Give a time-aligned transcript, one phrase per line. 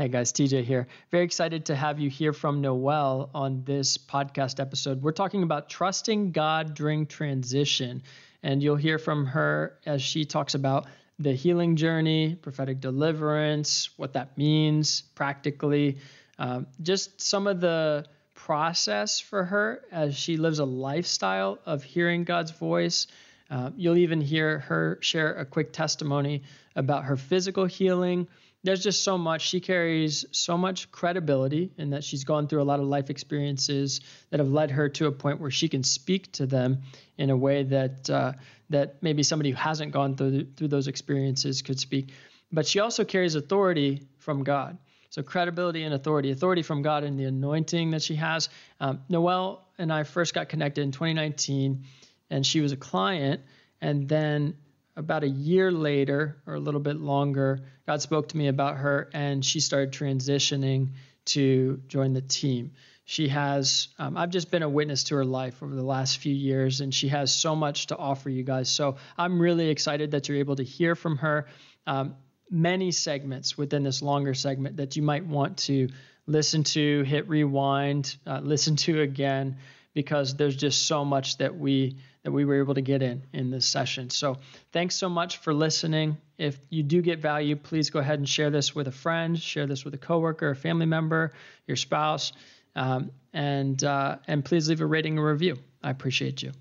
[0.00, 0.86] Hey guys, TJ here.
[1.10, 5.02] Very excited to have you hear from Noel on this podcast episode.
[5.02, 8.02] We're talking about trusting God during transition,
[8.42, 10.86] and you'll hear from her as she talks about
[11.18, 15.98] the healing journey, prophetic deliverance, what that means practically,
[16.38, 22.24] um, just some of the process for her as she lives a lifestyle of hearing
[22.24, 23.06] God's voice.
[23.50, 26.42] Uh, you'll even hear her share a quick testimony
[26.74, 28.26] about her physical healing
[28.62, 29.48] there's just so much.
[29.48, 34.00] She carries so much credibility in that she's gone through a lot of life experiences
[34.30, 36.82] that have led her to a point where she can speak to them
[37.16, 38.32] in a way that uh,
[38.68, 42.12] that maybe somebody who hasn't gone through through those experiences could speak.
[42.52, 44.76] But she also carries authority from God.
[45.10, 48.48] So credibility and authority, authority from God and the anointing that she has.
[48.78, 51.84] Um, Noelle and I first got connected in 2019,
[52.30, 53.40] and she was a client,
[53.80, 54.54] and then
[54.96, 59.08] about a year later or a little bit longer, God spoke to me about her
[59.12, 60.90] and she started transitioning
[61.26, 62.72] to join the team.
[63.04, 66.34] She has, um, I've just been a witness to her life over the last few
[66.34, 68.70] years, and she has so much to offer you guys.
[68.70, 71.48] So I'm really excited that you're able to hear from her.
[71.88, 72.14] Um,
[72.48, 75.88] many segments within this longer segment that you might want to
[76.26, 79.56] listen to, hit rewind, uh, listen to again
[79.94, 83.50] because there's just so much that we that we were able to get in in
[83.50, 84.10] this session.
[84.10, 84.36] So
[84.72, 86.18] thanks so much for listening.
[86.36, 89.66] If you do get value, please go ahead and share this with a friend, share
[89.66, 91.32] this with a coworker, a family member,
[91.66, 92.32] your spouse,
[92.76, 95.56] um, and uh, and please leave a rating and review.
[95.82, 96.52] I appreciate you.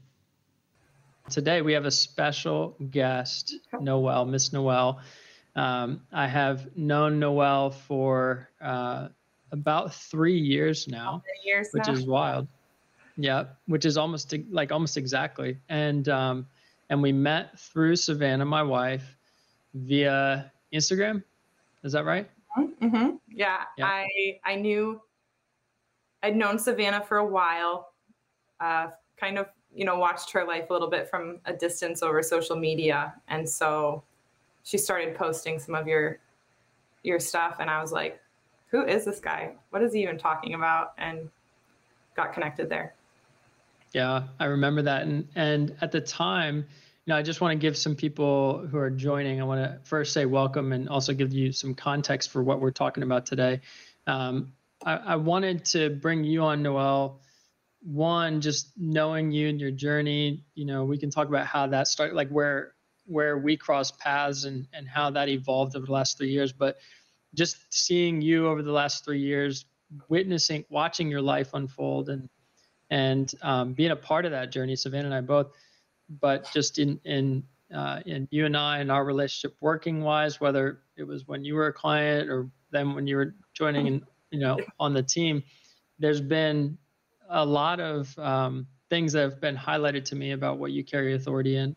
[1.30, 5.00] Today we have a special guest, Noel, Miss Noel.
[5.56, 9.10] Um, I have known Noel for uh,
[9.52, 11.94] about three years now, years which now.
[11.94, 12.48] is wild.
[13.22, 15.58] Yeah, which is almost like almost exactly.
[15.68, 16.48] And um,
[16.90, 19.18] and we met through Savannah, my wife,
[19.74, 21.22] via Instagram.
[21.84, 22.30] Is that right?
[22.58, 23.18] Mm-hmm.
[23.30, 23.86] Yeah, Yeah.
[23.86, 25.02] I I knew
[26.24, 27.92] I'd known Savannah for a while.
[28.62, 32.24] Uh, kind of, you know, watched her life a little bit from a distance over
[32.24, 34.02] social media, and so
[34.64, 36.20] she started posting some of your
[37.04, 38.22] your stuff, and I was like,
[38.68, 39.56] "Who is this guy?
[39.72, 41.30] What is he even talking about?" And
[42.16, 42.94] got connected there.
[43.94, 45.04] Yeah, I remember that.
[45.04, 48.78] And and at the time, you know, I just want to give some people who
[48.78, 49.42] are joining.
[49.42, 52.72] I want to first say welcome and also give you some context for what we're
[52.72, 53.62] talking about today.
[54.06, 54.54] Um,
[54.86, 57.22] I, I wanted to bring you on, Noelle.
[57.82, 60.44] One, just knowing you and your journey.
[60.54, 62.74] You know, we can talk about how that started, like where
[63.06, 66.54] where we crossed paths and and how that evolved over the last three years.
[66.54, 66.78] But
[67.34, 69.66] just seeing you over the last three years,
[70.10, 72.30] witnessing, watching your life unfold, and
[72.90, 75.48] and um, being a part of that journey, Savannah and I both,
[76.10, 80.80] but just in in uh, in you and I and our relationship working wise, whether
[80.98, 84.02] it was when you were a client or then when you were joining and
[84.32, 85.44] you know on the team,
[86.00, 86.78] there's been
[87.30, 91.14] a lot of um, things that have been highlighted to me about what you carry
[91.14, 91.76] authority in,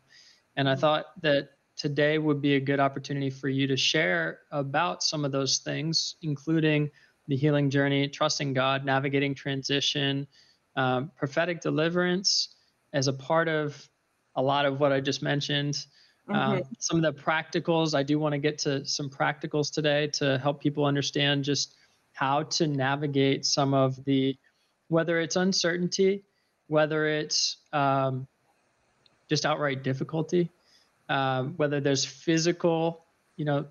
[0.56, 5.02] and I thought that today would be a good opportunity for you to share about
[5.02, 6.90] some of those things, including
[7.28, 10.26] the healing journey, trusting God, navigating transition,
[10.76, 12.54] um, prophetic deliverance
[12.92, 13.88] as a part of
[14.36, 15.86] a lot of what I just mentioned.
[16.28, 16.66] Um, Mhm.
[16.78, 20.60] some of the practicals, I do want to get to some practicals today to help
[20.60, 21.74] people understand just
[22.12, 24.36] how to navigate some of the,
[24.88, 26.24] whether it's uncertainty,
[26.68, 28.26] whether it's um,
[29.28, 30.50] just outright difficulty,
[31.08, 33.04] um, whether there's physical,
[33.36, 33.66] you know,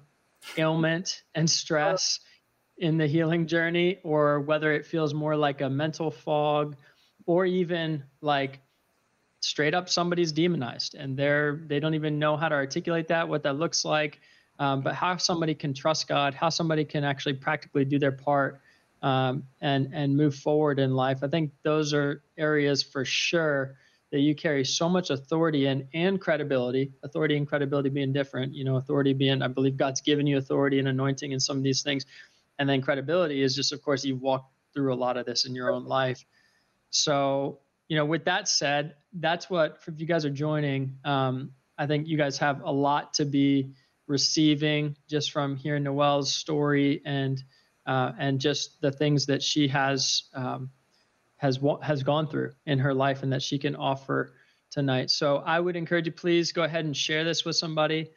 [0.58, 2.20] ailment and stress
[2.78, 6.76] in the healing journey, or whether it feels more like a mental fog,
[7.32, 8.60] or even like
[9.40, 13.42] straight up somebody's demonized and they're they don't even know how to articulate that, what
[13.42, 14.20] that looks like,
[14.60, 18.60] um, but how somebody can trust God, how somebody can actually practically do their part
[19.02, 21.20] um, and and move forward in life.
[21.24, 23.78] I think those are areas for sure
[24.12, 26.92] that you carry so much authority in and credibility.
[27.02, 28.54] Authority and credibility being different.
[28.54, 31.64] You know, authority being I believe God's given you authority and anointing in some of
[31.64, 32.06] these things,
[32.60, 35.56] and then credibility is just of course you've walked through a lot of this in
[35.56, 36.26] your own life.
[36.92, 37.60] So
[37.92, 40.96] you know, with that said, that's what if you guys are joining.
[41.04, 43.74] Um, I think you guys have a lot to be
[44.08, 47.44] receiving just from hearing Noelle's story and
[47.86, 50.70] uh, and just the things that she has um,
[51.36, 54.32] has has gone through in her life and that she can offer
[54.70, 55.10] tonight.
[55.10, 58.12] So I would encourage you, please go ahead and share this with somebody.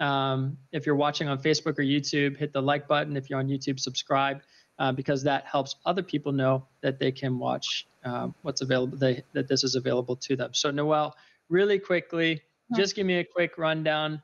[0.00, 3.14] Um, if you're watching on Facebook or YouTube, hit the like button.
[3.14, 4.40] If you're on YouTube, subscribe
[4.78, 9.22] uh, because that helps other people know that they can watch uh, what's available, they,
[9.32, 10.54] that this is available to them.
[10.54, 11.16] So Noel,
[11.48, 12.42] really quickly,
[12.76, 14.22] just give me a quick rundown.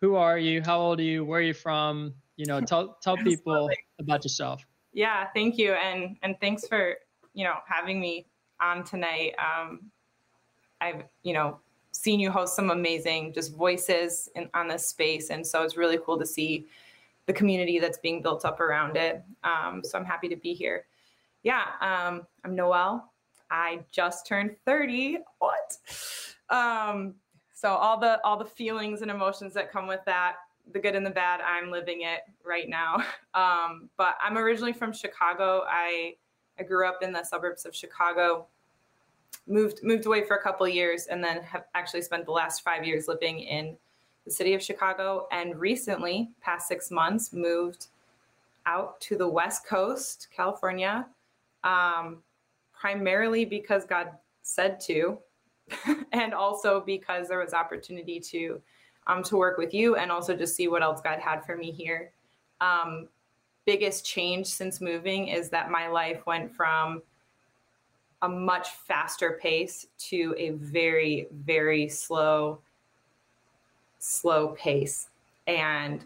[0.00, 0.62] Who are you?
[0.62, 1.24] How old are you?
[1.24, 2.14] Where are you from?
[2.40, 3.68] you know, tell tell people
[4.00, 4.66] about yourself.
[4.94, 6.96] Yeah, thank you, and and thanks for
[7.34, 8.26] you know having me
[8.60, 9.34] on tonight.
[9.38, 9.90] Um,
[10.80, 11.58] I've you know
[11.92, 15.98] seen you host some amazing just voices in, on this space, and so it's really
[16.04, 16.66] cool to see
[17.30, 19.22] the community that's being built up around it.
[19.44, 20.86] Um, so I'm happy to be here.
[21.44, 23.12] Yeah, um, I'm Noelle.
[23.52, 25.18] I just turned 30.
[25.38, 25.78] What?
[26.48, 27.14] Um,
[27.54, 30.38] so all the all the feelings and emotions that come with that,
[30.72, 33.04] the good and the bad, I'm living it right now.
[33.32, 35.62] Um, but I'm originally from Chicago.
[35.68, 36.14] I
[36.58, 38.48] I grew up in the suburbs of Chicago.
[39.46, 42.84] Moved moved away for a couple years, and then have actually spent the last five
[42.84, 43.76] years living in
[44.24, 45.26] the city of Chicago.
[45.32, 47.88] And recently, past six months, moved
[48.66, 51.06] out to the West Coast, California,
[51.64, 52.18] um,
[52.72, 54.10] primarily because God
[54.42, 55.18] said to,
[56.12, 58.60] and also because there was opportunity to
[59.06, 61.70] um, to work with you and also just see what else God had for me
[61.70, 62.12] here.
[62.60, 63.08] Um,
[63.64, 67.02] biggest change since moving is that my life went from
[68.22, 72.60] a much faster pace to a very very slow
[74.00, 75.08] slow pace
[75.46, 76.04] and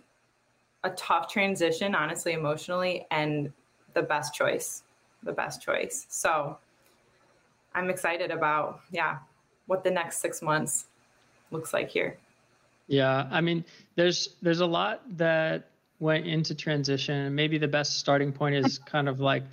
[0.83, 3.51] a tough transition honestly emotionally and
[3.95, 4.83] the best choice
[5.23, 6.07] the best choice.
[6.11, 6.59] So
[7.75, 9.19] i'm excited about yeah
[9.67, 10.87] what the next six months
[11.51, 12.19] looks like here.
[12.87, 13.65] Yeah i mean
[13.97, 15.71] there's there's a lot that
[16.01, 17.35] went into transition.
[17.35, 19.45] Maybe the best starting point is kind of like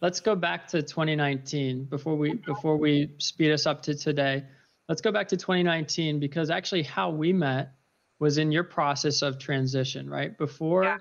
[0.00, 4.44] let's go back to 2019 before we before we speed us up to today.
[4.88, 7.72] Let's go back to 2019 because actually how we met
[8.20, 10.36] was in your process of transition right?
[10.38, 10.98] Before yeah.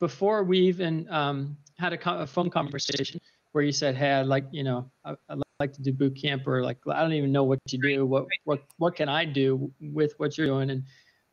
[0.00, 3.20] before we even um, had a, a, phone conversation
[3.52, 6.46] where you said hey i'd like you know I, would like to do boot camp
[6.46, 8.06] or like i don't even know what you do.
[8.06, 10.70] What what what can i do with what you're doing?
[10.70, 10.84] And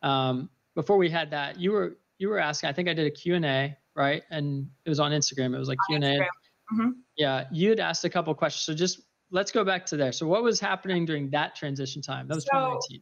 [0.04, 3.12] um, before we had that you were you were asking i think i did a
[3.12, 4.24] q&a right?
[4.32, 5.54] And it was on instagram.
[5.54, 6.90] It was like q&a mm-hmm.
[7.18, 8.64] yeah you had asked a couple questions.
[8.64, 10.12] So just let's go back to there.
[10.12, 12.28] So what was happening during that transition time?
[12.28, 13.02] That was so, 2019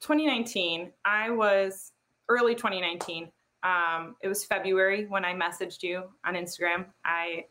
[0.00, 1.92] 2019 i was
[2.28, 3.30] early 2019
[3.62, 7.44] um, it was february when i messaged you on instagram i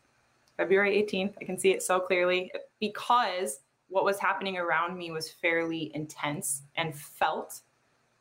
[0.56, 2.50] february 18th i can see it so clearly
[2.80, 7.60] because what was happening around me was fairly intense and felt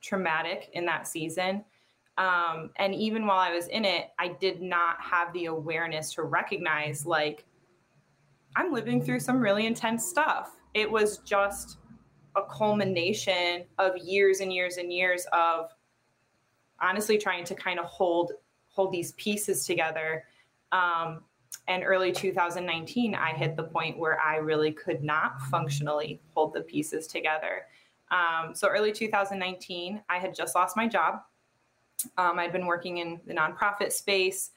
[0.01, 1.63] traumatic in that season
[2.17, 6.23] um, and even while I was in it, I did not have the awareness to
[6.23, 7.45] recognize, like,
[8.55, 10.55] I'm living through some really intense stuff.
[10.73, 11.77] It was just
[12.35, 15.71] a culmination of years and years and years of
[16.81, 18.33] honestly trying to kind of hold
[18.67, 20.25] hold these pieces together.
[20.71, 21.21] Um,
[21.67, 26.61] and early 2019, I hit the point where I really could not functionally hold the
[26.61, 27.63] pieces together.
[28.11, 31.21] Um, so early 2019, I had just lost my job.
[32.17, 34.51] Um, I'd been working in the nonprofit space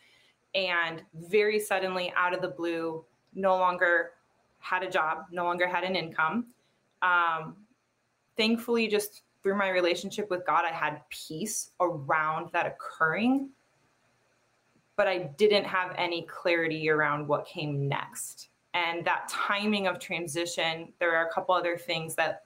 [0.54, 3.04] and very suddenly, out of the blue,
[3.34, 4.12] no longer
[4.58, 6.46] had a job, no longer had an income.
[7.02, 7.56] Um,
[8.38, 13.50] thankfully, just through my relationship with God, I had peace around that occurring,
[14.96, 18.48] but I didn't have any clarity around what came next.
[18.72, 22.44] And that timing of transition, there are a couple other things that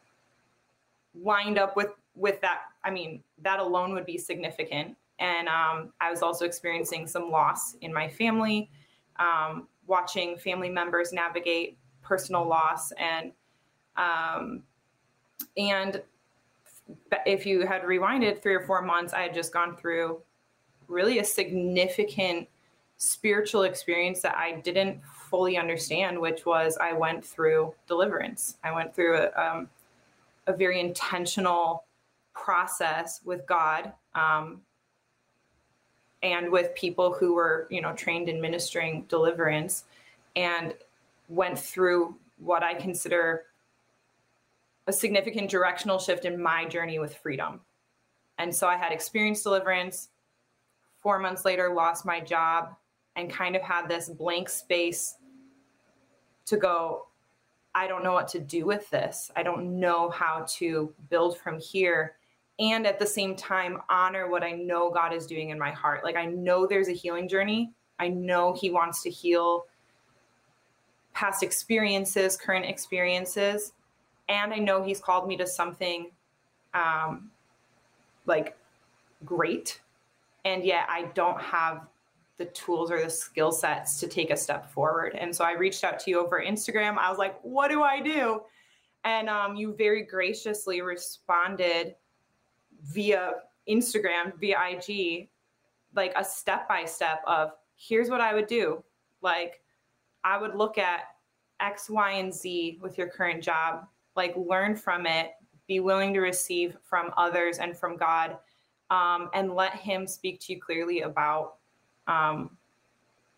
[1.15, 6.11] wind up with with that i mean that alone would be significant and um, i
[6.11, 8.71] was also experiencing some loss in my family
[9.17, 13.33] um, watching family members navigate personal loss and
[13.97, 14.63] um,
[15.57, 16.03] and
[17.27, 20.19] if you had rewinded three or four months i had just gone through
[20.89, 22.49] really a significant
[22.97, 28.57] spiritual experience that i didn't fully understand which was i went through deliverance.
[28.65, 29.69] I went through a, um,
[30.47, 31.85] a very intentional
[32.35, 34.61] process with God um,
[36.23, 39.85] and with people who were, you know, trained in ministering deliverance
[40.37, 40.75] and
[41.29, 43.45] went through what I consider
[44.87, 47.61] a significant directional shift in my journey with freedom.
[48.39, 50.09] And so I had experienced deliverance.
[51.01, 52.75] Four months later, lost my job
[53.17, 55.17] and kind of had this blank space
[56.47, 57.07] to go,
[57.75, 59.31] I don't know what to do with this.
[59.37, 62.17] I don't know how to build from here
[62.59, 66.05] and at the same time honor what I know God is doing in my heart.
[66.05, 67.73] Like I know there's a healing journey.
[67.99, 69.67] I know he wants to heal
[71.15, 73.73] past experiences, current experiences,
[74.33, 76.11] and I know he's called me to something
[76.75, 77.31] um
[78.27, 78.57] like
[79.25, 79.81] great.
[80.45, 81.87] And yet I don't have
[82.39, 85.15] the tools or the skill sets to take a step forward.
[85.15, 86.97] And so I reached out to you over Instagram.
[86.99, 88.43] I was like, what do I do?
[89.05, 91.95] And um, you very graciously responded
[92.85, 93.35] via
[93.69, 95.29] Instagram, via IG,
[95.95, 98.83] like a step by step of here's what I would do.
[99.21, 99.61] Like
[100.25, 101.01] I would look at
[101.61, 105.33] X, Y, and Z with your current job, like learn from it,
[105.67, 108.37] be willing to receive from others and from God,
[108.91, 111.55] um, and let Him speak to you clearly about
[112.07, 112.57] um,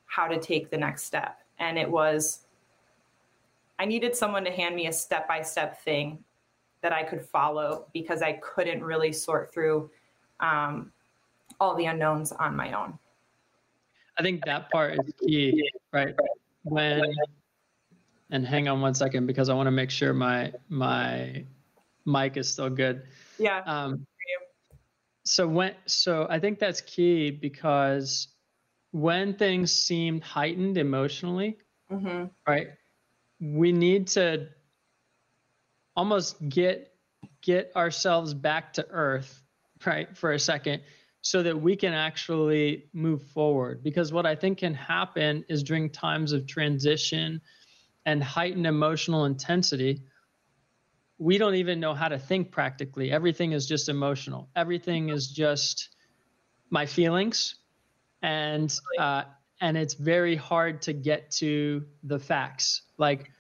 [0.07, 1.39] how to take the next step.
[1.59, 2.41] And it was,
[3.79, 6.23] I needed someone to hand me a step by step thing
[6.83, 9.91] that I could follow because I couldn't really sort through
[10.41, 10.93] um,
[11.61, 12.99] all the unknowns on my own.
[14.19, 16.15] I think that part is key, right?
[16.63, 17.03] When
[18.31, 21.45] and hang on one second because I want to make sure my my
[22.05, 23.03] mic is still good.
[23.39, 23.61] Yeah.
[23.61, 24.07] Um,
[25.25, 28.29] so when so I think that's key because
[28.93, 31.59] when things seem heightened emotionally,
[31.91, 32.27] mm-hmm.
[32.47, 32.69] right?
[33.41, 34.49] We need to
[35.97, 36.93] almost get
[37.43, 39.43] get ourselves back to earth,
[39.85, 40.83] right, for a second
[41.21, 43.83] so that we can actually move forward.
[43.83, 47.41] Because what I think can happen is during times of transition
[48.07, 50.03] and heightened emotional intensity,
[51.19, 53.11] we don't even know how to think practically.
[53.11, 55.91] Everything is just emotional, everything is just
[56.71, 57.57] my feelings.
[58.23, 59.25] And, uh,
[59.61, 62.83] and it's very hard to get to the facts.
[62.97, 63.31] Like,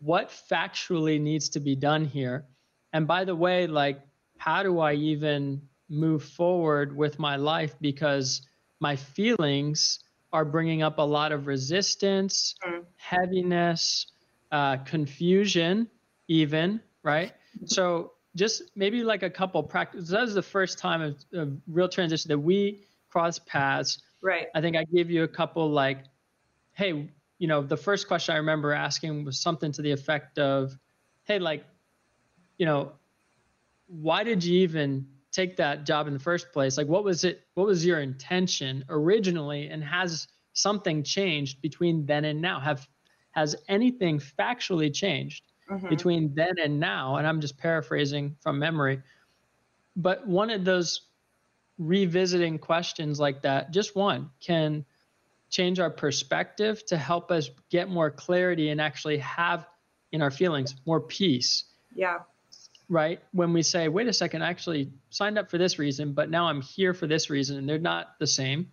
[0.00, 2.44] what factually needs to be done here?
[2.92, 4.00] And by the way, like,
[4.38, 8.42] how do I even move forward with my life because
[8.80, 10.00] my feelings
[10.32, 12.84] are bringing up a lot of resistance, mm.
[13.10, 14.06] Heaviness,
[14.52, 15.88] uh, confusion,
[16.28, 17.32] even, right?
[17.64, 20.08] So, just maybe like a couple practice.
[20.08, 24.02] That was the first time of, of real transition that we crossed paths.
[24.22, 24.46] Right.
[24.54, 26.04] I think I gave you a couple like,
[26.74, 30.78] hey, you know, the first question I remember asking was something to the effect of,
[31.24, 31.64] hey, like,
[32.58, 32.92] you know,
[33.88, 37.42] why did you even take that job in the first place like what was it
[37.54, 42.86] what was your intention originally and has something changed between then and now have
[43.32, 45.88] has anything factually changed mm-hmm.
[45.88, 49.00] between then and now and i'm just paraphrasing from memory
[49.96, 51.02] but one of those
[51.78, 54.84] revisiting questions like that just one can
[55.48, 59.66] change our perspective to help us get more clarity and actually have
[60.12, 62.18] in our feelings more peace yeah
[62.90, 63.22] right?
[63.32, 66.48] When we say, wait a second, I actually signed up for this reason, but now
[66.48, 68.72] I'm here for this reason, and they're not the same.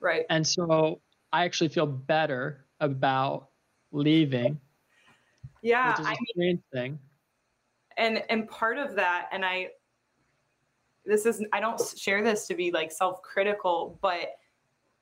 [0.00, 0.24] Right.
[0.30, 1.02] And so
[1.32, 3.49] I actually feel better about
[3.92, 4.60] leaving.
[5.62, 5.90] Yeah.
[5.90, 6.98] Which is a I strange mean, thing.
[7.96, 9.70] And and part of that, and I
[11.04, 14.36] this is I don't share this to be like self-critical, but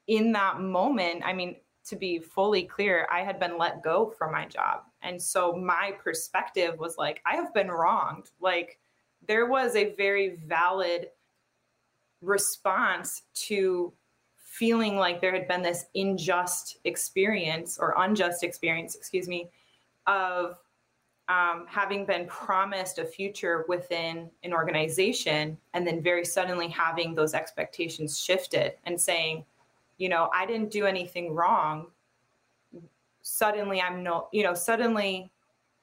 [0.07, 4.33] in that moment, I mean, to be fully clear, I had been let go from
[4.33, 4.83] my job.
[5.03, 8.31] And so my perspective was like, I have been wronged.
[8.41, 8.79] Like,
[9.27, 11.09] there was a very valid
[12.21, 13.93] response to
[14.49, 19.51] feeling like there had been this unjust experience or unjust experience, excuse me,
[20.07, 20.57] of
[21.29, 27.35] um, having been promised a future within an organization and then very suddenly having those
[27.35, 29.45] expectations shifted and saying,
[29.99, 31.89] you know, I didn't do anything wrong.
[33.21, 35.31] Suddenly I'm no, you know, suddenly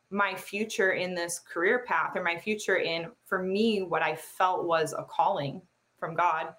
[0.10, 4.66] my future in this career path or my future in, for me, what I felt
[4.66, 5.62] was a calling
[6.00, 6.56] from God.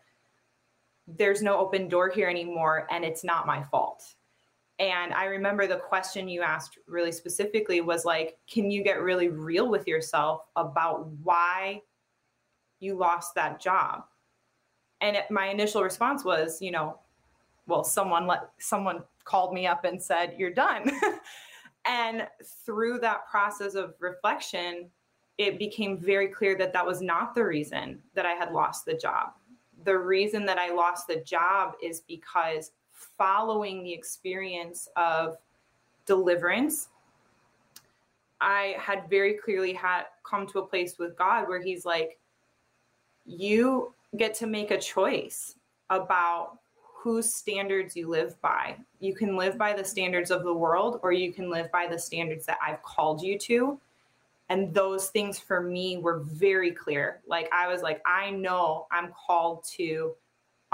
[1.06, 4.14] There's no open door here anymore, and it's not my fault.
[4.78, 9.28] And I remember the question you asked really specifically was like, can you get really
[9.28, 11.80] real with yourself about why
[12.80, 14.04] you lost that job?
[15.00, 16.98] And it, my initial response was, you know,
[17.66, 20.90] well someone let someone called me up and said you're done
[21.84, 22.26] and
[22.64, 24.88] through that process of reflection
[25.38, 28.94] it became very clear that that was not the reason that i had lost the
[28.94, 29.30] job
[29.86, 35.36] the reason that i lost the job is because following the experience of
[36.04, 36.88] deliverance
[38.40, 42.18] i had very clearly had come to a place with god where he's like
[43.24, 45.56] you get to make a choice
[45.90, 46.58] about
[47.06, 48.76] whose standards you live by.
[48.98, 51.96] You can live by the standards of the world, or you can live by the
[51.96, 53.80] standards that I've called you to.
[54.48, 57.20] And those things for me were very clear.
[57.26, 60.14] Like, I was like, I know I'm called to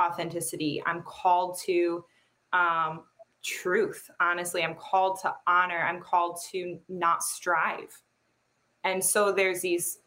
[0.01, 2.05] authenticity, I'm called to
[2.53, 3.05] um,
[3.43, 4.11] truth.
[4.21, 8.03] Honestly, I'm called to honor, I'm called to not strive.
[8.85, 9.99] And so there's these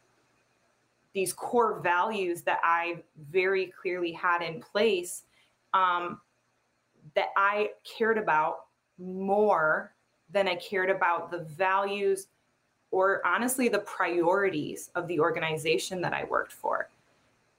[1.13, 5.23] these core values that I very clearly had in place
[5.73, 6.19] um,
[7.15, 8.65] that I cared about
[8.99, 9.95] more
[10.29, 12.27] than I cared about the values
[12.95, 16.87] or honestly the priorities of the organization that I worked for.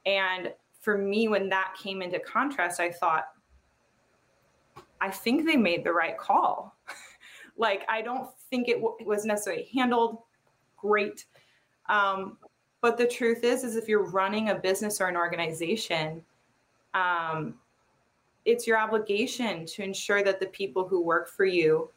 [0.06, 0.50] And
[0.80, 3.26] for me, when that came into contrast, I thought,
[4.98, 6.74] I think they made the right call.
[7.58, 10.20] like, I don't think it, w- was necessarily handled
[10.78, 11.26] great.
[11.90, 12.38] Um,
[12.80, 16.24] but the truth is, is if you're running a business or an organization,
[16.94, 17.56] um,
[18.46, 21.90] it's your obligation to ensure that the people who work for you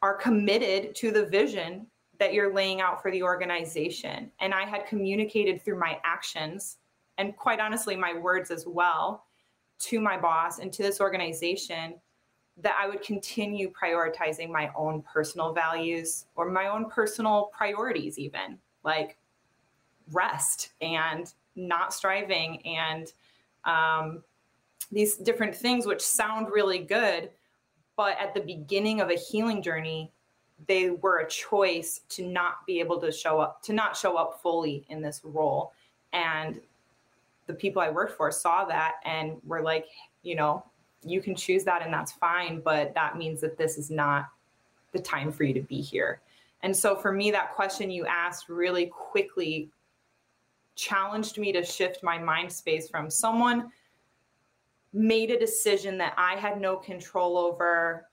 [0.00, 4.30] are committed to the vision that you're laying out for the organization.
[4.40, 6.78] And I had communicated through my actions
[7.18, 9.26] and quite honestly, my words as well
[9.80, 11.94] to my boss and to this organization
[12.56, 18.58] that I would continue prioritizing my own personal values or my own personal priorities, even
[18.84, 19.16] like
[20.12, 23.12] rest and not striving and
[23.64, 24.22] um,
[24.92, 27.30] these different things, which sound really good.
[27.96, 30.12] But at the beginning of a healing journey,
[30.66, 34.40] they were a choice to not be able to show up, to not show up
[34.42, 35.72] fully in this role.
[36.12, 36.60] And
[37.46, 39.86] the people I worked for saw that and were like,
[40.22, 40.64] you know,
[41.04, 44.28] you can choose that and that's fine, but that means that this is not
[44.92, 46.20] the time for you to be here.
[46.62, 49.68] And so for me, that question you asked really quickly
[50.76, 53.70] challenged me to shift my mind space from someone
[54.92, 58.06] made a decision that I had no control over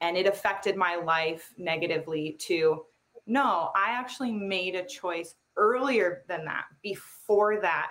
[0.00, 2.84] and it affected my life negatively to
[3.26, 7.88] no, I actually made a choice earlier than that, before that,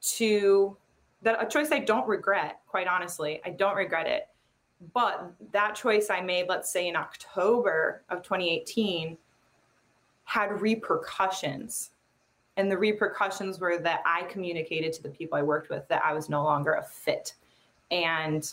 [0.00, 0.76] to
[1.22, 3.40] that a choice I don't regret, quite honestly.
[3.44, 4.28] I don't regret it.
[4.94, 9.18] But that choice I made, let's say in October of 2018,
[10.24, 11.90] had repercussions.
[12.56, 16.14] And the repercussions were that I communicated to the people I worked with that I
[16.14, 17.34] was no longer a fit.
[17.90, 18.52] And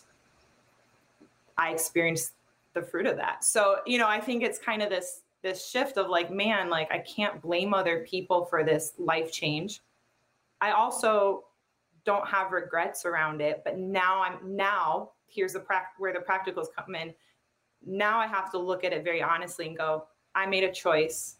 [1.58, 2.34] I experienced
[2.74, 3.44] the fruit of that.
[3.44, 6.92] So, you know, I think it's kind of this this shift of like, man, like
[6.92, 9.82] I can't blame other people for this life change.
[10.60, 11.46] I also
[12.04, 16.68] don't have regrets around it, but now I'm now here's the pra- where the practicals
[16.76, 17.14] come in.
[17.86, 21.38] Now I have to look at it very honestly and go, I made a choice.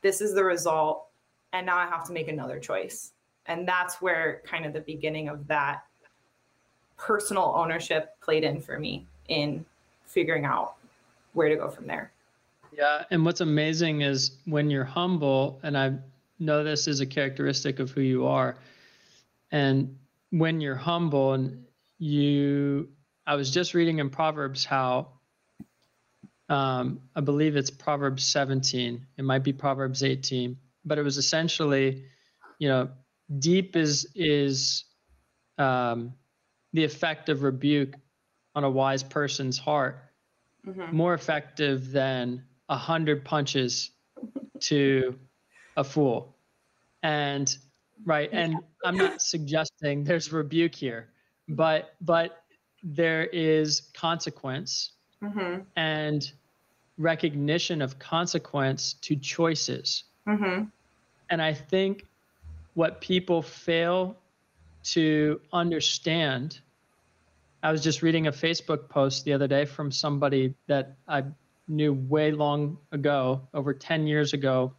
[0.00, 1.06] This is the result,
[1.52, 3.12] and now I have to make another choice.
[3.46, 5.82] And that's where kind of the beginning of that
[6.98, 9.64] personal ownership played in for me in
[10.04, 10.74] figuring out
[11.32, 12.12] where to go from there.
[12.76, 15.94] Yeah, and what's amazing is when you're humble, and I
[16.38, 18.56] know this is a characteristic of who you are,
[19.50, 19.96] and
[20.30, 21.64] when you're humble and
[21.98, 22.88] you,
[23.26, 25.08] I was just reading in Proverbs how,
[26.48, 32.04] um, I believe it's Proverbs 17, it might be Proverbs 18, but it was essentially,
[32.58, 32.88] you know,
[33.38, 34.84] deep is is
[35.58, 36.12] um,
[36.72, 37.94] the effect of rebuke
[38.54, 40.02] on a wise person's heart
[40.66, 40.94] mm-hmm.
[40.94, 43.90] more effective than a hundred punches
[44.60, 45.18] to
[45.76, 46.34] a fool.
[47.02, 47.56] And
[48.04, 51.08] right, and I'm not suggesting there's rebuke here,
[51.48, 52.42] but but
[52.82, 55.62] there is consequence mm-hmm.
[55.76, 56.32] and
[56.96, 60.04] recognition of consequence to choices.
[60.26, 60.64] Mm-hmm.
[61.30, 62.06] And I think
[62.74, 64.16] what people fail
[64.92, 66.60] to understand.
[67.62, 71.24] I was just reading a Facebook post the other day from somebody that I
[71.66, 74.72] knew way long ago, over 10 years ago.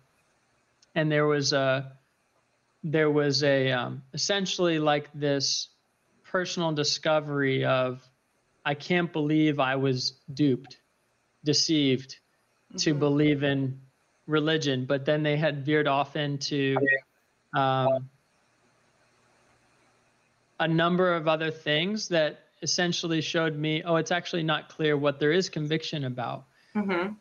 [0.95, 1.93] And there was a,
[2.83, 5.67] there was a, um, essentially like this
[6.23, 8.01] personal discovery of,
[8.65, 10.77] I can't believe I was duped,
[11.43, 12.17] deceived
[12.69, 12.77] mm-hmm.
[12.77, 13.79] to believe in
[14.25, 14.85] religion.
[14.85, 16.77] But then they had veered off into,
[17.55, 18.09] um,
[20.59, 25.19] a number of other things that essentially showed me, oh, it's actually not clear what
[25.19, 26.45] there is conviction about.
[26.75, 27.13] Mm-hmm.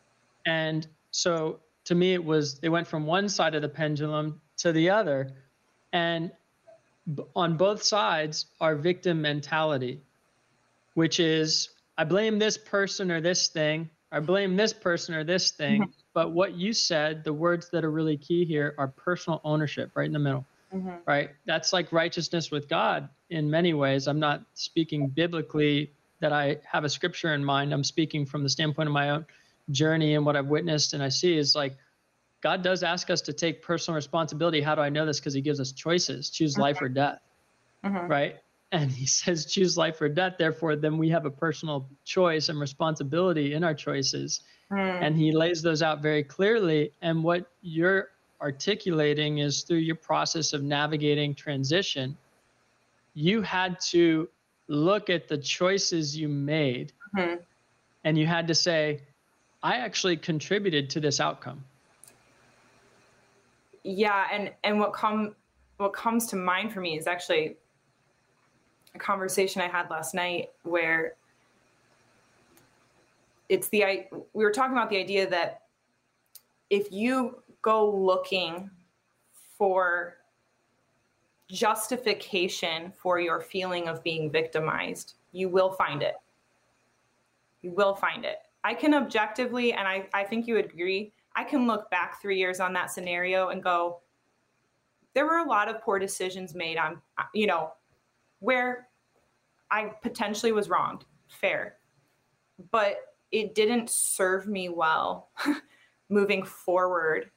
[0.45, 4.71] And so to me, it was, it went from one side of the pendulum to
[4.71, 5.31] the other.
[5.93, 6.31] And
[7.35, 10.01] on both sides are victim mentality,
[10.93, 15.51] which is, I blame this person or this thing, I blame this person or this
[15.51, 15.81] thing.
[15.83, 15.91] Mm-hmm.
[16.13, 20.07] But what you said, the words that are really key here are personal ownership right
[20.07, 20.95] in the middle mm-hmm.
[21.05, 21.29] right?
[21.45, 24.07] That's like righteousness with God in many ways.
[24.07, 27.73] I'm not speaking biblically that I have a scripture in mind.
[27.73, 29.25] I'm speaking from the standpoint of my own
[29.71, 31.77] journey and what I've witnessed and I see is like
[32.41, 34.61] God does ask us to take personal responsibility.
[34.61, 35.19] How do I know this?
[35.19, 36.61] Because He gives us choices choose mm-hmm.
[36.61, 37.19] life or death,
[37.83, 38.07] mm-hmm.
[38.09, 38.37] right?
[38.71, 40.35] And He says, choose life or death.
[40.37, 44.41] Therefore, then we have a personal choice and responsibility in our choices.
[44.71, 45.01] Mm.
[45.01, 46.93] And He lays those out very clearly.
[47.01, 48.09] And what you're
[48.41, 52.17] articulating is through your process of navigating transition,
[53.13, 54.29] you had to
[54.67, 57.35] look at the choices you made mm-hmm.
[58.03, 59.01] and you had to say,
[59.61, 61.63] I actually contributed to this outcome.
[63.83, 65.35] Yeah, and and what come
[65.77, 67.55] what comes to mind for me is actually
[68.93, 71.15] a conversation I had last night where
[73.47, 75.63] it's the I we were talking about the idea that
[76.69, 78.69] if you go looking
[79.57, 80.17] for
[81.49, 86.15] justification for your feeling of being victimized, you will find it.
[87.61, 88.37] You will find it.
[88.63, 92.37] I can objectively, and I, I think you would agree, I can look back three
[92.37, 94.01] years on that scenario and go,
[95.13, 97.01] there were a lot of poor decisions made on,
[97.33, 97.71] you know,
[98.39, 98.87] where
[99.71, 101.05] I potentially was wronged.
[101.27, 101.77] Fair.
[102.71, 102.97] But
[103.31, 105.29] it didn't serve me well
[106.09, 107.31] moving forward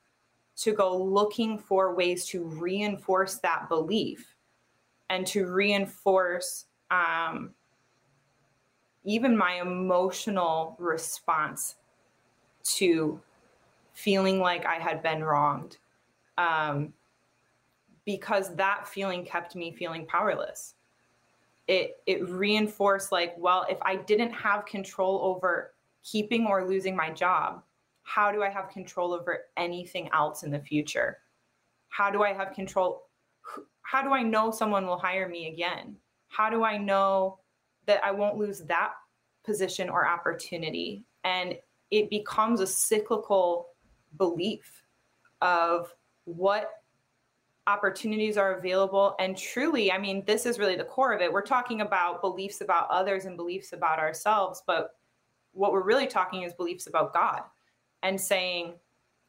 [0.62, 4.37] to go looking for ways to reinforce that belief
[5.11, 7.51] and to reinforce um,
[9.05, 11.77] even my emotional response
[12.62, 13.20] to
[13.92, 15.79] feeling like I had been wronged.
[16.38, 16.92] Um,
[18.05, 20.75] because that feeling kept me feeling powerless.
[21.66, 25.72] It, it reinforced, like, well, if I didn't have control over
[26.05, 27.62] keeping or losing my job,
[28.03, 31.19] how do I have control over anything else in the future?
[31.88, 33.09] How do I have control?
[33.83, 35.97] How do I know someone will hire me again?
[36.29, 37.38] How do I know
[37.87, 38.93] that I won't lose that
[39.45, 41.05] position or opportunity?
[41.25, 41.57] And
[41.91, 43.69] it becomes a cyclical
[44.17, 44.85] belief
[45.41, 45.93] of
[46.25, 46.71] what
[47.67, 49.15] opportunities are available.
[49.19, 51.33] And truly, I mean, this is really the core of it.
[51.33, 54.97] We're talking about beliefs about others and beliefs about ourselves, but
[55.53, 57.43] what we're really talking is beliefs about God
[58.03, 58.75] and saying,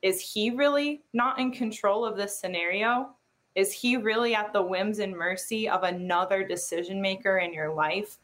[0.01, 3.09] is he really not in control of this scenario?
[3.55, 8.17] Is he really at the whims and mercy of another decision maker in your life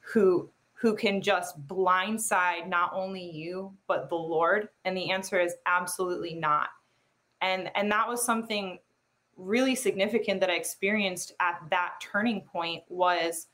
[0.00, 4.68] who who can just blindside not only you but the Lord?
[4.84, 6.68] And the answer is absolutely not.
[7.40, 8.78] And and that was something
[9.36, 13.48] really significant that I experienced at that turning point was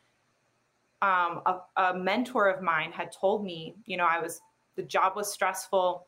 [1.00, 4.40] um, a, a mentor of mine had told me, you know, I was
[4.76, 6.07] the job was stressful.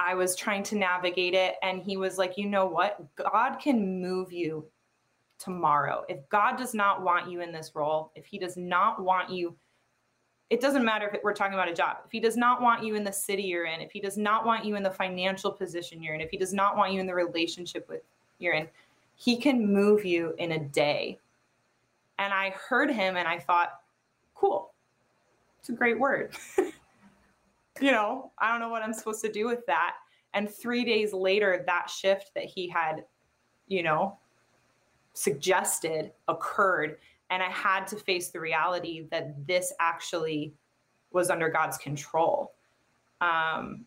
[0.00, 1.56] I was trying to navigate it.
[1.62, 3.04] And he was like, you know what?
[3.16, 4.64] God can move you
[5.38, 6.04] tomorrow.
[6.08, 9.54] If God does not want you in this role, if he does not want you,
[10.48, 11.98] it doesn't matter if we're talking about a job.
[12.06, 14.46] If he does not want you in the city you're in, if he does not
[14.46, 17.06] want you in the financial position you're in, if he does not want you in
[17.06, 18.00] the relationship with
[18.38, 18.68] you're in,
[19.16, 21.18] he can move you in a day.
[22.18, 23.80] And I heard him and I thought,
[24.34, 24.72] cool.
[25.60, 26.34] It's a great word.
[27.80, 29.94] you know, I don't know what I'm supposed to do with that.
[30.34, 33.04] And three days later, that shift that he had,
[33.68, 34.16] you know,
[35.14, 36.98] suggested occurred.
[37.30, 40.52] And I had to face the reality that this actually
[41.12, 42.52] was under God's control.
[43.20, 43.84] Um,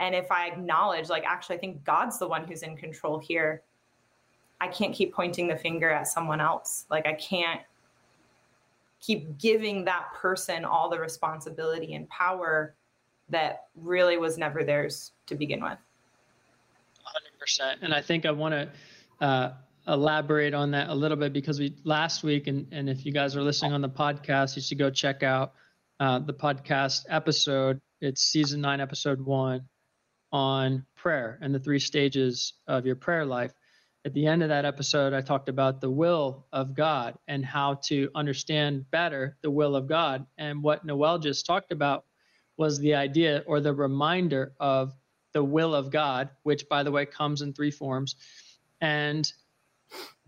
[0.00, 3.62] and if I acknowledge, like, actually, I think God's the one who's in control here,
[4.60, 6.86] I can't keep pointing the finger at someone else.
[6.90, 7.60] Like, I can't
[9.00, 12.74] keep giving that person all the responsibility and power
[13.28, 15.78] that really was never theirs to begin with.
[17.40, 17.76] 100%.
[17.82, 19.52] And I think I want to uh,
[19.88, 23.36] elaborate on that a little bit because we last week, and, and if you guys
[23.36, 25.54] are listening on the podcast, you should go check out
[26.00, 27.80] uh, the podcast episode.
[28.00, 29.62] It's season nine, episode one
[30.32, 33.52] on prayer and the three stages of your prayer life.
[34.04, 37.74] At the end of that episode, I talked about the will of God and how
[37.86, 40.26] to understand better the will of God.
[40.38, 42.04] And what Noel just talked about
[42.56, 44.94] was the idea or the reminder of
[45.32, 48.16] the will of God, which, by the way, comes in three forms.
[48.80, 49.30] And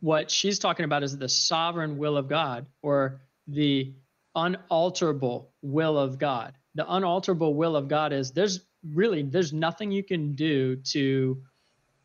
[0.01, 3.95] what she's talking about is the sovereign will of God or the
[4.35, 6.55] unalterable will of God.
[6.75, 8.61] The unalterable will of God is there's
[8.95, 11.43] really there's nothing you can do to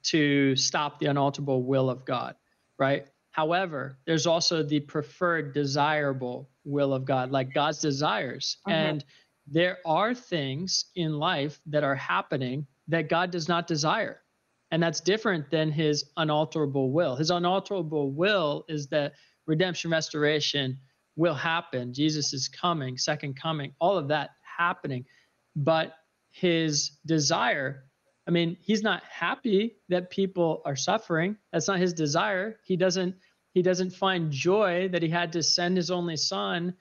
[0.03, 2.36] to stop the unalterable will of God,
[2.77, 3.05] right?
[3.31, 8.57] However, there's also the preferred desirable will of God, like God's desires.
[8.67, 8.71] Mm-hmm.
[8.71, 9.05] And
[9.47, 14.21] there are things in life that are happening that God does not desire.
[14.71, 17.15] And that's different than his unalterable will.
[17.15, 19.13] His unalterable will is that
[19.45, 20.79] redemption, restoration
[21.15, 21.93] will happen.
[21.93, 25.06] Jesus is coming, second coming, all of that happening.
[25.56, 25.93] But
[26.32, 27.84] his desire,
[28.27, 31.38] I mean, he's not happy that people are suffering.
[31.51, 32.58] That's not his desire.
[32.65, 33.15] He doesn't
[33.53, 36.73] he doesn't find joy that he had to send his only son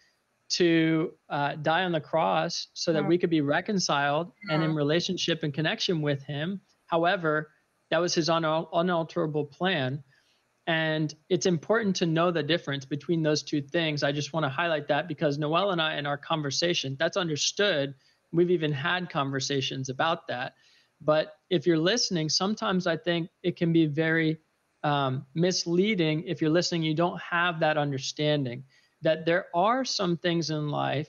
[0.56, 5.42] to uh, die on the cross so that we could be reconciled and in relationship
[5.42, 6.60] and connection with him.
[6.86, 7.50] However,
[7.90, 10.02] that was his unal- unalterable plan.
[10.66, 14.02] And it's important to know the difference between those two things.
[14.02, 17.94] I just want to highlight that because Noel and I, in our conversation, that's understood.
[18.32, 20.54] We've even had conversations about that.
[21.00, 24.38] But if you're listening, sometimes I think it can be very
[24.84, 28.64] um, misleading if you're listening, you don't have that understanding
[29.02, 31.08] that there are some things in life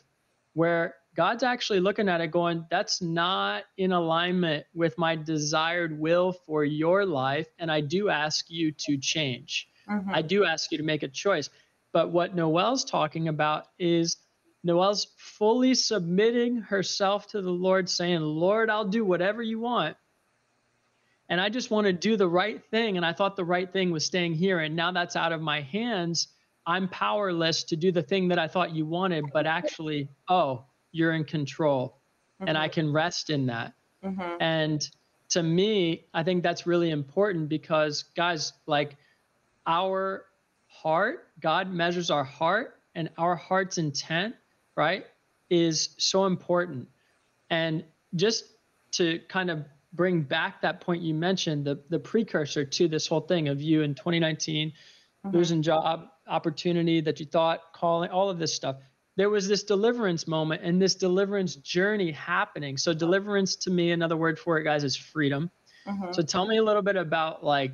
[0.53, 6.33] where God's actually looking at it going, that's not in alignment with my desired will
[6.33, 7.47] for your life.
[7.59, 9.67] And I do ask you to change.
[9.87, 10.09] Mm-hmm.
[10.11, 11.49] I do ask you to make a choice.
[11.91, 14.17] But what Noelle's talking about is
[14.63, 19.97] Noelle's fully submitting herself to the Lord, saying, Lord, I'll do whatever you want.
[21.29, 22.97] And I just want to do the right thing.
[22.97, 24.59] And I thought the right thing was staying here.
[24.59, 26.27] And now that's out of my hands.
[26.65, 31.13] I'm powerless to do the thing that I thought you wanted, but actually, oh, you're
[31.13, 31.99] in control.
[32.41, 32.49] Mm-hmm.
[32.49, 32.73] And I mm-hmm.
[32.73, 33.73] can rest in that.
[34.03, 34.41] Mm-hmm.
[34.41, 34.89] And
[35.29, 38.95] to me, I think that's really important because, guys, like
[39.65, 40.25] our
[40.67, 44.35] heart, God measures our heart and our heart's intent
[44.75, 45.05] right,
[45.49, 46.87] is so important.
[47.49, 47.83] And
[48.15, 48.45] just
[48.93, 53.21] to kind of bring back that point you mentioned, the, the precursor to this whole
[53.21, 55.35] thing of you in 2019 mm-hmm.
[55.35, 58.77] losing job opportunity that you thought calling all of this stuff.
[59.15, 62.77] There was this deliverance moment and this deliverance journey happening.
[62.77, 65.51] So deliverance to me another word for it guys is freedom.
[65.87, 66.13] Mm-hmm.
[66.13, 67.73] so tell me a little bit about like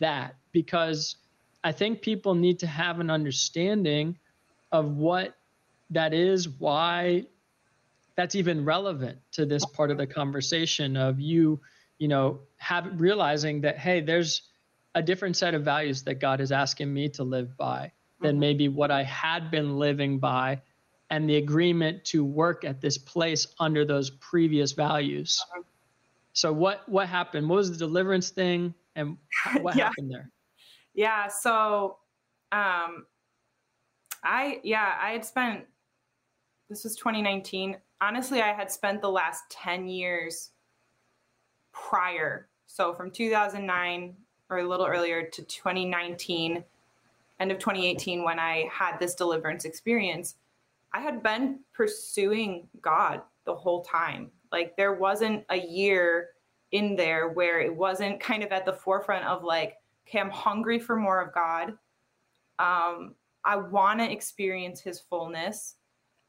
[0.00, 1.16] that because
[1.62, 4.18] i think people need to have an understanding
[4.72, 5.36] of what
[5.90, 7.26] that is why
[8.14, 11.60] that's even relevant to this part of the conversation of you
[11.98, 14.40] you know have realizing that hey there's
[14.96, 18.40] a different set of values that god is asking me to live by than mm-hmm.
[18.40, 20.60] maybe what i had been living by
[21.10, 25.62] and the agreement to work at this place under those previous values uh-huh.
[26.32, 29.16] so what what happened what was the deliverance thing and
[29.60, 29.84] what yeah.
[29.84, 30.30] happened there
[30.94, 31.98] yeah so
[32.50, 33.06] um
[34.24, 35.64] i yeah i had spent
[36.68, 37.76] this was 2019.
[38.00, 40.50] Honestly, I had spent the last 10 years
[41.72, 42.48] prior.
[42.66, 44.16] So from 2009
[44.50, 46.64] or a little earlier to 2019,
[47.40, 50.36] end of 2018, when I had this deliverance experience,
[50.92, 54.30] I had been pursuing God the whole time.
[54.52, 56.30] Like there wasn't a year
[56.72, 60.78] in there where it wasn't kind of at the forefront of like, okay, I'm hungry
[60.78, 61.74] for more of God.
[62.58, 65.76] Um, I want to experience his fullness.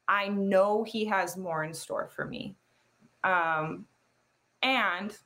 [0.06, 2.54] I know he has more in store for me.
[3.24, 3.86] Um,
[4.62, 5.16] and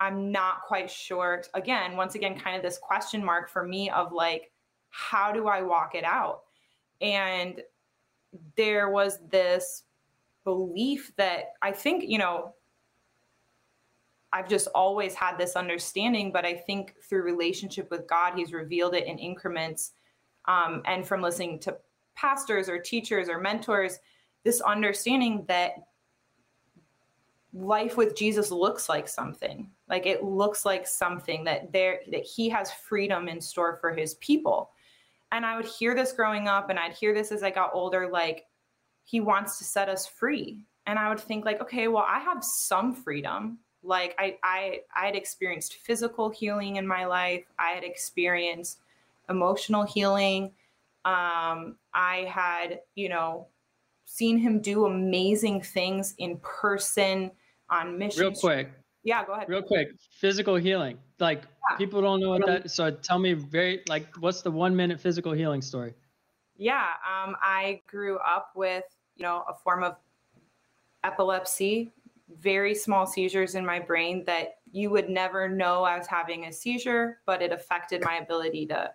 [0.00, 1.42] I'm not quite sure.
[1.54, 4.50] Again, once again, kind of this question mark for me of like,
[4.90, 6.42] how do I walk it out?
[7.00, 7.62] And
[8.56, 9.84] there was this
[10.44, 12.54] belief that I think, you know,
[14.32, 18.94] I've just always had this understanding, but I think through relationship with God, He's revealed
[18.94, 19.92] it in increments.
[20.46, 21.76] Um, and from listening to
[22.14, 23.98] pastors or teachers or mentors
[24.44, 25.72] this understanding that
[27.56, 29.70] life with Jesus looks like something.
[29.88, 34.14] Like it looks like something that there that he has freedom in store for his
[34.14, 34.70] people.
[35.32, 38.08] And I would hear this growing up and I'd hear this as I got older
[38.08, 38.46] like
[39.04, 40.64] he wants to set us free.
[40.86, 43.58] And I would think like okay, well I have some freedom.
[43.82, 47.44] Like I I I had experienced physical healing in my life.
[47.58, 48.80] I had experienced
[49.28, 50.52] emotional healing
[51.06, 53.46] um, I had, you know,
[54.06, 57.30] seen him do amazing things in person
[57.70, 58.20] on mission.
[58.20, 58.70] Real quick.
[59.02, 59.48] Yeah, go ahead.
[59.48, 59.88] Real quick.
[60.20, 60.98] Physical healing.
[61.20, 61.76] Like yeah.
[61.76, 65.32] people don't know what that so tell me very like what's the 1 minute physical
[65.32, 65.94] healing story?
[66.58, 68.84] Yeah, um, I grew up with,
[69.16, 69.96] you know, a form of
[71.04, 71.92] epilepsy,
[72.40, 76.52] very small seizures in my brain that you would never know I was having a
[76.52, 78.90] seizure, but it affected my ability to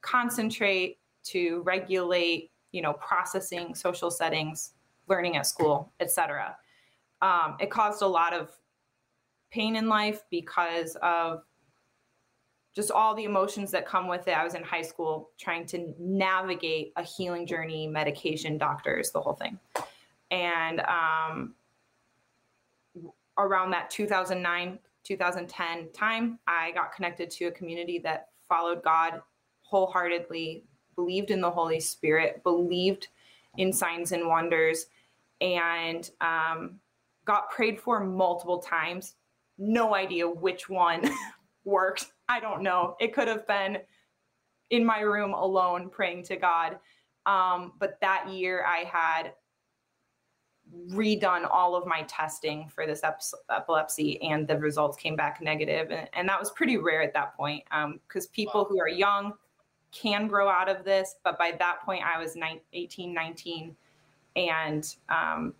[0.00, 4.72] concentrate, to regulate, you know, processing, social settings,
[5.08, 6.56] learning at school, etc.
[7.22, 8.50] Um, it caused a lot of
[9.50, 11.42] pain in life because of
[12.74, 14.36] just all the emotions that come with it.
[14.36, 19.34] I was in high school trying to navigate a healing journey, medication, doctors, the whole
[19.34, 19.58] thing.
[20.30, 21.54] And um,
[23.38, 29.20] around that 2009, 2010 time, I got connected to a community that followed God
[29.60, 30.64] wholeheartedly,
[30.96, 33.08] believed in the Holy Spirit, believed
[33.58, 34.86] in signs and wonders,
[35.40, 36.78] and um,
[37.24, 39.14] got prayed for multiple times.
[39.58, 41.08] No idea which one
[41.64, 42.12] worked.
[42.28, 42.96] I don't know.
[43.00, 43.78] It could have been
[44.70, 46.78] in my room alone praying to God.
[47.26, 49.34] Um, but that year I had
[50.90, 53.02] redone all of my testing for this
[53.50, 57.36] epilepsy and the results came back negative and, and that was pretty rare at that
[57.36, 57.62] point
[58.08, 59.34] because um, people who are young
[59.92, 61.16] can grow out of this.
[61.22, 63.76] But by that point, I was 19, 18, 19,
[64.34, 65.54] and um,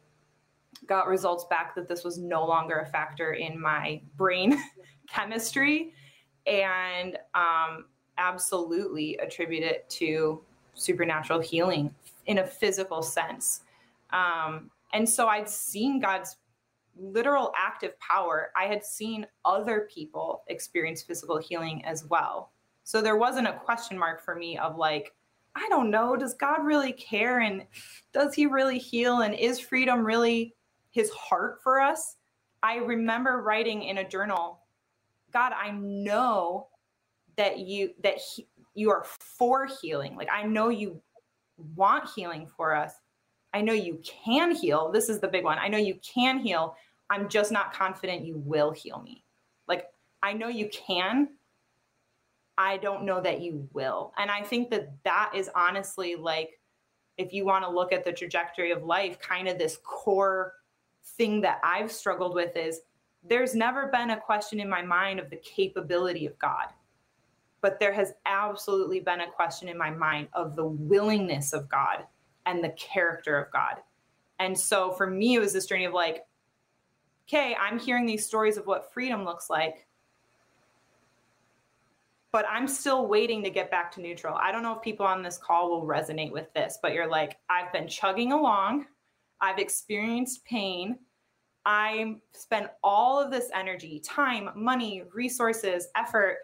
[0.87, 4.59] got results back that this was no longer a factor in my brain
[5.09, 5.95] chemistry.
[6.47, 7.85] and um,
[8.19, 10.41] absolutely attribute it to
[10.75, 11.95] supernatural healing
[12.27, 13.63] in a physical sense.
[14.13, 16.37] Um, and so I'd seen God's
[16.97, 18.51] literal active power.
[18.57, 22.53] I had seen other people experience physical healing as well.
[22.85, 25.15] So there wasn't a question mark for me of like,
[25.55, 27.41] I don't know, does God really care?
[27.41, 27.67] And
[28.13, 29.21] does he really heal?
[29.21, 30.55] And is freedom really
[30.93, 32.17] his heart for us?
[32.63, 34.61] I remember writing in a journal,
[35.33, 36.69] God, I know
[37.37, 40.17] that you that he, you are for healing.
[40.17, 41.01] Like I know you
[41.75, 42.95] want healing for us.
[43.55, 44.91] I know you can heal.
[44.93, 45.59] This is the big one.
[45.59, 46.77] I know you can heal.
[47.11, 49.25] I'm just not confident you will heal me.
[49.69, 49.87] Like
[50.23, 51.29] I know you can.
[52.59, 54.13] I don't know that you will.
[54.19, 56.61] And I think that that is honestly like
[57.19, 60.55] if you want to look at the trajectory of life, kind of this core
[61.05, 62.81] thing that I've struggled with is
[63.25, 66.69] there's never been a question in my mind of the capability of God
[67.63, 72.05] but there has absolutely been a question in my mind of the willingness of God
[72.45, 73.77] and the character of God.
[74.41, 76.27] And so for me, it was this journey of like,
[77.29, 79.87] okay, I'm hearing these stories of what freedom looks like,
[82.33, 84.35] but I'm still waiting to get back to neutral.
[84.35, 87.37] I don't know if people on this call will resonate with this, but you're like,
[87.49, 88.87] I've been chugging along,
[89.43, 90.99] I've experienced pain.
[91.67, 96.39] I spent all of this energy, time, money, resources, effort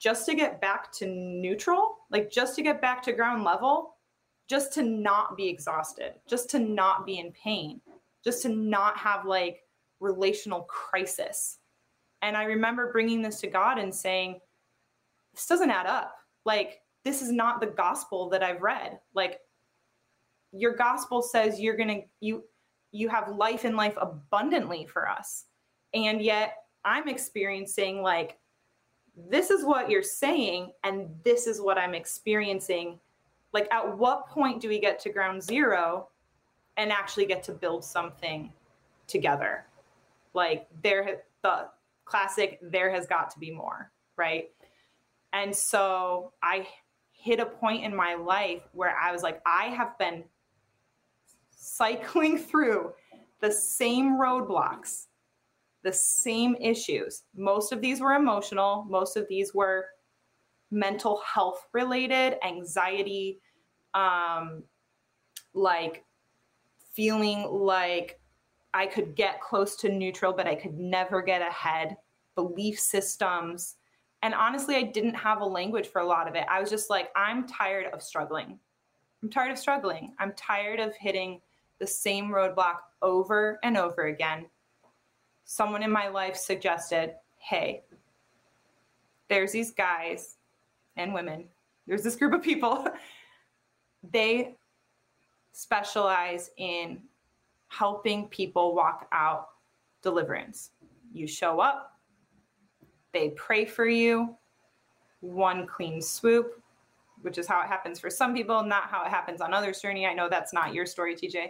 [0.00, 3.96] just to get back to neutral, like just to get back to ground level,
[4.48, 7.80] just to not be exhausted, just to not be in pain,
[8.24, 9.64] just to not have like
[10.00, 11.58] relational crisis.
[12.22, 14.40] And I remember bringing this to God and saying,
[15.32, 16.16] this doesn't add up.
[16.44, 18.98] Like, this is not the gospel that I've read.
[19.14, 19.40] Like,
[20.54, 22.44] your gospel says you're going to, you,
[22.92, 25.46] you have life and life abundantly for us.
[25.94, 28.38] And yet I'm experiencing like
[29.30, 32.98] this is what you're saying and this is what i'm experiencing.
[33.52, 36.08] Like at what point do we get to ground zero
[36.76, 38.52] and actually get to build something
[39.06, 39.66] together?
[40.34, 41.68] Like there the
[42.04, 44.50] classic there has got to be more right?
[45.32, 46.66] And so i
[47.10, 50.22] hit a point in my life where i was like i have been
[51.56, 52.92] cycling through
[53.40, 55.06] the same roadblocks
[55.84, 57.22] the same issues.
[57.36, 59.84] Most of these were emotional, most of these were
[60.70, 63.38] mental health related, anxiety,
[63.92, 64.64] um,
[65.52, 66.04] like
[66.94, 68.18] feeling like
[68.72, 71.96] I could get close to neutral, but I could never get ahead,
[72.34, 73.76] belief systems.
[74.22, 76.46] And honestly, I didn't have a language for a lot of it.
[76.50, 78.58] I was just like, I'm tired of struggling.
[79.24, 80.12] I'm tired of struggling.
[80.20, 81.40] I'm tired of hitting
[81.80, 84.46] the same roadblock over and over again
[85.44, 87.82] someone in my life suggested, hey,
[89.28, 90.36] there's these guys
[90.96, 91.44] and women,
[91.86, 92.86] there's this group of people,
[94.12, 94.56] they
[95.52, 97.00] specialize in
[97.68, 99.48] helping people walk out
[100.02, 100.70] deliverance.
[101.12, 101.98] You show up,
[103.12, 104.36] they pray for you,
[105.20, 106.62] one clean swoop,
[107.24, 110.06] which is how it happens for some people, not how it happens on others' journey.
[110.06, 111.48] I know that's not your story, TJ.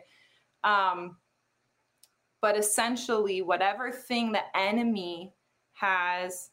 [0.63, 1.17] Um,
[2.45, 5.33] but essentially whatever thing the enemy
[5.73, 6.51] has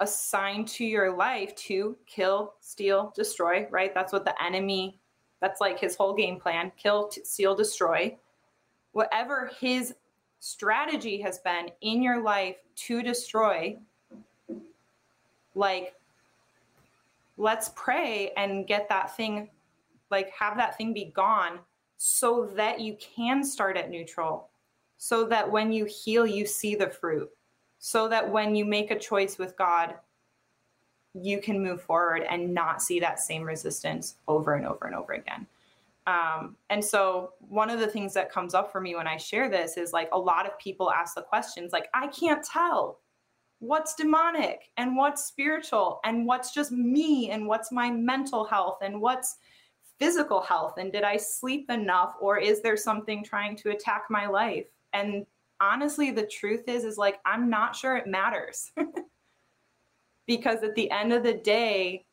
[0.00, 4.98] assigned to your life to kill steal destroy right that's what the enemy
[5.42, 8.16] that's like his whole game plan kill steal destroy
[8.92, 9.94] whatever his
[10.40, 13.76] strategy has been in your life to destroy
[15.54, 15.94] like
[17.36, 19.50] let's pray and get that thing
[20.10, 21.58] like have that thing be gone
[21.96, 24.50] so that you can start at neutral
[25.04, 27.28] so that when you heal, you see the fruit,
[27.78, 29.94] so that when you make a choice with God,
[31.12, 35.12] you can move forward and not see that same resistance over and over and over
[35.12, 35.46] again.
[36.06, 39.50] Um, and so, one of the things that comes up for me when I share
[39.50, 43.00] this is like a lot of people ask the questions, like, I can't tell
[43.64, 49.00] what's demonic and what's spiritual and what's just me and what's my mental health and
[49.00, 49.36] what's
[49.98, 54.26] physical health and did I sleep enough or is there something trying to attack my
[54.26, 54.66] life?
[54.92, 55.24] And
[55.60, 58.70] honestly, the truth is, is like, I'm not sure it matters.
[60.26, 62.04] because at the end of the day,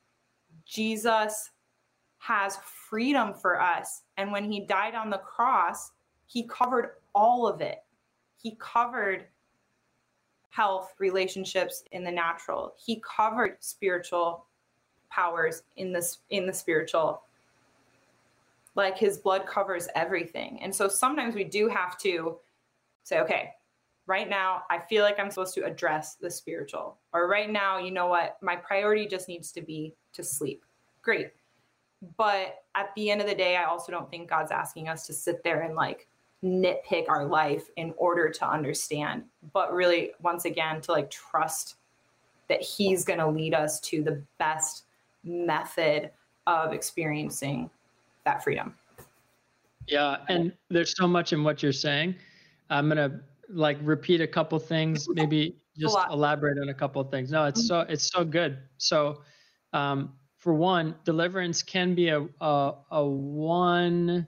[0.66, 1.50] Jesus
[2.20, 4.04] has freedom for us.
[4.18, 5.92] And when he died on the cross,
[6.28, 7.80] he covered all of it.
[8.38, 9.26] He covered
[10.52, 12.74] health, relationships in the natural.
[12.78, 14.46] He covered spiritual
[15.10, 17.24] powers in this in the spiritual.
[18.76, 20.62] Like his blood covers everything.
[20.62, 22.38] And so sometimes we do have to
[23.04, 23.52] say, okay,
[24.08, 26.98] right now I feel like I'm supposed to address the spiritual.
[27.14, 28.38] Or right now, you know what?
[28.42, 30.64] My priority just needs to be to sleep.
[31.02, 31.32] Great.
[32.18, 35.14] But at the end of the day, I also don't think God's asking us to
[35.14, 36.08] sit there and like
[36.44, 39.24] nitpick our life in order to understand,
[39.54, 41.76] but really, once again, to like trust
[42.50, 44.86] that He's going to lead us to the best
[45.24, 46.12] method
[46.48, 47.70] of experiencing
[48.26, 48.76] that freedom.
[49.88, 50.18] Yeah.
[50.30, 52.16] And there's so much in what you're saying.
[52.70, 53.20] I'm going to
[53.50, 57.32] like repeat a couple things, maybe just elaborate on a couple of things.
[57.32, 58.58] No, it's so, it's so good.
[58.78, 59.22] So,
[59.74, 64.28] um, for one, deliverance can be a, a, a one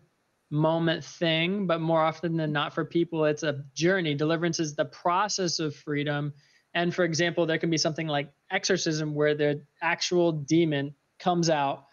[0.54, 4.14] moment thing, but more often than not for people, it's a journey.
[4.14, 6.32] Deliverance is the process of freedom.
[6.76, 11.86] And for example, there can be something like exorcism where the actual demon comes out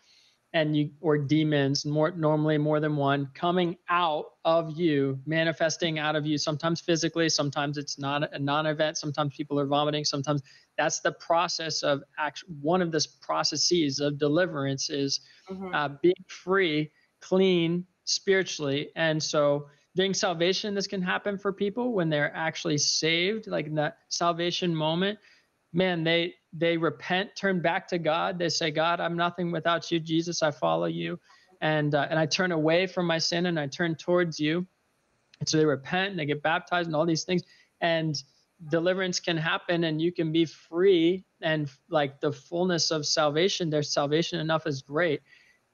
[0.52, 6.16] and you or demons more normally more than one coming out of you manifesting out
[6.16, 10.42] of you sometimes physically sometimes it's not a non-event sometimes people are vomiting sometimes
[10.76, 15.72] that's the process of act one of the processes of deliverance is mm-hmm.
[15.72, 16.90] uh, being free
[17.20, 23.46] clean spiritually and so during salvation this can happen for people when they're actually saved
[23.46, 25.18] like in that salvation moment
[25.72, 28.38] man, they they repent, turn back to God.
[28.38, 30.00] They say, God, I'm nothing without you.
[30.00, 31.18] Jesus, I follow you,
[31.60, 34.66] and uh, and I turn away from my sin and I turn towards you.
[35.38, 37.42] And so they repent and they get baptized and all these things,
[37.80, 38.20] and
[38.68, 43.70] deliverance can happen and you can be free and like the fullness of salvation.
[43.70, 45.22] There's salvation enough is great,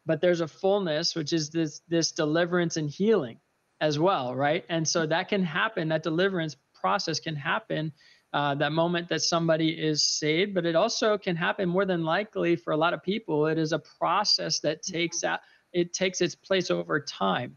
[0.07, 3.39] but there's a fullness which is this this deliverance and healing
[3.81, 4.65] as well, right?
[4.69, 5.89] And so that can happen.
[5.89, 7.93] That deliverance process can happen
[8.33, 12.57] uh, that moment that somebody is saved, but it also can happen more than likely
[12.57, 13.47] for a lot of people.
[13.47, 15.41] It is a process that takes out
[15.73, 17.57] it takes its place over time.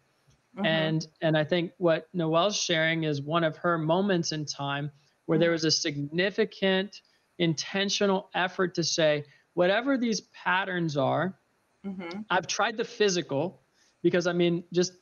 [0.55, 0.65] Mm-hmm.
[0.65, 4.91] And and I think what Noelle's sharing is one of her moments in time
[5.25, 7.01] where there was a significant
[7.37, 9.23] intentional effort to say,
[9.53, 11.37] whatever these patterns are,
[11.85, 12.21] mm-hmm.
[12.29, 13.61] I've tried the physical
[14.01, 14.93] because I mean, just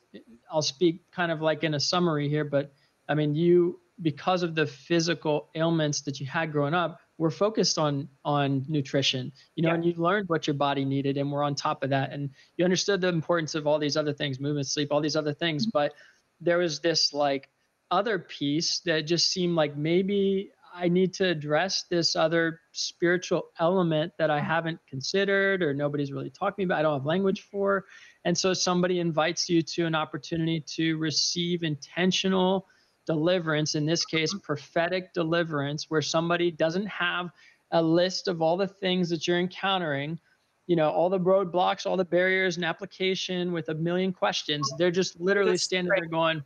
[0.50, 2.72] I'll speak kind of like in a summary here, but
[3.08, 7.78] I mean, you because of the physical ailments that you had growing up, we're focused
[7.78, 9.74] on on nutrition, you know, yeah.
[9.74, 12.64] and you learned what your body needed, and we're on top of that, and you
[12.64, 15.70] understood the importance of all these other things, movement, sleep, all these other things, mm-hmm.
[15.78, 15.94] but
[16.40, 17.48] there was this like
[17.90, 24.12] other piece that just seemed like maybe I need to address this other spiritual element
[24.18, 24.46] that I mm-hmm.
[24.46, 26.78] haven't considered or nobody's really talking about.
[26.78, 27.86] I don't have language for.
[28.24, 32.66] And so somebody invites you to an opportunity to receive intentional
[33.06, 37.30] deliverance, in this case, prophetic deliverance, where somebody doesn't have
[37.70, 40.18] a list of all the things that you're encountering,
[40.66, 44.70] you know, all the roadblocks, all the barriers and application with a million questions.
[44.78, 46.42] They're just literally standing there going,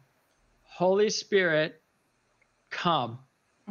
[0.63, 1.83] Holy Spirit,
[2.71, 3.19] come.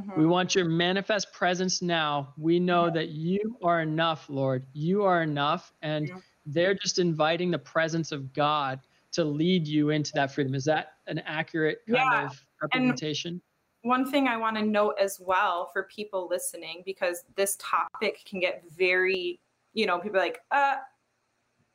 [0.02, 0.20] Mm-hmm.
[0.20, 2.34] We want your manifest presence now.
[2.38, 4.66] We know that you are enough, Lord.
[4.74, 5.74] You are enough.
[5.82, 6.12] And
[6.46, 8.80] they're just inviting the presence of God
[9.12, 10.56] to lead you into that freedom.
[10.56, 12.26] Is that an accurate kind yeah.
[12.26, 13.42] of representation?
[13.84, 18.22] And one thing I want to note as well for people listening, because this topic
[18.26, 19.40] can get very,
[19.74, 20.76] you know, people like, uh,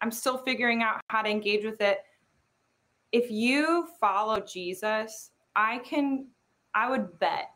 [0.00, 1.98] I'm still figuring out how to engage with it.
[3.12, 6.28] If you follow Jesus, I can,
[6.74, 7.50] I would bet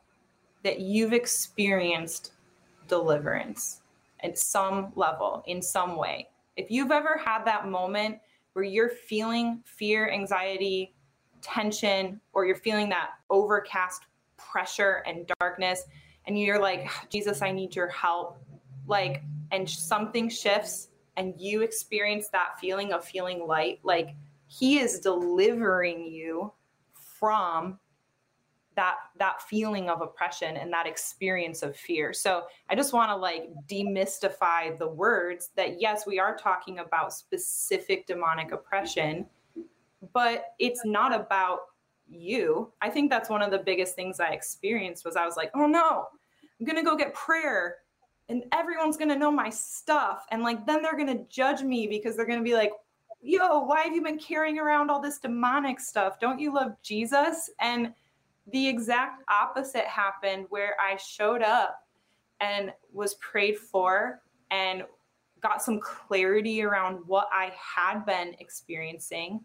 [0.63, 2.33] that you've experienced
[2.89, 3.83] deliverance
[4.23, 6.29] at some level, in some way.
[6.57, 8.19] If you've ever had that moment
[8.53, 10.95] where you're feeling fear, anxiety,
[11.41, 14.03] tension, or you're feeling that overcast
[14.37, 15.85] pressure and darkness,
[16.27, 18.39] and you're like, ah, Jesus, I need your help.
[18.87, 24.15] Like, and something shifts and you experience that feeling of feeling light, like
[24.47, 26.53] he is delivering you
[26.93, 27.79] from
[28.81, 32.15] that that feeling of oppression and that experience of fear.
[32.15, 37.13] So I just want to like demystify the words that yes, we are talking about
[37.13, 39.27] specific demonic oppression,
[40.15, 41.59] but it's not about
[42.09, 42.73] you.
[42.81, 45.67] I think that's one of the biggest things I experienced was I was like, "Oh
[45.67, 46.07] no,
[46.59, 47.77] I'm to go get prayer
[48.31, 52.25] and everyone's to know my stuff and like then they're to judge me because they're
[52.39, 52.73] to be like,
[53.21, 56.19] "Yo, why have you been carrying around all this demonic stuff?
[56.19, 57.93] Don't you love Jesus?" And
[58.53, 61.87] the exact opposite happened where I showed up
[62.41, 64.85] and was prayed for and
[65.41, 69.41] got some clarity around what I had been experiencing.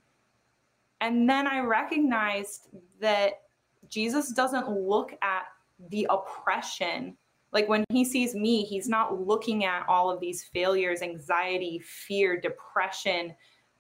[1.02, 3.42] And then I recognized that
[3.90, 5.44] Jesus doesn't look at
[5.90, 7.16] the oppression.
[7.52, 12.40] Like when he sees me, he's not looking at all of these failures, anxiety, fear,
[12.40, 13.36] depression,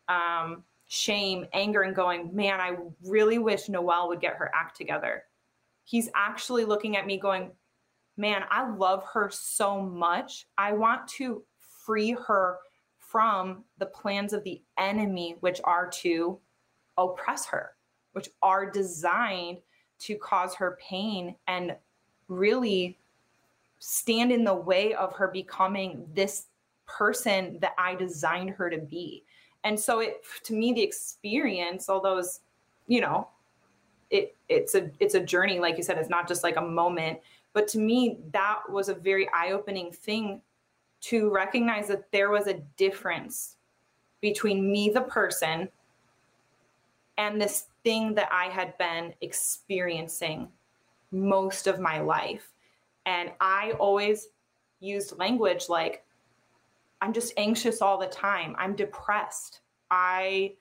[0.07, 0.63] um,
[0.95, 5.23] shame, anger, and going, man, I really wish Noelle would get her act together.
[5.85, 7.51] he's actually looking at me going,
[8.17, 10.47] man, I love her so much.
[10.57, 11.43] I want to
[11.85, 12.57] free her
[12.97, 16.39] from the plans of the enemy, which are to
[16.97, 17.71] oppress her,
[18.13, 19.59] which are designed
[19.99, 21.75] to cause her pain and
[22.27, 22.97] really
[23.79, 26.47] stand in the way of her becoming this
[26.87, 29.23] person that I designed her to be.
[29.65, 32.39] And so it to me the experience, all those,
[32.87, 33.27] you know,
[34.11, 37.19] it it's a it's a journey like you said it's not just like a moment,
[37.51, 40.41] but to me that was a very eye-opening thing
[41.01, 43.57] to recognize that there was a difference
[44.21, 45.67] between me the person
[47.17, 50.47] and this thing that I had been experiencing
[51.11, 52.51] most of my life.
[53.05, 54.27] And I always
[54.79, 56.04] used language like,
[57.05, 58.55] I'm just anxious all the time.
[58.57, 59.59] I'm depressed.
[59.91, 60.53] I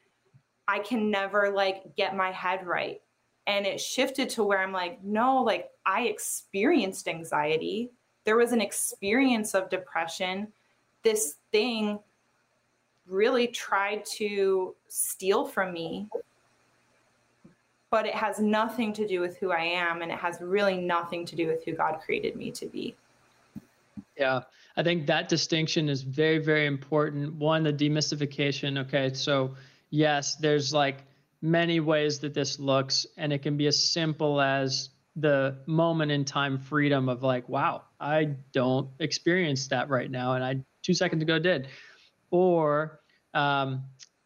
[0.68, 3.00] I can never like get my head right.
[3.46, 7.90] And it shifted to where I'm like, no, like I experienced anxiety.
[8.24, 10.48] There was an experience of depression.
[11.02, 11.98] This thing
[13.06, 16.08] really tried to steal from me
[17.90, 21.24] but it has nothing to do with who I am and it has really nothing
[21.26, 22.96] to do with who God created me to be.
[24.18, 24.40] Yeah,
[24.76, 27.34] I think that distinction is very, very important.
[27.34, 28.78] One, the demystification.
[28.86, 29.54] Okay, so
[29.90, 31.04] yes, there's like
[31.40, 36.24] many ways that this looks, and it can be as simple as the moment in
[36.24, 41.22] time freedom of like, wow, I don't experience that right now, and I two seconds
[41.22, 41.68] ago did,
[42.30, 43.00] or
[43.32, 43.84] um,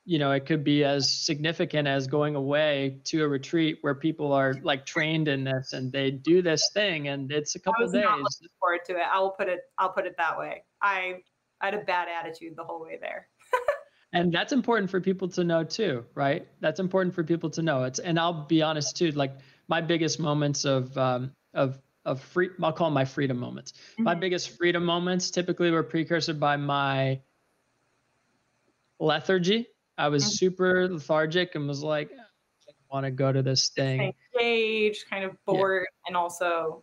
[0.09, 4.33] you know, it could be as significant as going away to a retreat where people
[4.33, 7.83] are like trained in this and they do this thing and it's a couple I
[7.83, 8.05] was days.
[8.05, 9.03] Not looking forward to it.
[9.13, 9.61] I will put it.
[9.77, 10.65] I'll put it that way.
[10.81, 11.17] I,
[11.61, 13.29] I had a bad attitude the whole way there.
[14.15, 16.49] and that's important for people to know too, right?
[16.61, 17.85] That's important for people to know.
[17.85, 19.11] It's and I'll be honest too.
[19.11, 19.37] Like
[19.69, 23.73] my biggest moments of um, of of free, I'll call them my freedom moments.
[23.73, 24.05] Mm-hmm.
[24.05, 27.21] My biggest freedom moments typically were precursor by my
[28.99, 29.67] lethargy
[29.99, 30.33] I was mm-hmm.
[30.33, 34.15] super lethargic and was like, I want to go to this thing.
[34.35, 36.09] Engaged, kind of bored, yeah.
[36.09, 36.83] and also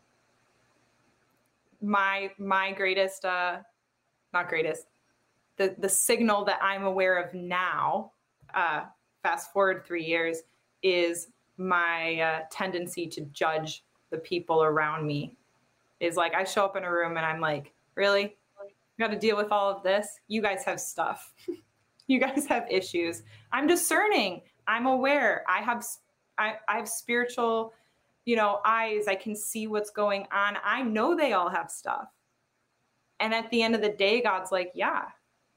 [1.81, 3.59] my my greatest, uh,
[4.33, 4.87] not greatest,
[5.57, 8.11] the the signal that I'm aware of now.
[8.53, 8.81] Uh,
[9.23, 10.43] fast forward three years
[10.83, 15.37] is my uh, tendency to judge the people around me.
[16.01, 18.35] Is like I show up in a room and I'm like, really,
[18.99, 20.19] got to deal with all of this.
[20.27, 21.33] You guys have stuff.
[22.07, 23.23] you guys have issues.
[23.51, 24.41] I'm discerning.
[24.67, 25.43] I'm aware.
[25.47, 25.85] I have
[26.37, 27.73] I, I have spiritual,
[28.25, 29.07] you know, eyes.
[29.07, 30.57] I can see what's going on.
[30.63, 32.07] I know they all have stuff.
[33.19, 35.03] And at the end of the day, God's like, yeah,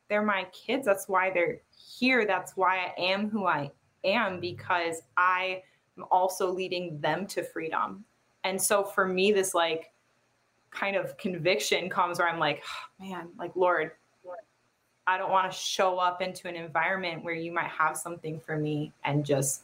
[0.09, 0.87] they're my kids.
[0.87, 2.27] That's why they're here.
[2.27, 3.73] That's why I am who I
[4.05, 5.63] am because I
[5.97, 8.05] am also leading them to freedom.
[8.45, 9.93] And so for me, this like
[10.71, 13.93] kind of conviction comes where I'm like, oh, man, like, Lord,
[15.09, 18.59] I don't want to show up into an environment where you might have something for
[18.59, 19.63] me and just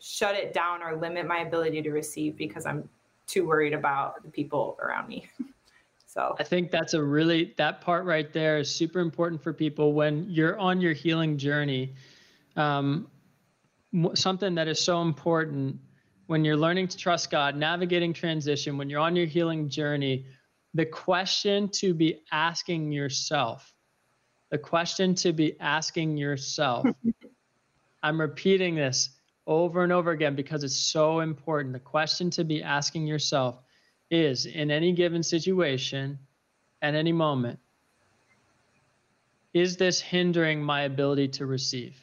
[0.00, 2.86] shut it down or limit my ability to receive because I'm
[3.26, 5.26] too worried about the people around me.
[6.06, 9.94] so I think that's a really that part right there is super important for people
[9.94, 11.94] when you're on your healing journey.
[12.56, 13.08] Um,
[14.12, 15.78] something that is so important
[16.26, 20.26] when you're learning to trust God, navigating transition, when you're on your healing journey
[20.74, 23.72] the question to be asking yourself,
[24.50, 26.86] the question to be asking yourself.
[28.02, 29.10] I'm repeating this
[29.46, 31.72] over and over again because it's so important.
[31.72, 33.56] The question to be asking yourself
[34.10, 36.18] is in any given situation,
[36.82, 37.58] at any moment,
[39.52, 42.02] is this hindering my ability to receive?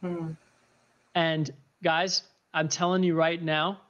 [0.00, 0.32] Hmm.
[1.14, 1.50] And
[1.82, 3.80] guys, I'm telling you right now,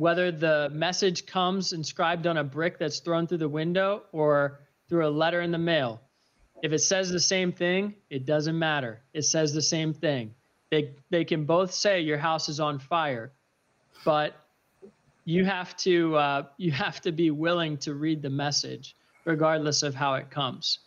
[0.00, 5.06] whether the message comes inscribed on a brick that's thrown through the window or through
[5.06, 6.00] a letter in the mail.
[6.62, 9.02] If it says the same thing, it doesn't matter.
[9.12, 10.34] It says the same thing.
[10.70, 13.32] They they can both say your house is on fire,
[14.02, 14.34] but
[15.26, 18.96] you have to uh, you have to be willing to read the message,
[19.26, 20.78] regardless of how it comes,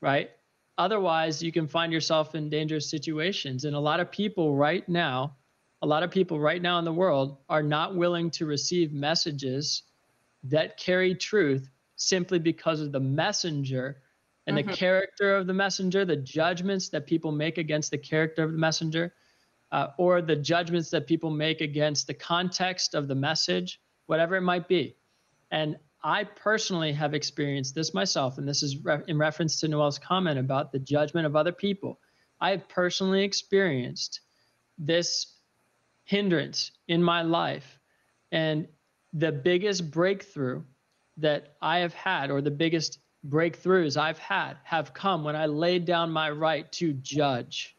[0.00, 0.30] right?
[0.78, 3.66] Otherwise, you can find yourself in dangerous situations.
[3.66, 5.36] And a lot of people right now
[5.84, 9.82] a lot of people right now in the world are not willing to receive messages
[10.42, 13.98] that carry truth simply because of the messenger
[14.46, 14.66] and mm-hmm.
[14.66, 18.58] the character of the messenger, the judgments that people make against the character of the
[18.58, 19.12] messenger,
[19.72, 24.40] uh, or the judgments that people make against the context of the message, whatever it
[24.40, 24.96] might be.
[25.50, 29.98] And I personally have experienced this myself, and this is re- in reference to Noelle's
[29.98, 32.00] comment about the judgment of other people.
[32.40, 34.22] I have personally experienced
[34.78, 35.33] this
[36.04, 37.78] hindrance in my life
[38.34, 38.66] And
[39.12, 40.62] the biggest breakthrough
[41.18, 42.98] that I have had, or the biggest
[43.28, 47.76] breakthroughs I've had, have come when I laid down my right to judge.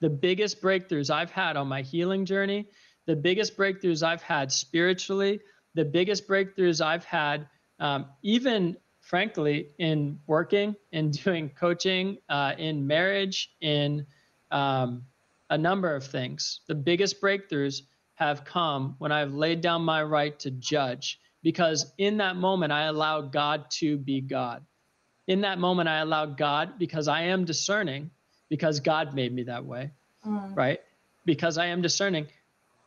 [0.00, 2.66] The biggest breakthroughs I've had on my healing journey,
[3.06, 5.40] the biggest breakthroughs I've had spiritually,
[5.74, 7.48] the biggest breakthroughs I've had,
[7.78, 14.06] um, even frankly, in working, in doing coaching, uh, in marriage, in
[14.50, 15.04] um,
[15.50, 16.60] a number of things.
[16.68, 17.82] The biggest breakthroughs
[18.14, 22.84] have come when I've laid down my right to judge, because in that moment, I
[22.84, 24.64] allow God to be God.
[25.26, 28.10] In that moment, I allow God because I am discerning,
[28.48, 29.90] because God made me that way,
[30.26, 30.56] mm.
[30.56, 30.80] right?
[31.24, 32.26] Because I am discerning,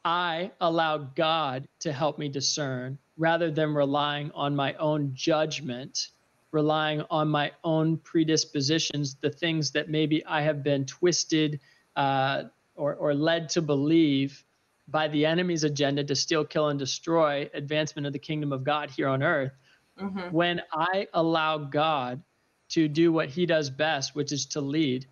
[0.06, 6.10] I allow God to help me discern rather than relying on my own judgment,
[6.52, 11.60] relying on my own predispositions, the things that maybe I have been twisted
[11.96, 12.44] uh,
[12.76, 14.44] or, or led to believe
[14.88, 18.90] by the enemy's agenda to steal, kill, and destroy advancement of the kingdom of God
[18.90, 19.54] here on earth.
[20.00, 20.32] Mm-hmm.
[20.32, 22.22] When I allow God
[22.70, 25.06] to do what he does best, which is to lead,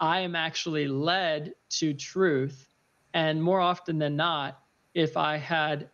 [0.00, 2.68] I am actually led to truth.
[3.12, 4.60] And more often than not,
[4.94, 5.88] if I had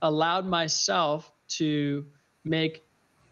[0.00, 2.06] allowed myself to
[2.44, 2.84] make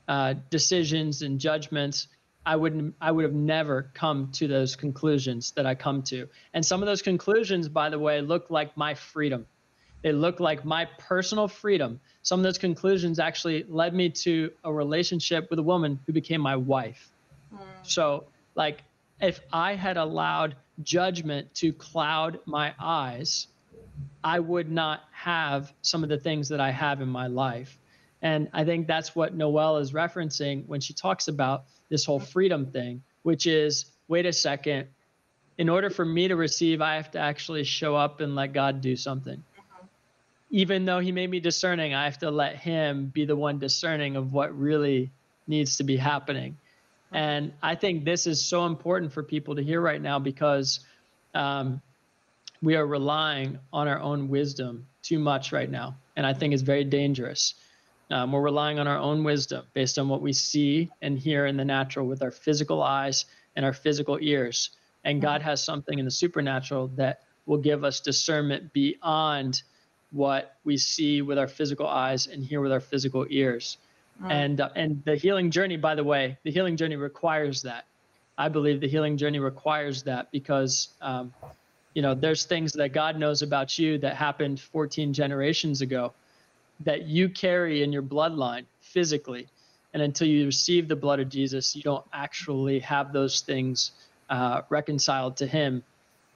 [0.09, 2.09] uh, decisions and judgments,
[2.47, 6.28] I wouldn't I would have never come to those conclusions that I come to.
[6.55, 9.47] And some of those conclusions, by the way, look like my freedom.
[10.03, 11.99] They look like my personal freedom.
[12.22, 16.40] Some of those conclusions actually led me to a relationship with a woman who became
[16.40, 17.11] my wife.
[17.53, 17.59] Mm.
[17.82, 18.24] So,
[18.55, 18.84] like,
[19.20, 23.49] if I had allowed judgment to cloud my eyes,
[24.22, 27.78] I would not have some of the things that I have in my life.
[28.22, 32.66] And I think that's what Noelle is referencing when she talks about this whole freedom
[32.66, 34.88] thing, which is wait a second,
[35.58, 38.80] in order for me to receive, I have to actually show up and let God
[38.80, 39.36] do something.
[39.36, 39.86] Mm-hmm.
[40.50, 44.16] Even though He made me discerning, I have to let Him be the one discerning
[44.16, 45.10] of what really
[45.46, 46.52] needs to be happening.
[46.52, 47.16] Mm-hmm.
[47.16, 50.80] And I think this is so important for people to hear right now because
[51.34, 51.80] um,
[52.62, 55.96] we are relying on our own wisdom too much right now.
[56.16, 57.54] And I think it's very dangerous.
[58.11, 61.57] Um, we're relying on our own wisdom based on what we see and hear in
[61.57, 63.24] the natural with our physical eyes
[63.57, 64.70] and our physical ears.
[65.04, 69.62] And God has something in the supernatural that will give us discernment beyond
[70.12, 73.76] what we see with our physical eyes and hear with our physical ears.
[74.20, 74.32] Right.
[74.32, 77.84] And uh, and the healing journey, by the way, the healing journey requires that.
[78.38, 81.34] I believe the healing journey requires that because um,
[81.94, 86.14] you know there's things that God knows about you that happened 14 generations ago
[86.81, 89.49] that you carry in your bloodline physically.
[89.95, 93.93] And until you receive the blood of Jesus, you don't actually have those things
[94.29, 95.83] uh, reconciled to Him,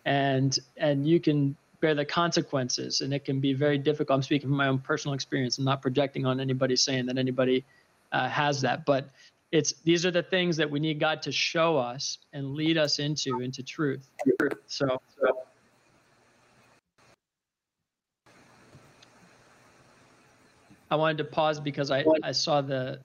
[0.04, 4.16] and and you can bear the consequences, and it can be very difficult.
[4.16, 5.58] I'm speaking from my own personal experience.
[5.58, 7.64] I'm not projecting on anybody saying that anybody
[8.12, 9.10] uh, has that, but
[9.52, 12.98] it's these are the things that we need God to show us and lead us
[12.98, 14.08] into into truth.
[14.66, 15.42] So, so
[20.90, 23.00] I wanted to pause because I, I saw the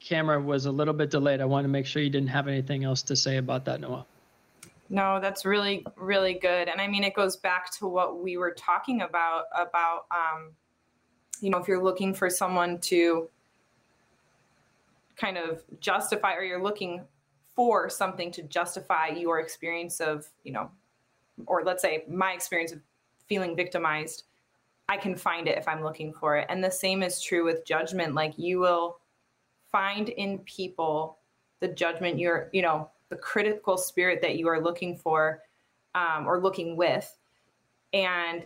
[0.00, 1.40] camera was a little bit delayed.
[1.40, 4.04] I want to make sure you didn't have anything else to say about that, Noah.
[4.90, 6.68] No, that's really, really good.
[6.68, 10.50] And I mean, it goes back to what we were talking about, about, um,
[11.40, 13.28] you know, if you're looking for someone to
[15.16, 17.02] kind of justify, or you're looking
[17.54, 20.70] for something to justify your experience of, you know,
[21.46, 22.80] or let's say my experience of
[23.26, 24.24] feeling victimized,
[24.88, 26.46] I can find it if I'm looking for it.
[26.48, 28.14] And the same is true with judgment.
[28.14, 28.98] Like you will
[29.72, 31.18] find in people
[31.60, 35.42] the judgment you're, you know, the critical spirit that you are looking for
[35.94, 37.16] um, or looking with.
[37.92, 38.44] And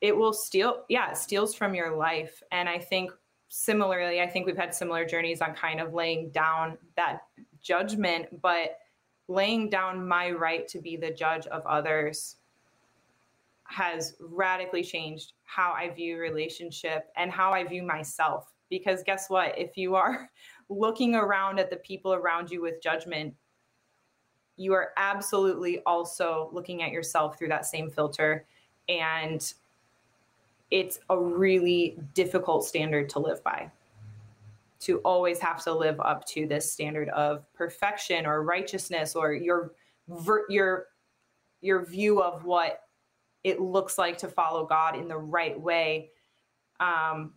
[0.00, 2.42] it will steal, yeah, it steals from your life.
[2.52, 3.12] And I think
[3.48, 7.22] similarly, I think we've had similar journeys on kind of laying down that
[7.60, 8.78] judgment, but
[9.28, 12.36] laying down my right to be the judge of others
[13.72, 18.52] has radically changed how I view relationship and how I view myself.
[18.68, 19.58] Because guess what?
[19.58, 20.30] If you are
[20.68, 23.34] looking around at the people around you with judgment,
[24.56, 28.46] you are absolutely also looking at yourself through that same filter.
[28.88, 29.52] And
[30.70, 33.70] it's a really difficult standard to live by.
[34.80, 39.72] To always have to live up to this standard of perfection or righteousness or your
[40.48, 40.86] your
[41.60, 42.80] your view of what
[43.44, 46.10] it looks like to follow God in the right way,
[46.80, 47.32] um,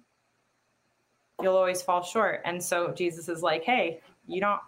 [1.41, 2.41] you'll always fall short.
[2.45, 4.62] And so Jesus is like, hey, you don't,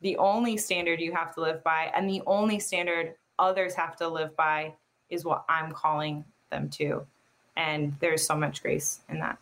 [0.00, 4.08] the only standard you have to live by and the only standard others have to
[4.08, 4.74] live by
[5.10, 7.06] is what I'm calling them to.
[7.56, 9.38] And there's so much grace in that.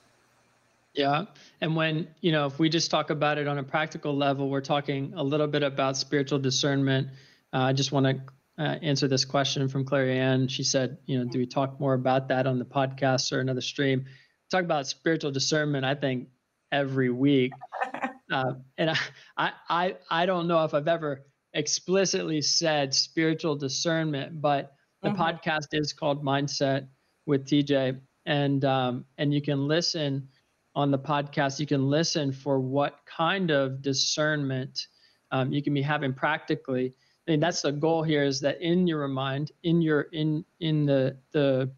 [0.94, 1.26] Yeah.
[1.60, 4.62] And when, you know, if we just talk about it on a practical level, we're
[4.62, 7.08] talking a little bit about spiritual discernment.
[7.52, 8.18] Uh, I just want to
[8.58, 10.48] uh, answer this question from Clary Ann.
[10.48, 13.60] She said, you know, do we talk more about that on the podcast or another
[13.60, 14.04] stream?
[14.50, 16.28] Talk about spiritual discernment, I think,
[16.72, 17.52] every week.
[18.32, 18.98] Uh, and I,
[19.36, 21.22] I, I, I don't know if I've ever
[21.54, 25.20] explicitly said spiritual discernment, but the mm-hmm.
[25.22, 26.88] podcast is called Mindset
[27.26, 30.28] with TJ, and um, and you can listen
[30.74, 31.60] on the podcast.
[31.60, 34.88] You can listen for what kind of discernment
[35.30, 36.94] um, you can be having practically.
[37.26, 40.86] I mean, that's the goal here: is that in your mind, in your in in
[40.86, 41.70] the the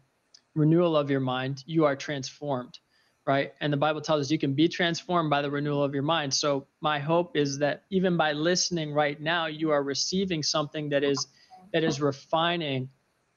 [0.55, 2.79] renewal of your mind, you are transformed,
[3.25, 3.53] right?
[3.61, 6.33] And the Bible tells us you can be transformed by the renewal of your mind.
[6.33, 11.03] So my hope is that even by listening right now, you are receiving something that
[11.03, 11.27] is
[11.73, 12.89] that is refining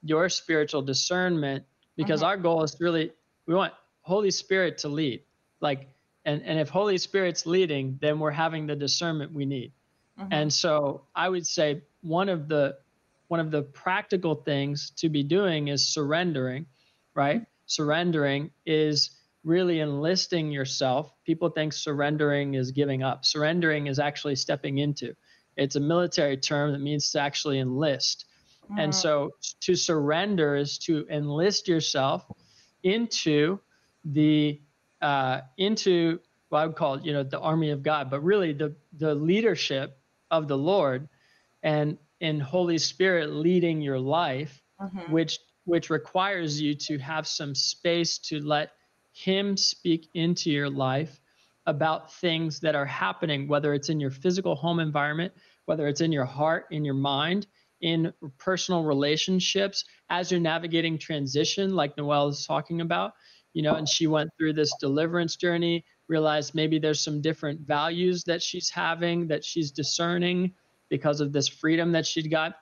[0.03, 1.65] your spiritual discernment
[1.97, 2.29] because mm-hmm.
[2.29, 3.13] our goal is really
[3.47, 5.23] we want Holy Spirit to lead.
[5.61, 5.89] Like
[6.25, 9.73] and and if Holy Spirit's leading, then we're having the discernment we need.
[10.19, 10.33] Mm-hmm.
[10.33, 12.77] And so I would say one of the
[13.29, 16.67] one of the practical things to be doing is surrendering,
[17.15, 17.37] right?
[17.37, 17.45] Mm-hmm.
[17.67, 19.11] Surrendering is
[19.45, 21.13] really enlisting yourself.
[21.25, 23.25] People think surrendering is giving up.
[23.25, 25.15] Surrendering is actually stepping into.
[25.57, 28.27] It's a military term that means to actually enlist.
[28.79, 28.95] And mm.
[28.95, 32.25] so to surrender is to enlist yourself
[32.83, 33.59] into
[34.05, 34.61] the
[35.01, 38.75] uh, into what I would call you know the army of God, but really the
[38.99, 39.99] the leadership
[40.31, 41.09] of the Lord,
[41.63, 45.13] and in Holy Spirit leading your life, mm-hmm.
[45.13, 48.73] which which requires you to have some space to let
[49.13, 51.21] Him speak into your life
[51.67, 55.33] about things that are happening, whether it's in your physical home environment,
[55.67, 57.47] whether it's in your heart, in your mind,
[57.81, 63.13] in personal relationships as you're navigating transition, like Noelle is talking about,
[63.53, 68.25] you know, and she went through this deliverance journey, realized maybe there's some different values
[68.25, 70.53] that she's having, that she's discerning
[70.93, 72.55] because of this freedom that she'd got.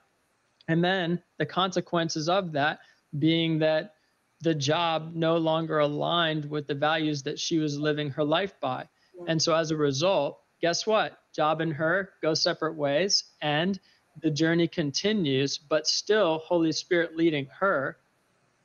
[0.69, 2.79] And then the consequences of that
[3.19, 3.95] being that
[4.41, 8.89] the job no longer aligned with the values that she was living her life by.
[9.27, 11.19] And so as a result, guess what?
[11.35, 13.25] Job and her go separate ways.
[13.43, 13.81] And
[14.23, 17.97] the journey continues, but still Holy Spirit leading her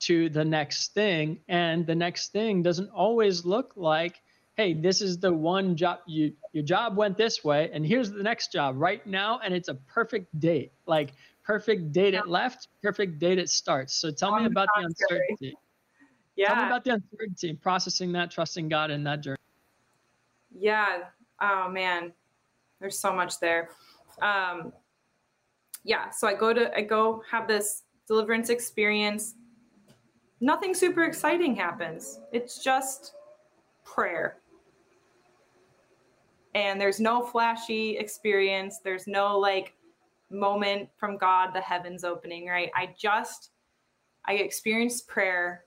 [0.02, 1.40] to the next thing.
[1.48, 4.22] And the next thing doesn't always look like,
[4.56, 8.24] hey, this is the one job you your job went this way, and here's the
[8.24, 10.72] next job right now, and it's a perfect date.
[10.88, 13.94] Like perfect date it left, perfect date it starts.
[13.96, 15.56] So tell oh, me about the uncertainty.
[16.36, 16.48] Yeah.
[16.54, 19.38] Tell me about the uncertainty, processing that, trusting God in that journey.
[20.54, 21.04] Yeah.
[21.42, 22.12] Oh man,
[22.80, 23.70] there's so much there.
[24.22, 24.74] Um,
[25.86, 29.36] yeah, so I go to I go have this deliverance experience.
[30.42, 32.20] Nothing super exciting happens.
[32.34, 33.14] It's just
[33.86, 34.38] prayer.
[36.56, 38.80] And there's no flashy experience.
[38.80, 39.76] There's no like
[40.32, 42.72] moment from God, the heavens opening, right?
[42.76, 43.52] I just
[44.26, 45.66] I experienced prayer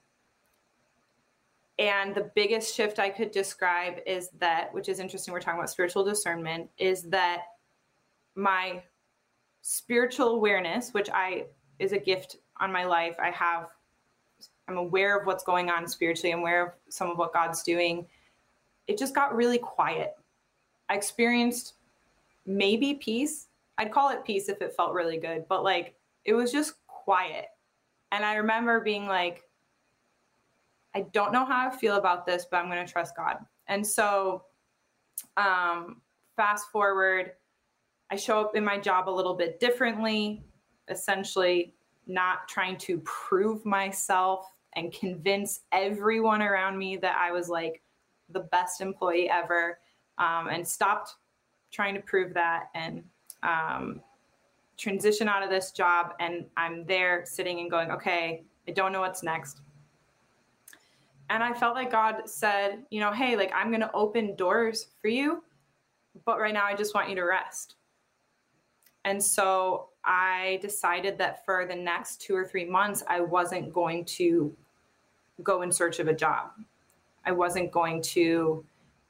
[1.78, 5.70] and the biggest shift I could describe is that, which is interesting, we're talking about
[5.70, 7.42] spiritual discernment, is that
[8.34, 8.82] my
[9.62, 11.44] spiritual awareness, which I
[11.78, 13.16] is a gift on my life.
[13.22, 13.68] I have
[14.66, 16.32] I'm aware of what's going on spiritually.
[16.32, 18.06] I'm aware of some of what God's doing.
[18.86, 20.14] It just got really quiet.
[20.88, 21.74] I experienced
[22.46, 23.48] maybe peace.
[23.76, 27.46] I'd call it peace if it felt really good, but like it was just quiet.
[28.12, 29.42] And I remember being like,
[30.94, 33.36] I don't know how I feel about this, but I'm going to trust God.
[33.66, 34.44] And so,
[35.36, 36.00] um,
[36.36, 37.32] fast forward,
[38.10, 40.42] I show up in my job a little bit differently,
[40.88, 41.74] essentially
[42.06, 47.82] not trying to prove myself and convince everyone around me that I was like
[48.30, 49.78] the best employee ever
[50.18, 51.16] um, and stopped
[51.70, 53.02] trying to prove that and
[53.42, 54.00] um,
[54.76, 56.14] transition out of this job.
[56.20, 59.60] And I'm there sitting and going, okay, I don't know what's next.
[61.30, 64.88] And I felt like God said, you know, hey, like I'm going to open doors
[65.00, 65.42] for you,
[66.24, 67.74] but right now I just want you to rest.
[69.04, 74.04] And so I decided that for the next two or three months, I wasn't going
[74.06, 74.54] to
[75.42, 76.50] go in search of a job.
[77.24, 78.64] I wasn't going to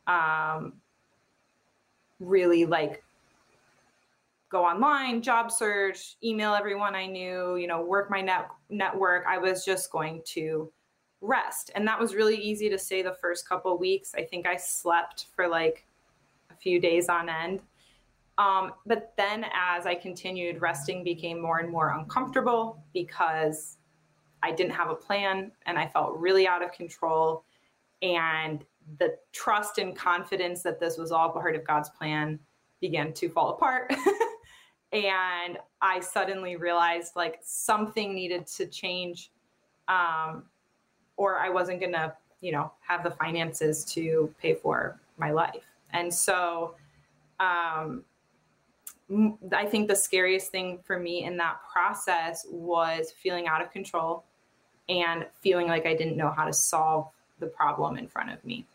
[0.09, 0.74] um,
[2.21, 3.03] really like
[4.51, 9.25] go online, job search, email everyone I knew, you know, work my net network.
[9.27, 10.71] I was just going to
[11.21, 11.71] rest.
[11.75, 14.14] And that was really easy to say the first couple weeks.
[14.14, 15.87] I think I slept for like
[16.51, 17.61] a few days on end.
[18.39, 23.79] Um, but then as I continued, resting became more and more uncomfortable because
[24.43, 27.45] I I didn't have a plan and I felt really out of control.
[28.03, 28.64] And
[28.99, 32.39] the trust and confidence that this was all part of God's plan
[32.80, 33.93] began to fall apart.
[34.93, 39.30] and I suddenly realized like something needed to change,
[39.89, 40.45] um,
[41.16, 45.64] or I wasn't going to, you know, have the finances to pay for my life.
[45.93, 46.74] And so,
[47.41, 48.05] um,
[49.53, 54.24] I think the scariest thing for me in that process was feeling out of control
[54.89, 57.09] and feeling like I didn't know how to solve
[57.39, 58.66] the problem in front of me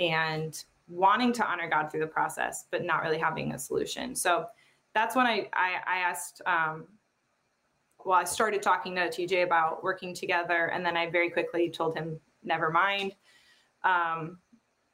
[0.00, 4.16] and wanting to honor God through the process, but not really having a solution.
[4.16, 4.46] So
[4.94, 6.84] that's when I, I, I asked, um,
[8.04, 11.96] well, I started talking to TJ about working together, and then I very quickly told
[11.96, 13.14] him, never mind.
[13.84, 14.38] Um,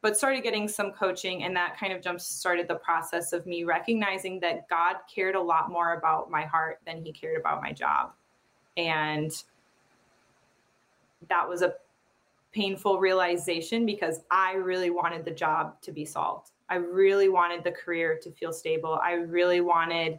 [0.03, 3.65] but started getting some coaching, and that kind of jump started the process of me
[3.65, 7.73] recognizing that God cared a lot more about my heart than he cared about my
[7.73, 8.13] job.
[8.77, 9.33] And
[11.29, 11.75] that was a
[12.57, 16.53] painful realization because I really wanted the job to be solved.
[16.71, 18.99] I really wanted the career to feel stable.
[19.05, 20.19] I really wanted,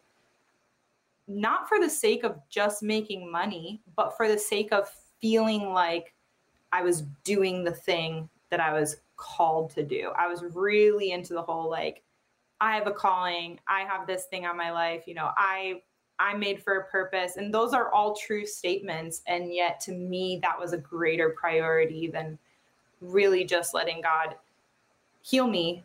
[1.27, 4.87] not for the sake of just making money, but for the sake of
[5.19, 6.13] feeling like
[6.71, 10.11] I was doing the thing that I was called to do.
[10.15, 12.03] I was really into the whole like,
[12.61, 15.81] I have a calling, I have this thing on my life, you know, I
[16.19, 17.37] I'm made for a purpose.
[17.37, 19.21] And those are all true statements.
[19.27, 22.37] And yet, to me, that was a greater priority than
[23.01, 24.35] really just letting God
[25.21, 25.83] heal me.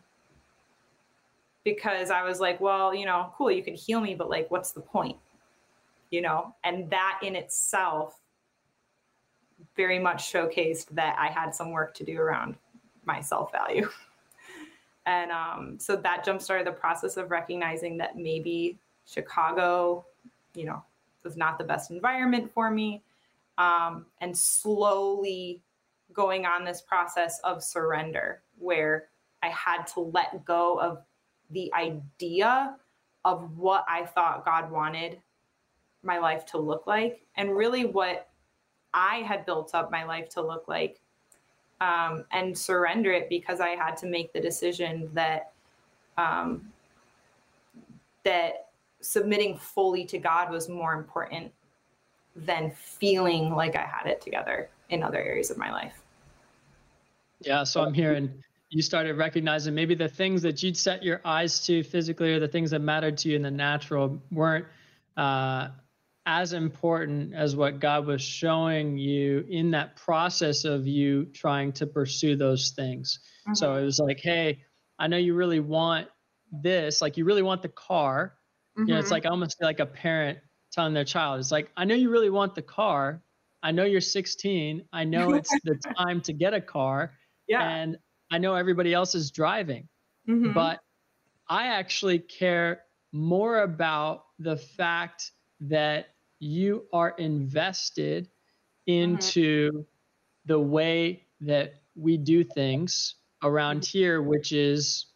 [1.64, 4.72] Because I was like, well, you know, cool, you can heal me, but like, what's
[4.72, 5.16] the point?
[6.10, 8.18] You know, and that in itself
[9.76, 12.56] very much showcased that I had some work to do around
[13.04, 13.88] my self value.
[15.06, 20.04] and um, so that jump started the process of recognizing that maybe Chicago
[20.54, 20.82] you know,
[21.24, 23.02] was not the best environment for me.
[23.58, 25.60] Um, and slowly
[26.12, 29.08] going on this process of surrender where
[29.42, 31.02] I had to let go of
[31.50, 32.76] the idea
[33.24, 35.18] of what I thought God wanted
[36.02, 38.28] my life to look like and really what
[38.94, 41.00] I had built up my life to look like
[41.80, 45.52] um, and surrender it because I had to make the decision that
[46.18, 46.72] um,
[48.24, 48.71] that
[49.02, 51.52] submitting fully to God was more important
[52.34, 56.00] than feeling like I had it together in other areas of my life.
[57.40, 58.32] Yeah, so I'm hearing
[58.70, 62.48] you started recognizing maybe the things that you'd set your eyes to physically or the
[62.48, 64.64] things that mattered to you in the natural weren't
[65.18, 65.68] uh,
[66.24, 71.86] as important as what God was showing you in that process of you trying to
[71.86, 73.18] pursue those things.
[73.42, 73.54] Mm-hmm.
[73.54, 74.62] So it was like, hey,
[74.98, 76.08] I know you really want
[76.50, 78.36] this, like you really want the car,
[78.78, 78.88] Mm-hmm.
[78.88, 79.14] You know, it's mm-hmm.
[79.14, 80.38] like almost like a parent
[80.72, 83.22] telling their child, it's like, I know you really want the car.
[83.62, 84.82] I know you're 16.
[84.92, 87.12] I know it's the time to get a car.
[87.46, 87.62] Yeah.
[87.62, 87.98] And
[88.30, 89.88] I know everybody else is driving.
[90.28, 90.52] Mm-hmm.
[90.52, 90.80] But
[91.48, 96.06] I actually care more about the fact that
[96.38, 98.28] you are invested
[98.86, 99.80] into mm-hmm.
[100.46, 103.98] the way that we do things around mm-hmm.
[103.98, 105.06] here, which is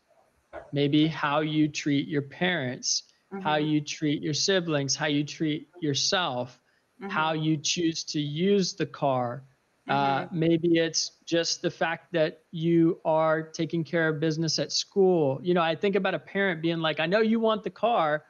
[0.73, 3.43] maybe how you treat your parents mm-hmm.
[3.43, 6.61] how you treat your siblings, how you treat yourself,
[7.01, 7.11] mm-hmm.
[7.11, 9.45] how you choose to use the car.
[9.89, 10.39] Uh, mm-hmm.
[10.41, 15.39] maybe it's just the fact that you are taking care of business at school.
[15.43, 18.25] You know, I think about a parent being like, I know you want the car,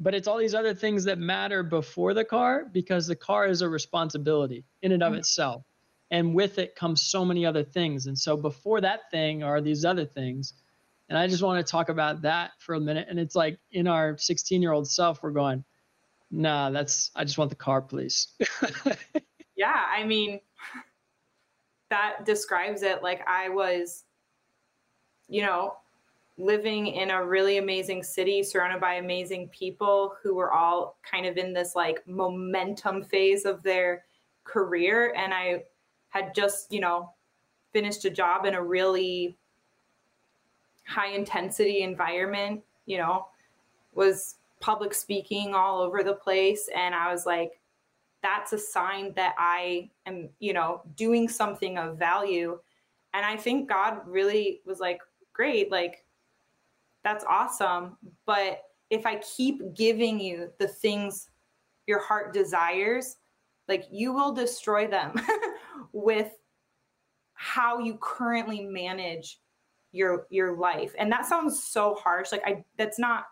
[0.00, 3.62] but it's all these other things that matter before the car because the car is
[3.62, 5.20] a responsibility in and of mm-hmm.
[5.20, 5.62] itself.
[6.10, 8.06] And with it comes so many other things.
[8.06, 10.54] And so before that thing are these other things.
[11.10, 13.08] And I just want to talk about that for a minute.
[13.10, 15.64] And it's like in our 16 year old self, we're going,
[16.30, 18.28] nah, that's, I just want the car, please.
[19.56, 19.82] yeah.
[19.90, 20.38] I mean,
[21.90, 23.02] that describes it.
[23.02, 24.04] Like I was,
[25.28, 25.74] you know,
[26.38, 31.36] living in a really amazing city surrounded by amazing people who were all kind of
[31.36, 34.04] in this like momentum phase of their
[34.44, 35.12] career.
[35.16, 35.64] And I
[36.10, 37.10] had just, you know,
[37.72, 39.36] finished a job in a really
[40.90, 43.28] high intensity environment, you know,
[43.94, 46.68] was public speaking all over the place.
[46.74, 47.60] And I was like,
[48.22, 52.58] that's a sign that I am, you know, doing something of value.
[53.14, 55.00] And I think God really was like,
[55.32, 56.04] great, like,
[57.04, 57.96] that's awesome.
[58.26, 61.30] But if I keep giving you the things
[61.86, 63.16] your heart desires,
[63.68, 65.14] like, you will destroy them
[65.92, 66.32] with
[67.34, 69.38] how you currently manage
[69.92, 73.24] your your life and that sounds so harsh like i that's not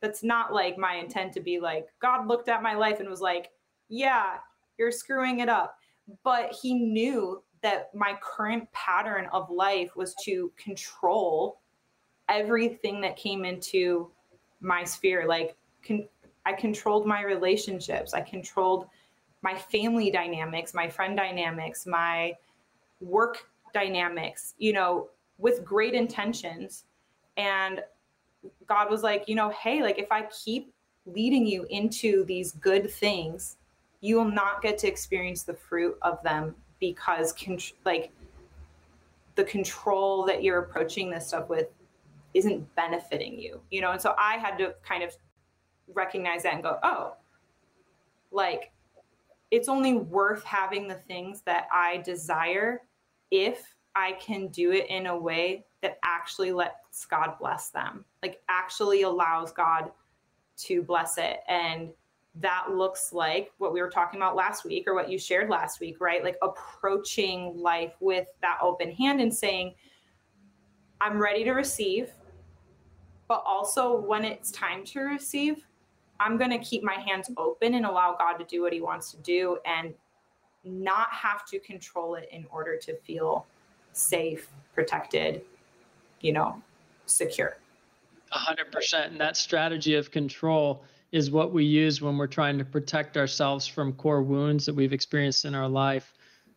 [0.00, 3.20] that's not like my intent to be like god looked at my life and was
[3.20, 3.50] like
[3.88, 4.38] yeah
[4.78, 5.76] you're screwing it up.
[6.24, 11.60] But he knew that my current pattern of life was to control
[12.28, 14.10] everything that came into
[14.60, 15.26] my sphere.
[15.28, 15.56] Like,
[15.86, 16.08] con-
[16.44, 18.86] I controlled my relationships, I controlled
[19.42, 22.32] my family dynamics, my friend dynamics, my
[23.00, 25.08] work dynamics, you know,
[25.38, 26.84] with great intentions.
[27.36, 27.82] And
[28.66, 30.72] God was like, you know, hey, like if I keep
[31.06, 33.56] leading you into these good things,
[34.00, 38.10] you will not get to experience the fruit of them because, con- like,
[39.36, 41.68] the control that you're approaching this stuff with
[42.34, 43.92] isn't benefiting you, you know?
[43.92, 45.16] And so I had to kind of
[45.94, 47.14] recognize that and go, oh,
[48.32, 48.72] like,
[49.50, 52.82] it's only worth having the things that I desire
[53.30, 58.40] if I can do it in a way that actually lets God bless them, like
[58.48, 59.90] actually allows God
[60.58, 61.40] to bless it.
[61.48, 61.90] And
[62.36, 65.80] that looks like what we were talking about last week or what you shared last
[65.80, 66.24] week, right?
[66.24, 69.74] Like approaching life with that open hand and saying,
[71.00, 72.10] I'm ready to receive,
[73.28, 75.66] but also when it's time to receive,
[76.20, 79.10] I'm going to keep my hands open and allow God to do what he wants
[79.10, 79.92] to do and
[80.64, 83.46] not have to control it in order to feel
[83.92, 85.42] safe, protected,
[86.20, 86.60] you know,
[87.06, 87.56] secure.
[88.32, 89.12] A hundred percent.
[89.12, 93.66] And that strategy of control is what we use when we're trying to protect ourselves
[93.66, 96.14] from core wounds that we've experienced in our life,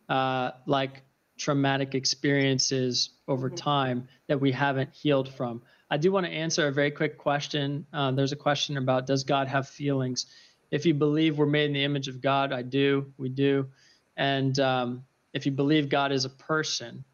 [0.08, 1.02] uh, like
[1.36, 3.56] traumatic experiences over mm-hmm.
[3.56, 5.60] time that we haven't healed from.
[5.90, 7.86] I do want to answer a very quick question.
[7.92, 10.26] Uh, there's a question about does God have feelings?
[10.70, 13.12] If you believe we're made in the image of God, I do.
[13.18, 13.68] We do.
[14.16, 17.04] And um, if you believe God is a person,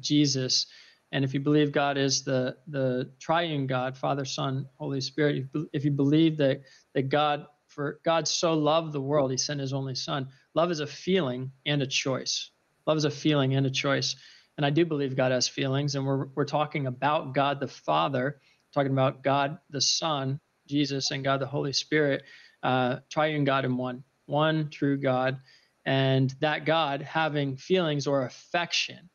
[0.00, 0.66] Jesus,
[1.12, 5.84] and if you believe God is the the triune God, Father, Son, Holy Spirit, if
[5.84, 6.62] you believe that
[6.94, 10.28] that God for God so loved the world, He sent His only Son.
[10.54, 12.50] Love is a feeling and a choice.
[12.86, 14.16] Love is a feeling and a choice.
[14.56, 18.40] And I do believe God has feelings, and we're we're talking about God the Father,
[18.72, 22.22] talking about God the Son, Jesus, and God the Holy Spirit,
[22.62, 25.40] uh, triune God in one, one true God,
[25.84, 29.10] and that God having feelings or affection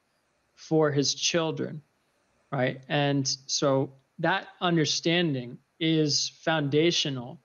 [0.57, 1.81] for His children,
[2.51, 2.81] right?
[2.89, 7.39] And so that understanding is foundational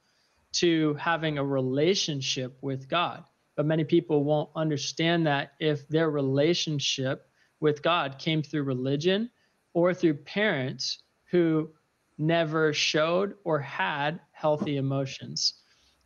[0.53, 3.25] to having a relationship with God.
[3.55, 7.29] But many people won't understand that if their relationship
[7.61, 9.31] with God came through religion
[9.75, 10.99] or through parents
[11.31, 11.71] who
[12.19, 15.55] never showed or had healthy emotions.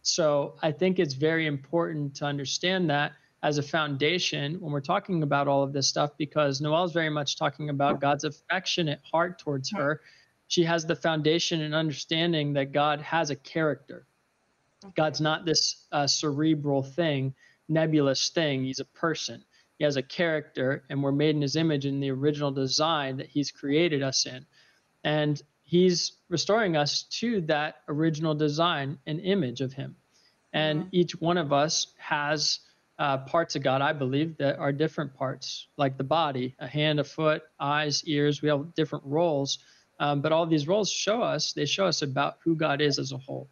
[0.03, 3.13] So I think it's very important to understand that
[3.47, 7.37] as a foundation when we're talking about all of this stuff because Noelle's very much
[7.37, 10.01] talking about God's affectionate heart towards her.
[10.49, 14.05] She has the foundation and understanding that God has a character.
[14.97, 17.35] God's not this uh, cerebral thing,
[17.69, 18.65] nebulous thing.
[18.65, 19.45] He's a person.
[19.79, 23.29] He has a character, and we're made in his image in the original design that
[23.29, 24.45] he's created us in.
[25.05, 29.95] And he's restoring us to that original design and image of him.
[30.53, 30.89] And mm-hmm.
[30.91, 32.59] each one of us has
[32.99, 37.01] uh, parts of God, I believe, that are different parts, like the body a hand,
[37.01, 38.43] a foot, eyes, ears.
[38.43, 39.59] We have different roles.
[39.99, 43.13] Um, but all these roles show us, they show us about who God is as
[43.13, 43.49] a whole.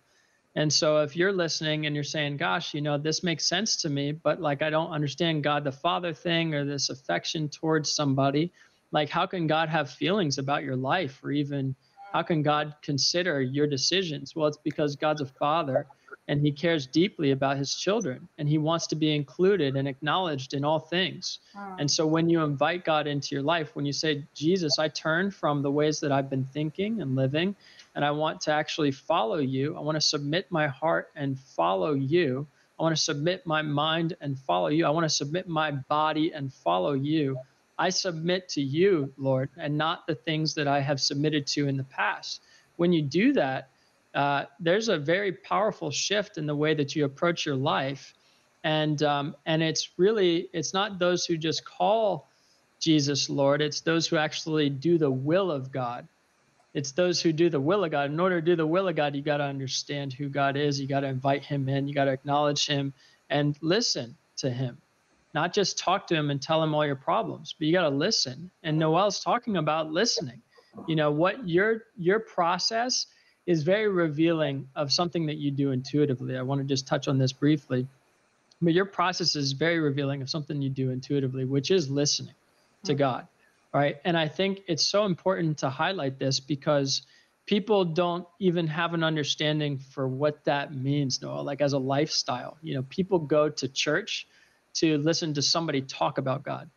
[0.56, 3.90] And so if you're listening and you're saying, gosh, you know, this makes sense to
[3.90, 8.52] me, but like I don't understand God the Father thing or this affection towards somebody,
[8.92, 11.74] like how can God have feelings about your life or even
[12.12, 14.36] how can God consider your decisions?
[14.36, 15.88] Well, it's because God's a father
[16.28, 20.54] and he cares deeply about his children and he wants to be included and acknowledged
[20.54, 21.40] in all things.
[21.54, 21.76] Wow.
[21.78, 25.30] And so when you invite God into your life, when you say, Jesus, I turn
[25.30, 27.54] from the ways that I've been thinking and living
[27.94, 29.76] and I want to actually follow you.
[29.76, 32.46] I want to submit my heart and follow you.
[32.78, 34.86] I want to submit my mind and follow you.
[34.86, 37.38] I want to submit my body and follow you.
[37.78, 41.76] I submit to you, Lord, and not the things that I have submitted to in
[41.76, 42.40] the past.
[42.76, 43.68] When you do that,
[44.14, 48.14] uh, there's a very powerful shift in the way that you approach your life,
[48.62, 52.28] and um, and it's really it's not those who just call
[52.78, 53.60] Jesus Lord.
[53.60, 56.06] It's those who actually do the will of God.
[56.74, 58.10] It's those who do the will of God.
[58.10, 60.80] In order to do the will of God, you got to understand who God is.
[60.80, 61.88] You got to invite Him in.
[61.88, 62.92] You got to acknowledge Him
[63.30, 64.78] and listen to Him.
[65.34, 67.96] Not just talk to Him and tell Him all your problems, but you got to
[67.96, 68.50] listen.
[68.62, 70.40] And Noelle's talking about listening.
[70.88, 73.06] You know what your your process
[73.46, 76.36] is very revealing of something that you do intuitively.
[76.36, 77.86] I want to just touch on this briefly.
[78.62, 82.34] But your process is very revealing of something you do intuitively, which is listening
[82.84, 82.98] to mm-hmm.
[82.98, 83.28] God
[83.74, 83.96] right?
[84.04, 87.02] And I think it's so important to highlight this because
[87.44, 92.56] people don't even have an understanding for what that means, Noah, like as a lifestyle.
[92.62, 94.26] You know, people go to church
[94.74, 96.70] to listen to somebody talk about God.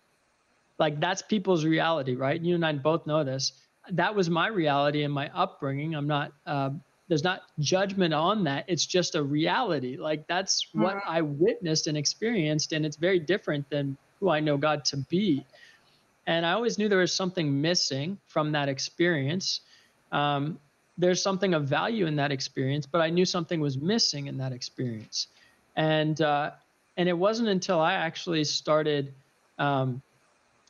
[0.79, 2.41] Like that's people's reality, right?
[2.41, 3.53] You and I both know this.
[3.91, 5.95] That was my reality and my upbringing.
[5.95, 6.71] I'm not, uh,
[7.07, 8.65] there's not judgment on that.
[8.67, 9.97] It's just a reality.
[9.97, 10.83] Like that's mm-hmm.
[10.83, 12.73] what I witnessed and experienced.
[12.73, 15.45] And it's very different than who I know God to be.
[16.25, 19.61] And I always knew there was something missing from that experience.
[20.11, 20.59] Um,
[20.97, 24.51] there's something of value in that experience, but I knew something was missing in that
[24.51, 25.27] experience.
[25.75, 26.51] And uh,
[26.97, 29.13] and it wasn't until I actually started
[29.59, 30.01] um,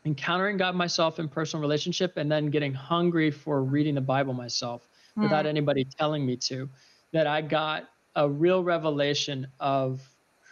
[0.08, 4.88] encountering God myself in personal relationship, and then getting hungry for reading the Bible myself
[5.18, 5.24] mm.
[5.24, 6.70] without anybody telling me to,
[7.12, 10.02] that I got a real revelation of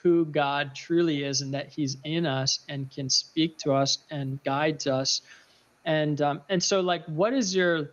[0.03, 4.43] who God truly is and that He's in us and can speak to us and
[4.43, 5.21] guide us.
[5.85, 7.91] And um, and so like what is your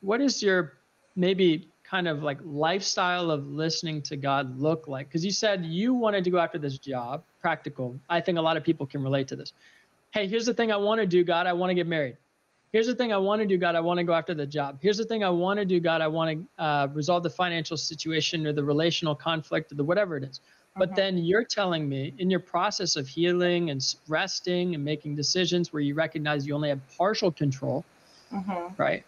[0.00, 0.72] what is your
[1.14, 5.08] maybe kind of like lifestyle of listening to God look like?
[5.08, 8.00] Because you said you wanted to go after this job, practical.
[8.08, 9.52] I think a lot of people can relate to this.
[10.12, 11.46] Hey, here's the thing I want to do, God.
[11.46, 12.18] I want to get married.
[12.70, 13.74] Here's the thing I want to do, God.
[13.74, 14.78] I want to go after the job.
[14.80, 16.00] Here's the thing I want to do, God.
[16.00, 20.16] I want to uh, resolve the financial situation or the relational conflict or the whatever
[20.16, 20.40] it is.
[20.76, 20.96] But mm-hmm.
[20.96, 25.82] then you're telling me in your process of healing and resting and making decisions where
[25.82, 27.84] you recognize you only have partial control,
[28.32, 28.74] mm-hmm.
[28.76, 29.04] right?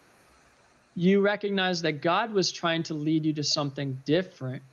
[0.95, 4.63] You recognize that God was trying to lead you to something different.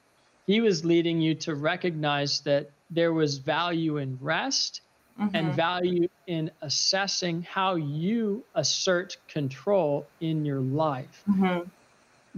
[0.47, 4.83] He was leading you to recognize that there was value in rest
[5.23, 5.37] mm-hmm.
[5.37, 11.23] and value in assessing how you assert control in your life.
[11.29, 11.69] Mm-hmm.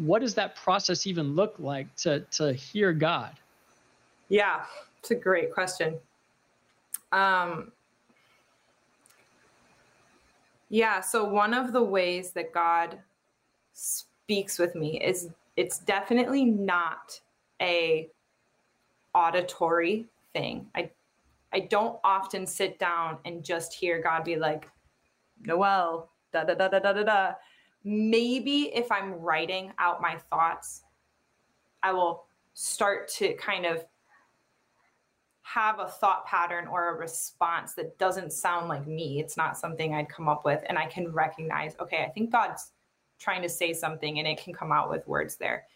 [0.07, 3.33] What does that process even look like to, to hear God?
[4.29, 4.65] Yeah,
[4.99, 5.97] it's a great question.
[7.13, 7.71] Um,
[10.69, 12.99] yeah, so one of the ways that God
[13.73, 17.21] speaks with me is it's definitely not
[17.61, 18.09] a
[19.15, 20.67] auditory thing.
[20.75, 20.91] I
[21.55, 24.69] I don't often sit down and just hear God be like,
[25.47, 27.33] Noelle, da da da da da da da.
[27.85, 30.83] Maybe if I'm writing out my thoughts,
[31.83, 33.85] I will start to kind of
[35.43, 39.21] have a thought pattern or a response that doesn't sound like me.
[39.21, 40.61] It's not something I'd come up with.
[40.69, 42.73] And I can recognize, okay, I think God's
[43.19, 45.67] trying to say something and it can come out with words there.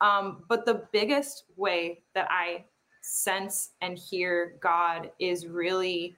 [0.00, 2.64] Um, but the biggest way that I
[3.00, 6.16] sense and hear God is really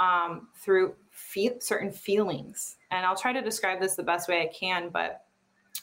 [0.00, 2.76] um, through fe- certain feelings.
[2.90, 4.88] And I'll try to describe this the best way I can.
[4.88, 5.24] But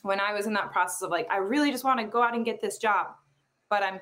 [0.01, 2.35] when I was in that process of like, I really just want to go out
[2.35, 3.07] and get this job,
[3.69, 3.99] but I'm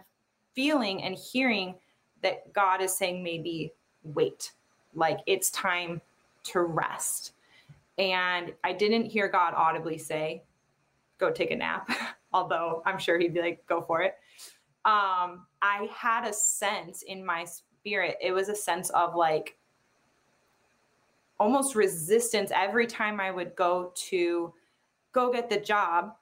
[0.53, 1.75] feeling and hearing
[2.23, 3.73] that God is saying maybe
[4.03, 4.53] wait,
[4.95, 6.01] like it's time
[6.43, 7.33] to rest.
[7.97, 10.43] And I didn't hear God audibly say,
[11.17, 11.89] go take a nap,
[12.33, 14.15] although I'm sure he'd be like, go for it.
[14.87, 19.57] Um, I had a sense in my spirit, it was a sense of like
[21.39, 24.53] almost resistance every time I would go to
[25.11, 26.15] go get the job.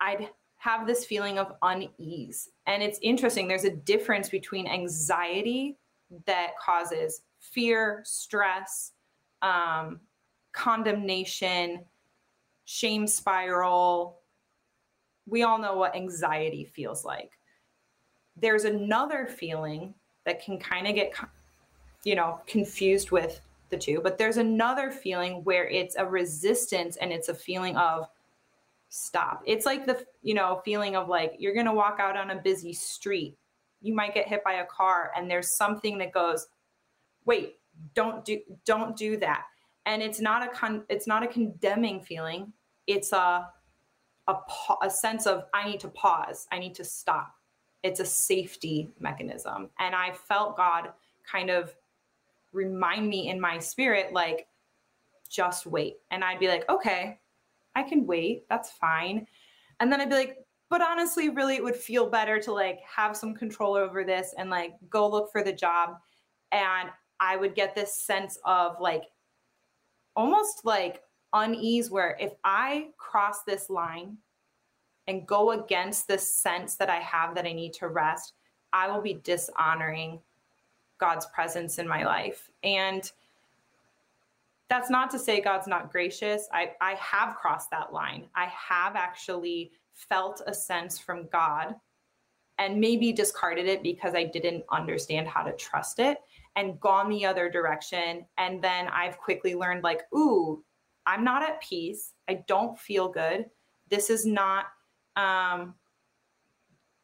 [0.00, 2.50] I'd have this feeling of unease.
[2.66, 5.76] And it's interesting, there's a difference between anxiety
[6.26, 8.92] that causes fear, stress,
[9.42, 10.00] um,
[10.52, 11.84] condemnation,
[12.64, 14.20] shame spiral.
[15.26, 17.32] We all know what anxiety feels like.
[18.36, 19.94] There's another feeling
[20.24, 21.14] that can kind of get,
[22.04, 23.40] you know, confused with
[23.70, 28.08] the two, but there's another feeling where it's a resistance and it's a feeling of
[28.88, 29.42] stop.
[29.46, 32.36] It's like the, you know, feeling of like you're going to walk out on a
[32.36, 33.36] busy street.
[33.82, 36.46] You might get hit by a car and there's something that goes,
[37.24, 37.56] "Wait,
[37.94, 39.44] don't do don't do that."
[39.86, 42.52] And it's not a con- it's not a condemning feeling.
[42.86, 43.50] It's a
[44.28, 44.36] a,
[44.82, 46.46] a sense of I need to pause.
[46.50, 47.34] I need to stop.
[47.82, 49.68] It's a safety mechanism.
[49.78, 50.92] And I felt God
[51.30, 51.74] kind of
[52.52, 54.46] remind me in my spirit like
[55.28, 55.96] just wait.
[56.10, 57.18] And I'd be like, "Okay,
[57.74, 58.48] I can wait.
[58.48, 59.26] That's fine.
[59.80, 60.38] And then I'd be like,
[60.70, 64.50] but honestly, really, it would feel better to like have some control over this and
[64.50, 65.96] like go look for the job.
[66.52, 66.88] And
[67.20, 69.04] I would get this sense of like
[70.16, 71.02] almost like
[71.34, 74.16] unease where if I cross this line
[75.06, 78.32] and go against this sense that I have that I need to rest,
[78.72, 80.20] I will be dishonoring
[80.98, 82.48] God's presence in my life.
[82.62, 83.10] And
[84.70, 86.48] that's not to say God's not gracious.
[86.52, 88.24] I, I have crossed that line.
[88.34, 91.74] I have actually felt a sense from God
[92.58, 96.18] and maybe discarded it because I didn't understand how to trust it
[96.56, 98.24] and gone the other direction.
[98.38, 100.64] And then I've quickly learned, like, ooh,
[101.06, 102.12] I'm not at peace.
[102.28, 103.46] I don't feel good.
[103.90, 104.66] this is not
[105.16, 105.74] um,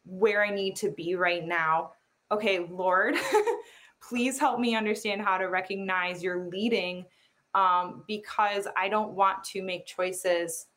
[0.05, 1.91] where I need to be right now.
[2.31, 3.15] Okay, Lord,
[4.01, 7.05] please help me understand how to recognize your leading
[7.53, 10.67] um, because I don't want to make choices,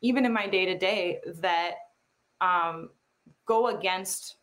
[0.00, 1.74] even in my day to day, that
[2.40, 2.90] um,
[3.46, 4.36] go against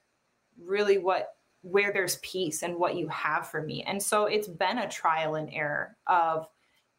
[0.61, 1.29] really what
[1.61, 3.83] where there's peace and what you have for me.
[3.87, 6.47] And so it's been a trial and error of,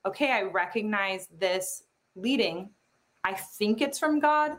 [0.07, 1.83] okay, I recognize this
[2.15, 2.71] leading.
[3.25, 4.57] I think it's from God.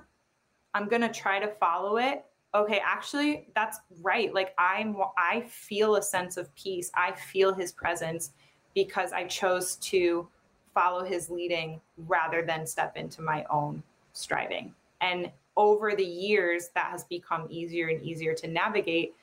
[0.74, 2.26] I'm going to try to follow it.
[2.54, 4.34] Okay, actually that's right.
[4.34, 6.92] Like I'm I feel a sense of peace.
[6.96, 8.32] I feel his presence
[8.74, 10.28] because I chose to
[10.74, 13.84] follow his leading rather than step into my own
[14.14, 14.74] striving.
[15.02, 19.16] And over the years that has become easier and easier to navigate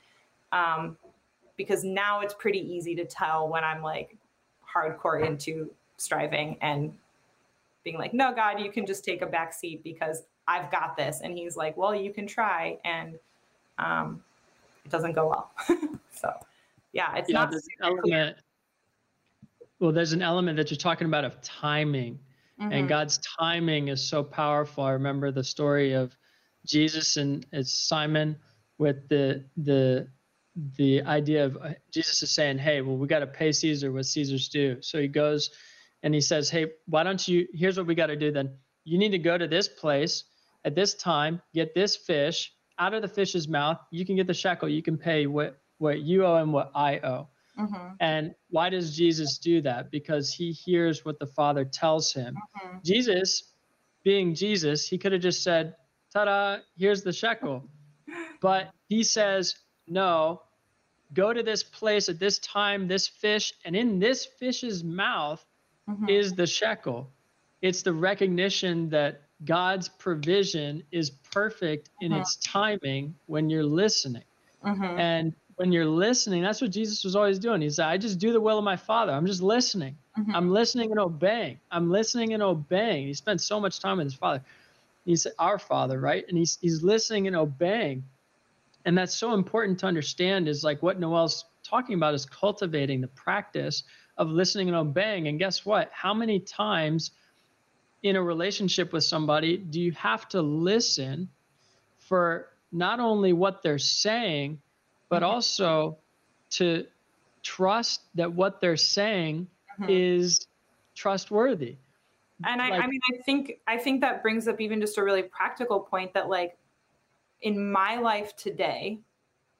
[0.51, 0.97] um,
[1.57, 4.17] because now it's pretty easy to tell when I'm like
[4.75, 6.93] hardcore into striving and
[7.83, 11.21] being like, no, God, you can just take a back seat because I've got this.
[11.23, 12.77] And he's like, well, you can try.
[12.83, 13.17] And
[13.77, 14.23] um,
[14.83, 15.51] it doesn't go well.
[16.11, 16.33] so,
[16.93, 17.53] yeah, it's yeah, not.
[17.81, 18.37] Element,
[19.79, 22.19] well, there's an element that you're talking about of timing.
[22.59, 22.71] Mm-hmm.
[22.71, 24.83] And God's timing is so powerful.
[24.83, 26.15] I remember the story of
[26.65, 28.35] Jesus and it's Simon
[28.77, 30.07] with the the
[30.77, 34.05] the idea of uh, Jesus is saying, "Hey, well, we got to pay Caesar what
[34.05, 35.51] Caesar's due." So he goes
[36.05, 37.47] and he says, "Hey, why don't you?
[37.53, 38.31] Here's what we got to do.
[38.31, 38.55] Then
[38.85, 40.23] you need to go to this place
[40.63, 43.79] at this time, get this fish out of the fish's mouth.
[43.91, 44.69] You can get the shekel.
[44.69, 47.27] You can pay what what you owe and what I owe."
[47.59, 47.95] Mm-hmm.
[47.99, 49.89] And why does Jesus do that?
[49.89, 52.35] Because he hears what the Father tells him.
[52.35, 52.77] Mm-hmm.
[52.83, 53.53] Jesus,
[54.03, 55.75] being Jesus, he could have just said,
[56.13, 56.59] "Ta-da!
[56.77, 57.67] Here's the shekel,"
[58.41, 59.55] but he says,
[59.87, 60.41] "No."
[61.13, 65.45] go to this place at this time, this fish, and in this fish's mouth
[65.89, 66.09] mm-hmm.
[66.09, 67.09] is the shekel.
[67.61, 72.21] It's the recognition that God's provision is perfect in mm-hmm.
[72.21, 74.23] its timing when you're listening.
[74.63, 74.99] Mm-hmm.
[74.99, 77.61] And when you're listening, that's what Jesus was always doing.
[77.61, 79.11] He said, I just do the will of my Father.
[79.11, 79.97] I'm just listening.
[80.17, 80.35] Mm-hmm.
[80.35, 81.59] I'm listening and obeying.
[81.71, 83.07] I'm listening and obeying.
[83.07, 84.43] He spent so much time with his Father.
[85.05, 86.25] He's our Father, right?
[86.27, 88.03] And he's, he's listening and obeying
[88.85, 93.07] and that's so important to understand is like what Noelle's talking about is cultivating the
[93.09, 93.83] practice
[94.17, 97.11] of listening and obeying and guess what how many times
[98.03, 101.29] in a relationship with somebody do you have to listen
[101.97, 104.59] for not only what they're saying
[105.09, 105.33] but mm-hmm.
[105.33, 105.97] also
[106.49, 106.85] to
[107.43, 109.47] trust that what they're saying
[109.79, 109.89] mm-hmm.
[109.89, 110.47] is
[110.95, 111.75] trustworthy
[112.45, 115.03] and I, like, I mean i think i think that brings up even just a
[115.03, 116.57] really practical point that like
[117.41, 118.99] in my life today,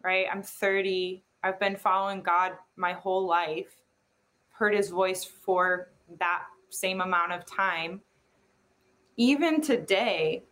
[0.04, 0.26] right?
[0.32, 1.24] I'm 30.
[1.44, 3.76] I've been following God my whole life,
[4.58, 8.02] heard his voice for that same amount of time.
[9.18, 10.44] Even today,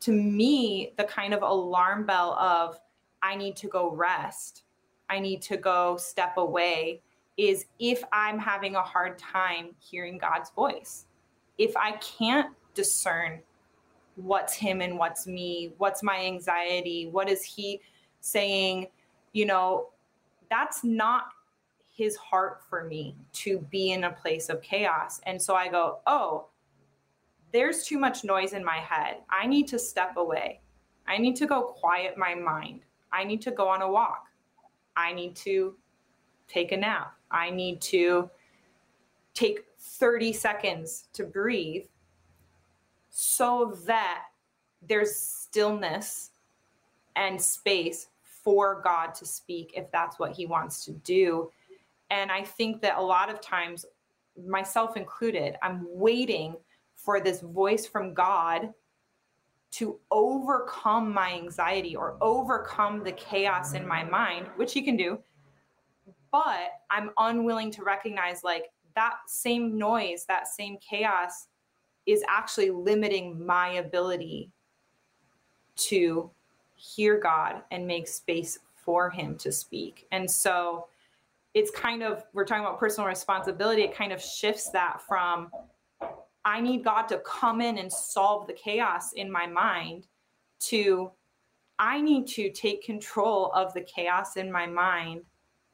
[0.00, 2.78] to me, the kind of alarm bell of
[3.22, 4.62] I need to go rest,
[5.08, 7.00] I need to go step away
[7.36, 11.06] is if I'm having a hard time hearing God's voice.
[11.58, 13.40] If I can't discern
[14.16, 17.80] what's him and what's me what's my anxiety what is he
[18.20, 18.86] saying
[19.32, 19.88] you know
[20.50, 21.24] that's not
[21.96, 25.20] his heart for me to be in a place of chaos.
[25.24, 26.46] And so i go oh
[27.52, 29.18] there's too much noise in my head.
[29.30, 30.60] I need to step away.
[31.08, 32.80] I need to go quiet my mind.
[33.12, 34.26] I need to go on a walk.
[34.96, 35.74] I need to
[36.48, 37.14] take a nap.
[37.30, 38.28] I need to
[39.32, 41.86] take 30 seconds to breathe
[43.10, 44.24] so that
[44.86, 46.30] there's stillness
[47.14, 51.50] and space for God to speak if that's what he wants to do.
[52.10, 53.84] And I think that a lot of times,
[54.46, 56.56] myself included, I'm waiting
[56.94, 58.72] for this voice from God
[59.72, 65.18] to overcome my anxiety or overcome the chaos in my mind, which he can do.
[66.32, 71.48] But I'm unwilling to recognize like that same noise, that same chaos
[72.06, 74.50] is actually limiting my ability
[75.76, 76.30] to
[76.74, 80.06] hear God and make space for Him to speak.
[80.12, 80.86] And so
[81.56, 85.50] it's kind of, we're talking about personal responsibility, it kind of shifts that from
[86.44, 90.06] I need God to come in and solve the chaos in my mind
[90.60, 91.10] to
[91.78, 95.22] I need to take control of the chaos in my mind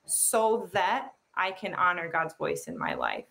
[0.05, 3.27] so that I can honor God's voice in my life.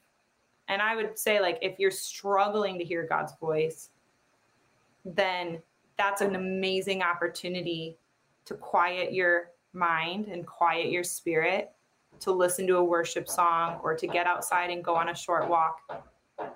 [0.67, 3.91] And I would say, like, if you're struggling to hear God's voice,
[5.05, 5.61] then
[5.97, 7.97] that's an amazing opportunity
[8.43, 11.71] to quiet your mind and quiet your spirit,
[12.19, 15.49] to listen to a worship song or to get outside and go on a short
[15.49, 16.05] walk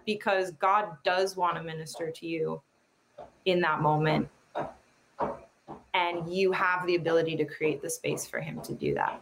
[0.05, 2.61] because God does want to minister to you
[3.45, 4.27] in that moment.
[5.93, 9.21] And you have the ability to create the space for him to do that.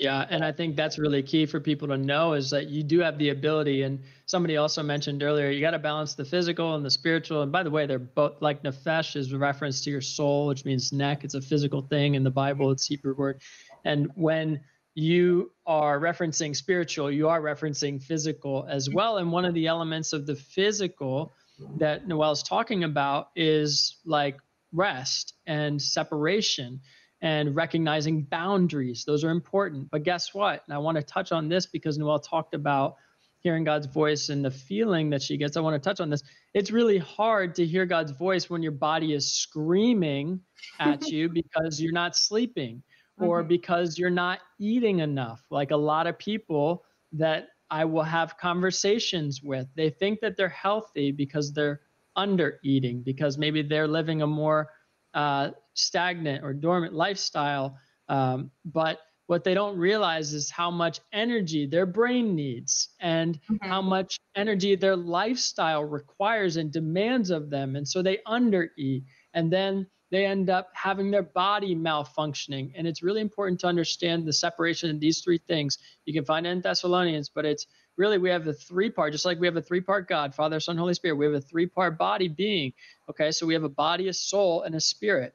[0.00, 3.00] Yeah, and I think that's really key for people to know is that you do
[3.00, 3.82] have the ability.
[3.82, 7.42] And somebody also mentioned earlier, you got to balance the physical and the spiritual.
[7.42, 10.64] And by the way, they're both like nefesh is a reference to your soul, which
[10.64, 11.22] means neck.
[11.22, 12.70] It's a physical thing in the Bible.
[12.70, 13.42] It's Hebrew word.
[13.84, 14.60] And when
[14.94, 19.18] you are referencing spiritual, you are referencing physical as well.
[19.18, 21.32] And one of the elements of the physical
[21.78, 24.38] that Noelle's talking about is like
[24.72, 26.80] rest and separation
[27.22, 29.04] and recognizing boundaries.
[29.04, 29.90] Those are important.
[29.90, 30.62] But guess what?
[30.66, 32.96] And I want to touch on this because Noelle talked about
[33.40, 35.56] hearing God's voice and the feeling that she gets.
[35.56, 36.22] I want to touch on this.
[36.54, 40.40] It's really hard to hear God's voice when your body is screaming
[40.78, 42.82] at you because you're not sleeping
[43.20, 43.48] or mm-hmm.
[43.48, 45.42] because you're not eating enough.
[45.50, 50.48] Like a lot of people that I will have conversations with, they think that they're
[50.48, 51.80] healthy because they're
[52.16, 54.70] under eating, because maybe they're living a more
[55.14, 57.76] uh, stagnant or dormant lifestyle.
[58.08, 63.68] Um, but what they don't realize is how much energy their brain needs and mm-hmm.
[63.68, 67.76] how much energy their lifestyle requires and demands of them.
[67.76, 69.04] And so they undereat.
[69.34, 72.72] And then they end up having their body malfunctioning.
[72.74, 75.78] And it's really important to understand the separation of these three things.
[76.04, 77.66] You can find it in Thessalonians, but it's
[77.96, 80.58] really we have a three part, just like we have a three part God, Father,
[80.58, 81.16] Son, Holy Spirit.
[81.16, 82.72] We have a three part body being.
[83.08, 85.34] Okay, so we have a body, a soul, and a spirit.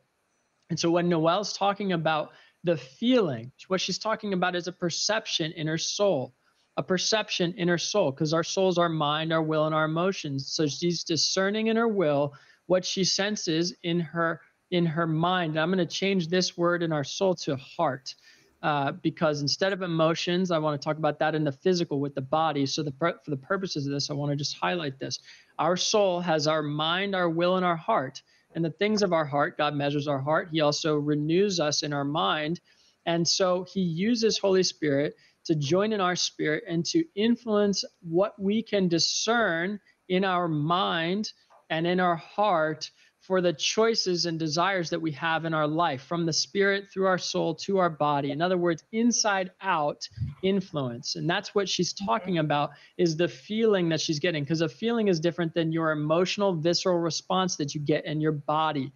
[0.69, 2.31] And so when Noelle's talking about
[2.63, 6.33] the feeling, what she's talking about is a perception in her soul,
[6.75, 10.51] a perception in her soul, because our souls, our mind, our will, and our emotions.
[10.51, 12.33] So she's discerning in her will
[12.65, 15.51] what she senses in her in her mind.
[15.51, 18.15] And I'm going to change this word in our soul to heart.
[18.63, 22.15] Uh, because instead of emotions, I want to talk about that in the physical with
[22.15, 22.65] the body.
[22.65, 25.19] So, the, for the purposes of this, I want to just highlight this.
[25.59, 28.23] Our soul has our mind, our will, and our heart
[28.55, 29.57] and the things of our heart.
[29.57, 30.49] God measures our heart.
[30.51, 32.59] He also renews us in our mind.
[33.05, 38.33] And so he uses Holy Spirit to join in our spirit and to influence what
[38.41, 39.79] we can discern
[40.09, 41.31] in our mind
[41.69, 42.89] and in our heart
[43.25, 47.07] for the choices and desires that we have in our life from the spirit through
[47.07, 48.31] our soul to our body.
[48.31, 50.07] In other words inside out
[50.43, 51.15] influence.
[51.15, 52.05] And that's what she's mm-hmm.
[52.05, 55.91] talking about is the feeling that she's getting because a feeling is different than your
[55.91, 58.91] emotional visceral response that you get in your body.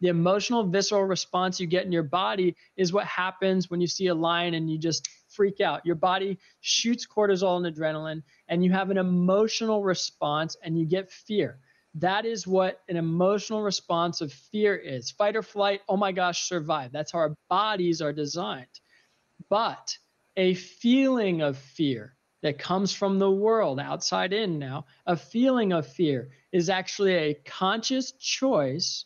[0.00, 4.08] The emotional visceral response you get in your body is what happens when you see
[4.08, 5.84] a lion and you just freak out.
[5.84, 11.10] Your body shoots cortisol and adrenaline and you have an emotional response and you get
[11.10, 11.58] fear
[11.96, 16.48] that is what an emotional response of fear is fight or flight, oh my gosh,
[16.48, 16.90] survive.
[16.92, 18.80] That's how our bodies are designed.
[19.50, 19.96] But
[20.36, 25.86] a feeling of fear that comes from the world outside in now, a feeling of
[25.86, 29.04] fear is actually a conscious choice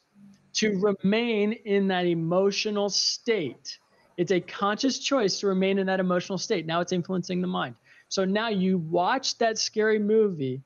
[0.54, 3.78] to remain in that emotional state.
[4.16, 6.64] It's a conscious choice to remain in that emotional state.
[6.64, 7.74] Now it's influencing the mind.
[8.08, 10.62] So now you watch that scary movie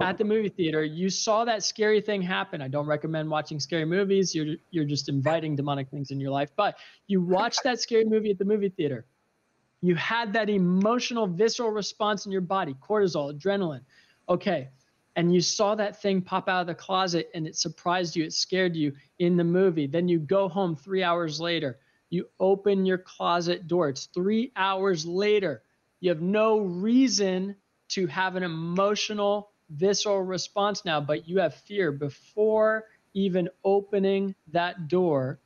[0.00, 2.60] at the movie theater, you saw that scary thing happen.
[2.60, 4.34] I don't recommend watching scary movies.
[4.34, 6.50] You're you're just inviting demonic things in your life.
[6.54, 9.06] But you watched that scary movie at the movie theater.
[9.80, 13.82] You had that emotional, visceral response in your body, cortisol, adrenaline.
[14.28, 14.68] Okay.
[15.16, 18.34] And you saw that thing pop out of the closet and it surprised you, it
[18.34, 19.86] scared you in the movie.
[19.86, 21.78] Then you go home three hours later.
[22.10, 23.88] You open your closet door.
[23.88, 25.62] It's three hours later.
[26.00, 27.56] You have no reason
[27.88, 32.84] to have an emotional visceral response now, but you have fear before
[33.14, 35.40] even opening that door,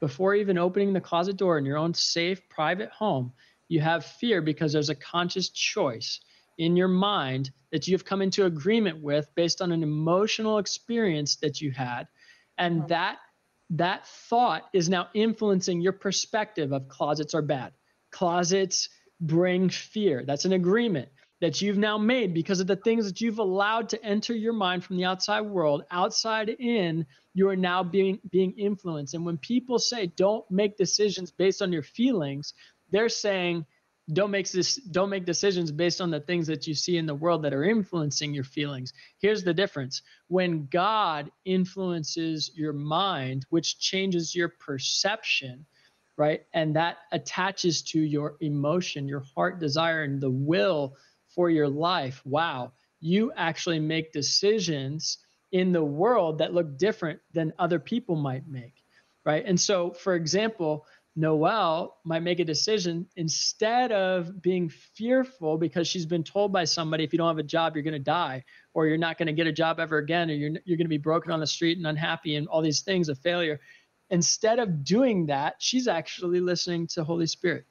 [0.00, 3.32] before even opening the closet door in your own safe, private home,
[3.68, 6.20] you have fear because there's a conscious choice
[6.58, 11.60] in your mind that you've come into agreement with based on an emotional experience that
[11.60, 12.06] you had.
[12.58, 12.88] And uh-huh.
[12.88, 13.18] that
[13.70, 17.72] that thought is now influencing your perspective of closets are bad.
[18.12, 18.88] Closets
[19.20, 20.24] bring fear.
[20.24, 21.08] That's an agreement
[21.40, 24.84] that you've now made because of the things that you've allowed to enter your mind
[24.84, 29.14] from the outside world outside in you are now being being influenced.
[29.14, 32.54] And when people say don't make decisions based on your feelings
[32.90, 33.66] they're saying
[34.12, 37.14] don't make this don't make decisions based on the things that you see in the
[37.14, 38.92] world that are influencing your feelings.
[39.18, 40.02] Here's the difference.
[40.28, 45.66] When god influences your mind which changes your perception
[46.16, 50.96] right and that attaches to your emotion your heart desire and the will
[51.36, 55.18] for your life, wow, you actually make decisions
[55.52, 58.74] in the world that look different than other people might make,
[59.24, 59.44] right?
[59.46, 66.04] And so, for example, Noelle might make a decision instead of being fearful because she's
[66.04, 68.44] been told by somebody if you don't have a job you're going to die
[68.74, 70.90] or you're not going to get a job ever again or you're you're going to
[70.90, 73.60] be broken on the street and unhappy and all these things of failure.
[74.10, 77.64] Instead of doing that, she's actually listening to Holy Spirit.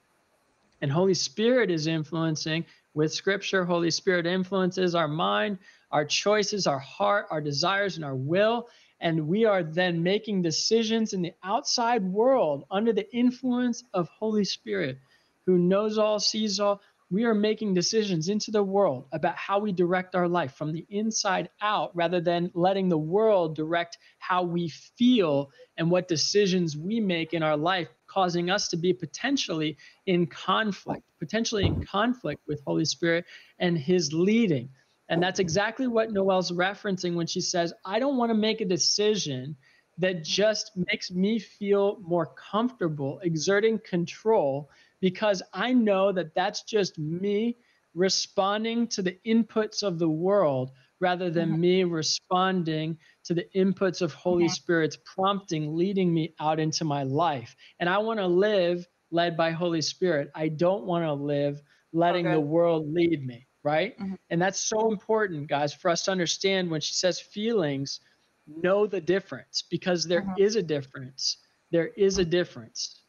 [0.81, 2.65] And Holy Spirit is influencing
[2.95, 3.63] with scripture.
[3.63, 5.59] Holy Spirit influences our mind,
[5.91, 8.67] our choices, our heart, our desires and our will
[8.99, 14.45] and we are then making decisions in the outside world under the influence of Holy
[14.45, 14.97] Spirit,
[15.45, 16.81] who knows all, sees all.
[17.11, 20.85] We are making decisions into the world about how we direct our life from the
[20.89, 26.99] inside out rather than letting the world direct how we feel and what decisions we
[26.99, 32.61] make in our life, causing us to be potentially in conflict, potentially in conflict with
[32.65, 33.25] Holy Spirit
[33.59, 34.69] and His leading.
[35.09, 38.65] And that's exactly what Noelle's referencing when she says, I don't want to make a
[38.65, 39.55] decision
[39.97, 44.69] that just makes me feel more comfortable exerting control
[45.01, 47.57] because I know that that's just me
[47.93, 51.61] responding to the inputs of the world rather than mm-hmm.
[51.61, 54.51] me responding to the inputs of Holy mm-hmm.
[54.51, 57.55] Spirit's prompting, leading me out into my life.
[57.79, 60.29] And I want to live led by Holy Spirit.
[60.35, 61.61] I don't want to live
[61.93, 62.35] letting okay.
[62.35, 63.99] the world lead me right?
[63.99, 64.13] Mm-hmm.
[64.29, 67.99] And that's so important, guys, for us to understand when she says feelings,
[68.45, 70.43] know the difference because there mm-hmm.
[70.43, 71.37] is a difference.
[71.71, 73.01] There is a difference.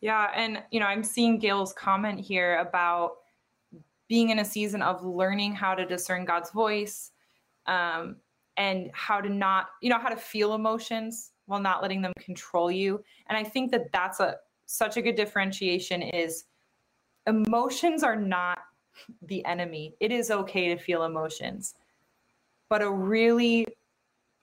[0.00, 0.28] Yeah.
[0.34, 3.12] And, you know, I'm seeing Gail's comment here about
[4.08, 7.11] being in a season of learning how to discern God's voice
[7.66, 8.16] um,
[8.56, 12.70] and how to not, you know, how to feel emotions while not letting them control
[12.70, 13.02] you.
[13.28, 14.36] And I think that that's a
[14.66, 16.44] such a good differentiation is
[17.26, 18.58] emotions are not
[19.22, 19.94] the enemy.
[20.00, 21.74] It is okay to feel emotions.
[22.68, 23.66] But a really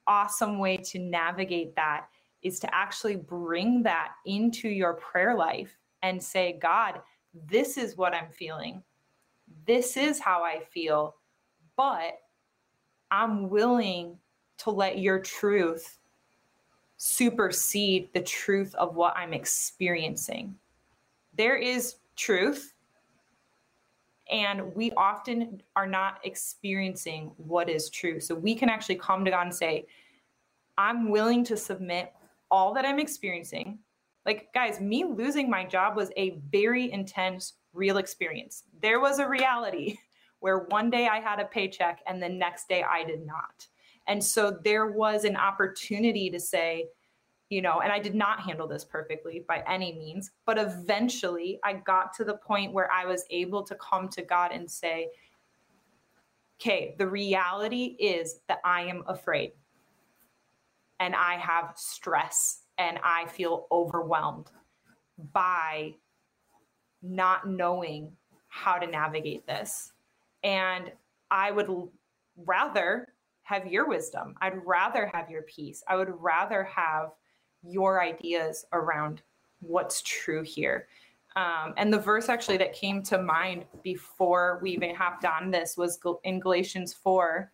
[0.07, 2.07] awesome way to navigate that
[2.41, 7.01] is to actually bring that into your prayer life and say, God,
[7.33, 8.83] this is what I'm feeling.
[9.65, 11.15] This is how I feel.
[11.75, 12.19] But
[13.11, 14.17] I'm willing
[14.59, 15.99] to let your truth
[16.97, 20.55] supersede the truth of what I'm experiencing.
[21.35, 22.73] There is truth
[24.29, 28.19] and we often are not experiencing what is true.
[28.19, 29.87] So we can actually come to God and say,
[30.77, 32.13] I'm willing to submit
[32.51, 33.79] all that I'm experiencing.
[34.25, 38.63] Like, guys, me losing my job was a very intense, real experience.
[38.81, 39.97] There was a reality
[40.39, 43.67] where one day I had a paycheck and the next day I did not.
[44.07, 46.87] And so there was an opportunity to say,
[47.49, 51.73] you know, and I did not handle this perfectly by any means, but eventually I
[51.73, 55.09] got to the point where I was able to come to God and say,
[56.59, 59.53] okay, the reality is that I am afraid
[60.99, 64.51] and I have stress and I feel overwhelmed
[65.33, 65.95] by
[67.01, 68.11] not knowing
[68.47, 69.93] how to navigate this.
[70.43, 70.91] And
[71.31, 71.69] I would
[72.37, 73.13] rather
[73.43, 74.35] have your wisdom.
[74.41, 75.83] I'd rather have your peace.
[75.87, 77.11] I would rather have
[77.63, 79.21] your ideas around
[79.59, 80.87] what's true here.
[81.35, 85.77] Um, and the verse actually that came to mind before we even hopped on this
[85.77, 87.51] was in Galatians 4.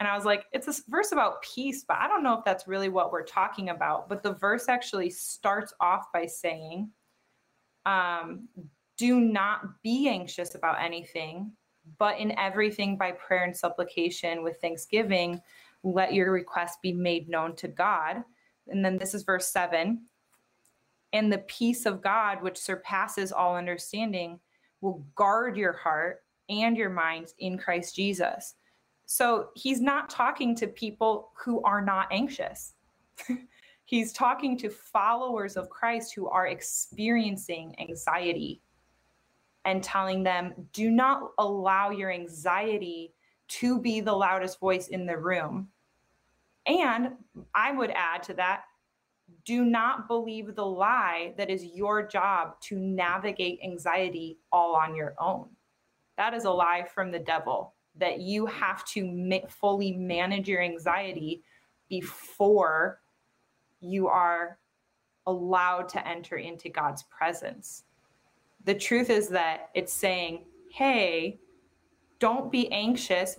[0.00, 2.68] And I was like, it's a verse about peace, but I don't know if that's
[2.68, 4.08] really what we're talking about.
[4.08, 6.90] But the verse actually starts off by saying,
[7.84, 8.48] um,
[8.96, 11.52] do not be anxious about anything,
[11.98, 15.40] but in everything by prayer and supplication with thanksgiving,
[15.82, 18.24] let your request be made known to God
[18.68, 20.02] and then this is verse seven.
[21.12, 24.38] And the peace of God, which surpasses all understanding,
[24.80, 28.54] will guard your heart and your minds in Christ Jesus.
[29.06, 32.74] So he's not talking to people who are not anxious.
[33.86, 38.60] he's talking to followers of Christ who are experiencing anxiety
[39.68, 43.12] and telling them, do not allow your anxiety
[43.48, 45.68] to be the loudest voice in the room.
[46.66, 47.10] And
[47.54, 48.62] I would add to that
[49.44, 55.14] do not believe the lie that is your job to navigate anxiety all on your
[55.20, 55.50] own.
[56.16, 60.62] That is a lie from the devil that you have to ma- fully manage your
[60.62, 61.42] anxiety
[61.90, 63.00] before
[63.80, 64.58] you are
[65.26, 67.84] allowed to enter into God's presence.
[68.64, 71.38] The truth is that it's saying, hey,
[72.18, 73.38] don't be anxious.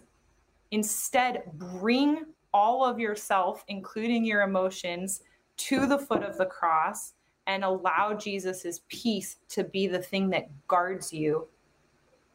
[0.71, 5.21] Instead, bring all of yourself, including your emotions,
[5.57, 7.13] to the foot of the cross
[7.47, 11.47] and allow Jesus' peace to be the thing that guards you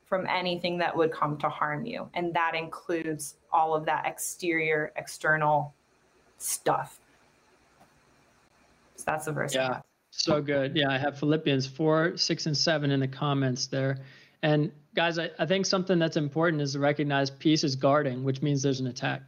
[0.05, 2.09] from anything that would come to harm you.
[2.15, 5.75] And that includes all of that exterior, external
[6.39, 7.01] stuff.
[8.97, 9.55] So that's the verse.
[9.55, 9.81] Yeah.
[10.17, 10.77] So good.
[10.77, 13.99] Yeah, I have Philippians 4, 6, and 7 in the comments there.
[14.43, 18.41] And guys, I, I think something that's important is to recognize peace is guarding, which
[18.41, 19.23] means there's an attack,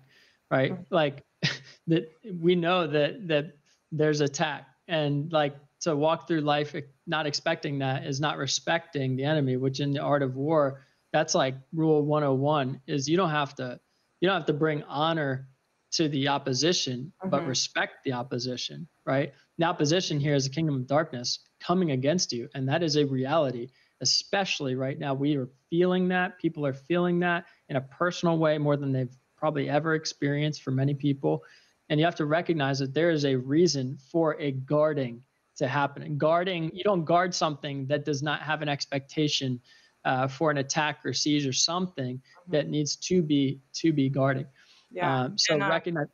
[0.50, 0.72] right?
[0.72, 0.94] Mm-hmm.
[0.94, 1.24] Like
[1.88, 3.56] that we know that that
[3.90, 4.66] there's attack.
[4.88, 6.74] And like to walk through life
[7.06, 10.82] not expecting that is not respecting the enemy, which in the art of war,
[11.12, 13.80] that's like rule 101 is you don't have to
[14.20, 15.48] you don't have to bring honor
[15.92, 17.30] to the opposition, mm-hmm.
[17.30, 19.32] but respect the opposition, right?
[19.59, 23.07] The opposition here is the kingdom of darkness coming against you, and that is a
[23.07, 23.69] reality.
[24.03, 26.39] Especially right now, we are feeling that.
[26.39, 30.70] People are feeling that in a personal way more than they've probably ever experienced for
[30.70, 31.43] many people.
[31.89, 35.23] And you have to recognize that there is a reason for a guarding
[35.57, 36.03] to happen.
[36.03, 39.61] And guarding, you don't guard something that does not have an expectation
[40.05, 42.53] uh, for an attack or siege or something mm-hmm.
[42.53, 44.47] that needs to be to be guarding.
[44.91, 45.23] Yeah.
[45.23, 46.07] Um, so and, uh, recognize,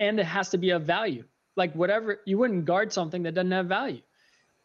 [0.00, 1.24] and it has to be of value.
[1.58, 4.00] Like whatever, you wouldn't guard something that doesn't have value.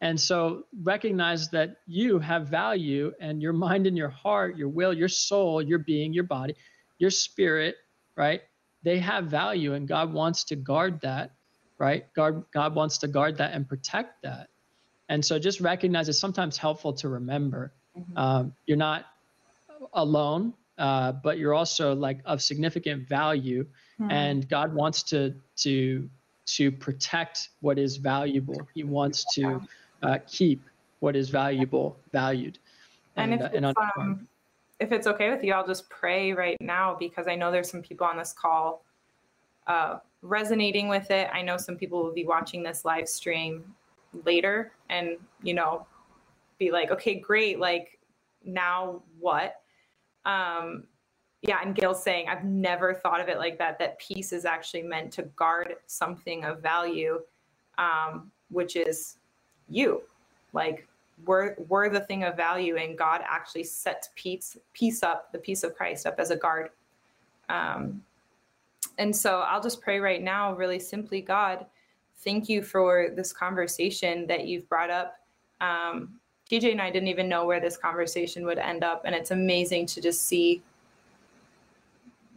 [0.00, 4.92] And so recognize that you have value and your mind and your heart, your will,
[4.92, 6.54] your soul, your being, your body,
[6.98, 7.76] your spirit,
[8.16, 8.42] right?
[8.82, 11.32] They have value and God wants to guard that,
[11.78, 12.06] right?
[12.14, 14.48] God, God wants to guard that and protect that.
[15.08, 18.16] And so just recognize it's sometimes helpful to remember mm-hmm.
[18.16, 19.06] um, you're not
[19.92, 23.64] alone uh, but you're also like of significant value,
[24.00, 24.10] mm-hmm.
[24.10, 26.08] and God wants to to
[26.46, 28.60] to protect what is valuable.
[28.74, 29.60] He wants to
[30.02, 30.62] uh, keep
[31.00, 32.58] what is valuable valued.
[33.16, 34.28] And, and if, uh, and um,
[34.80, 37.82] if it's okay with you, I'll just pray right now because I know there's some
[37.82, 38.84] people on this call
[39.66, 41.28] uh, resonating with it.
[41.32, 43.74] I know some people will be watching this live stream
[44.24, 45.86] later and, you know,
[46.58, 47.58] be like, okay, great.
[47.58, 47.98] Like,
[48.44, 49.60] now what?
[50.24, 50.84] Um,
[51.46, 54.82] yeah, and Gail's saying, I've never thought of it like that, that peace is actually
[54.82, 57.20] meant to guard something of value,
[57.76, 59.18] um, which is
[59.68, 60.02] you.
[60.54, 60.88] Like
[61.26, 65.64] we're we're the thing of value, and God actually sets peace peace up, the peace
[65.64, 66.70] of Christ up as a guard.
[67.50, 68.02] Um,
[68.96, 71.66] and so I'll just pray right now, really simply, God,
[72.18, 75.18] thank you for this conversation that you've brought up.
[75.60, 79.02] Um, TJ and I didn't even know where this conversation would end up.
[79.04, 80.62] And it's amazing to just see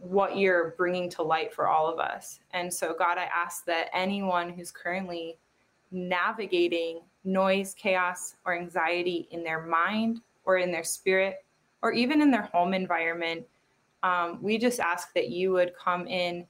[0.00, 2.40] what you're bringing to light for all of us.
[2.52, 5.38] And so, God, I ask that anyone who's currently
[5.90, 11.44] navigating noise, chaos, or anxiety in their mind or in their spirit
[11.82, 13.44] or even in their home environment,
[14.02, 16.46] um, we just ask that you would come in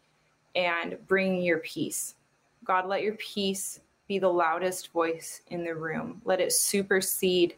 [0.55, 2.17] and bring your peace.
[2.65, 6.21] God, let your peace be the loudest voice in the room.
[6.25, 7.55] Let it supersede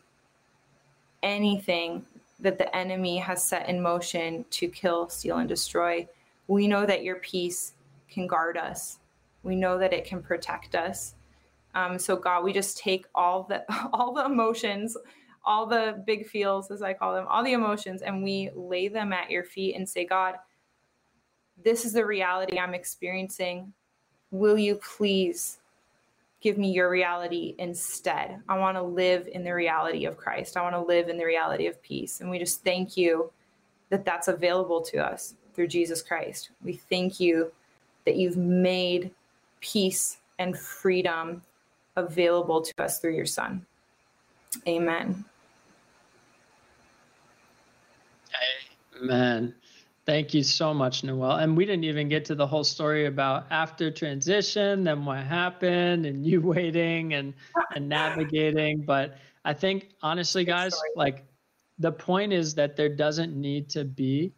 [1.23, 2.05] anything
[2.41, 6.09] that the enemy has set in motion to kill, steal, and destroy.
[6.49, 7.75] We know that your peace
[8.11, 8.99] can guard us.
[9.43, 11.15] We know that it can protect us.
[11.75, 14.97] Um, so God, we just take all the all the emotions,
[15.45, 19.13] all the big feels, as I call them, all the emotions, and we lay them
[19.13, 20.35] at your feet and say, God,
[21.63, 23.73] this is the reality I'm experiencing.
[24.31, 25.59] Will you please
[26.41, 28.41] give me your reality instead.
[28.49, 30.57] I want to live in the reality of Christ.
[30.57, 32.21] I want to live in the reality of peace.
[32.21, 33.31] And we just thank you
[33.91, 36.51] that that's available to us through Jesus Christ.
[36.65, 37.53] We thank you
[38.07, 39.11] that you've made
[39.61, 41.43] peace and freedom
[41.97, 43.67] available to us through your Son.
[44.67, 45.25] Amen.
[49.03, 49.55] Amen.
[50.11, 51.37] Thank you so much, Noelle.
[51.37, 56.05] And we didn't even get to the whole story about after transition, then what happened,
[56.05, 57.33] and you waiting and
[57.77, 58.83] and navigating.
[58.83, 61.25] But I think honestly, guys, like
[61.79, 64.33] the point is that there doesn't need to be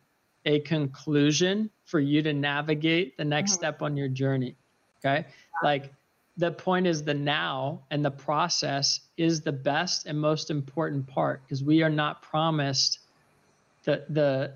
[0.45, 3.61] a conclusion for you to navigate the next mm-hmm.
[3.61, 4.55] step on your journey.
[4.99, 5.25] Okay,
[5.63, 5.91] like
[6.37, 11.41] the point is the now and the process is the best and most important part
[11.45, 12.99] because we are not promised
[13.85, 14.53] the the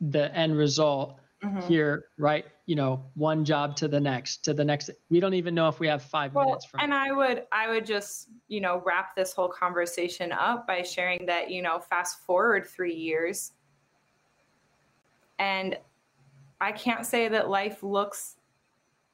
[0.00, 1.60] the end result mm-hmm.
[1.66, 5.54] here right you know one job to the next to the next we don't even
[5.54, 8.60] know if we have five well, minutes from and i would i would just you
[8.60, 13.52] know wrap this whole conversation up by sharing that you know fast forward three years
[15.38, 15.76] and
[16.60, 18.36] i can't say that life looks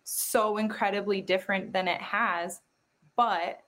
[0.04, 2.60] so incredibly different than it has
[3.16, 3.60] but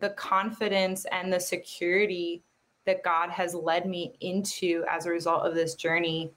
[0.00, 2.42] the confidence and the security
[2.88, 6.30] that God has led me into as a result of this journey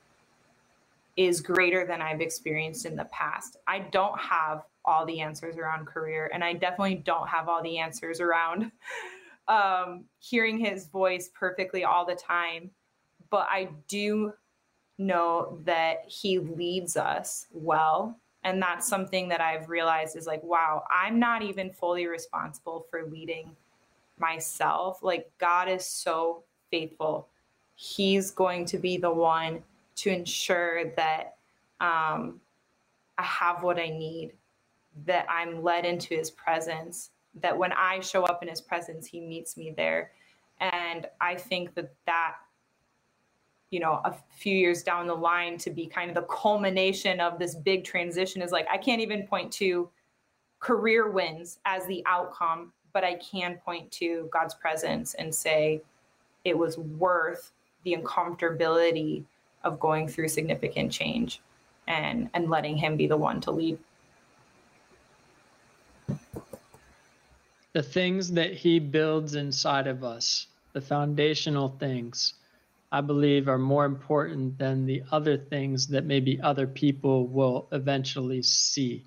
[1.15, 3.55] is greater than I've experienced in the past.
[3.67, 7.77] I don't have all the answers around career, and I definitely don't have all the
[7.79, 8.69] answers around
[9.47, 12.69] um, hearing his voice perfectly all the time.
[13.29, 14.33] But I do
[14.97, 20.83] know that he leads us well And that's something that I've realized is like, wow,
[20.91, 23.55] I'm not even fully responsible for leading
[24.21, 25.03] myself.
[25.03, 27.27] Like, God is so faithful.
[27.75, 29.63] He's going to be the one
[29.95, 31.35] to ensure that
[31.81, 32.39] um,
[33.17, 34.33] I have what I need,
[35.05, 37.09] that I'm led into his presence,
[37.41, 40.11] that when I show up in his presence, he meets me there.
[40.59, 42.35] And I think that that,
[43.71, 47.39] you know, a few years down the line to be kind of the culmination of
[47.39, 49.89] this big transition is like, I can't even point to
[50.59, 55.81] career wins as the outcome, but I can point to God's presence and say
[56.43, 57.51] it was worth
[57.83, 59.23] the uncomfortability
[59.63, 61.41] of going through significant change
[61.87, 63.77] and and letting him be the one to lead.
[67.73, 72.33] The things that he builds inside of us the foundational things
[72.91, 78.41] i believe are more important than the other things that maybe other people will eventually
[78.41, 79.05] see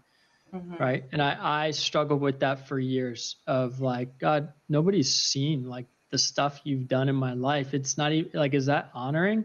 [0.55, 0.77] mm-hmm.
[0.77, 1.05] right?
[1.13, 6.19] And i i struggled with that for years of like god nobody's seen like the
[6.19, 7.75] stuff you've done in my life.
[7.75, 9.45] It's not even like is that honoring?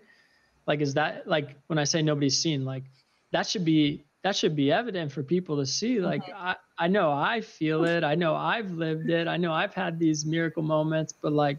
[0.68, 2.84] Like is that like when i say nobody's seen like
[3.32, 6.36] that should be that should be evident for people to see like mm-hmm.
[6.36, 8.04] I, I know i feel it.
[8.04, 9.28] I know i've lived it.
[9.28, 11.58] I know i've had these miracle moments but like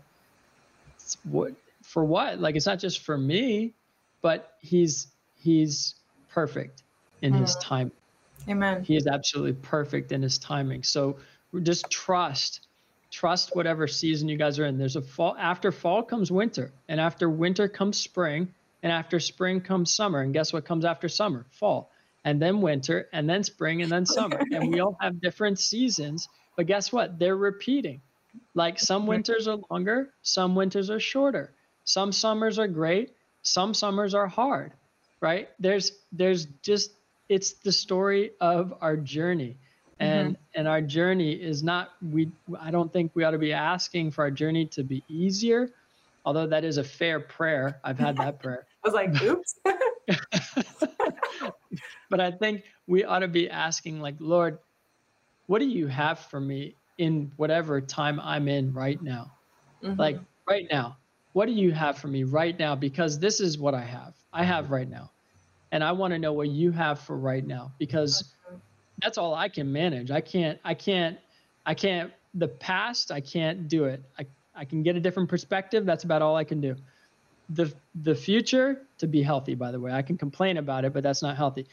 [1.24, 1.52] what
[1.82, 2.38] for what?
[2.38, 3.74] Like it's not just for me
[4.22, 5.94] but he's he's
[6.28, 6.82] perfect
[7.22, 7.42] in mm-hmm.
[7.42, 7.90] his time
[8.48, 11.16] amen he is absolutely perfect in his timing so
[11.62, 12.66] just trust
[13.10, 17.00] trust whatever season you guys are in there's a fall after fall comes winter and
[17.00, 18.52] after winter comes spring
[18.82, 20.20] and after spring comes summer.
[20.20, 21.46] And guess what comes after summer?
[21.50, 21.90] Fall.
[22.24, 24.40] And then winter, and then spring, and then summer.
[24.52, 26.28] and we all have different seasons.
[26.56, 27.18] But guess what?
[27.18, 28.00] They're repeating.
[28.54, 31.52] Like some winters are longer, some winters are shorter.
[31.84, 34.72] Some summers are great, some summers are hard.
[35.20, 35.50] Right?
[35.58, 36.92] There's there's just
[37.30, 39.56] it's the story of our journey.
[40.00, 40.58] And mm-hmm.
[40.58, 44.24] and our journey is not we I don't think we ought to be asking for
[44.24, 45.70] our journey to be easier,
[46.24, 47.80] although that is a fair prayer.
[47.84, 48.66] I've had that prayer.
[48.84, 49.54] I was like, oops.
[52.10, 54.58] but I think we ought to be asking, like, Lord,
[55.46, 59.30] what do you have for me in whatever time I'm in right now?
[59.82, 60.00] Mm-hmm.
[60.00, 60.96] Like, right now,
[61.34, 62.74] what do you have for me right now?
[62.74, 64.14] Because this is what I have.
[64.32, 65.10] I have right now.
[65.72, 68.34] And I want to know what you have for right now because
[69.02, 70.10] that's all I can manage.
[70.10, 71.18] I can't, I can't,
[71.64, 74.02] I can't, the past, I can't do it.
[74.18, 75.86] I, I can get a different perspective.
[75.86, 76.76] That's about all I can do
[77.50, 77.72] the
[78.02, 81.22] the future to be healthy by the way i can complain about it but that's
[81.22, 81.66] not healthy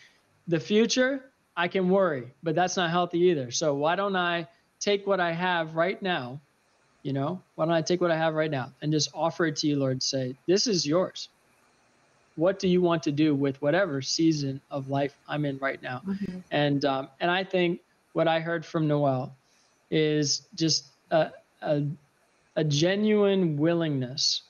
[0.48, 1.26] the future
[1.56, 4.48] i can worry but that's not healthy either so why don't i
[4.80, 6.40] take what i have right now
[7.04, 9.56] you know why don't i take what i have right now and just offer it
[9.56, 11.30] to you lord say this is yours
[12.38, 16.02] what do you want to do with whatever season of life i'm in right now
[16.08, 16.38] mm-hmm.
[16.52, 17.82] and um, and i think
[18.14, 19.36] what i heard from Noelle
[19.92, 21.32] is just a,
[21.62, 21.84] a,
[22.56, 24.42] a genuine willingness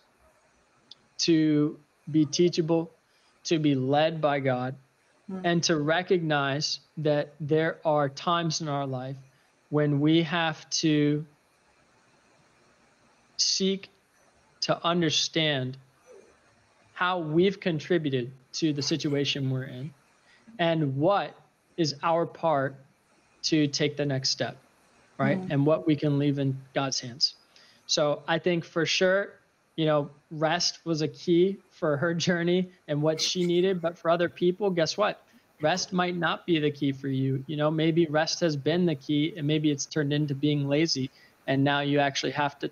[1.19, 1.77] to
[2.09, 2.91] be teachable,
[3.43, 4.75] to be led by God,
[5.29, 5.45] mm-hmm.
[5.45, 9.17] and to recognize that there are times in our life
[9.69, 11.25] when we have to
[13.37, 13.89] seek
[14.61, 15.77] to understand
[16.97, 19.93] how we've contributed to the situation we're in
[20.57, 21.39] and what
[21.77, 22.75] is our part
[23.43, 24.57] to take the next step,
[25.19, 25.37] right?
[25.37, 25.51] Mm-hmm.
[25.51, 27.35] And what we can leave in God's hands.
[27.85, 29.33] So I think for sure
[29.75, 33.79] you know, rest was a key for her journey and what she needed.
[33.79, 35.21] But for other people, guess what?
[35.61, 37.43] Rest might not be the key for you.
[37.45, 41.11] You know, maybe rest has been the key and maybe it's turned into being lazy.
[41.45, 42.71] And now you actually have to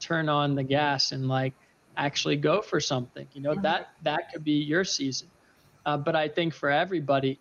[0.00, 1.52] turn on the gas and like
[1.96, 3.26] actually go for something.
[3.32, 3.62] You know, mm-hmm.
[3.62, 5.28] that that could be your season.
[5.84, 7.38] Uh, but I think for everybody,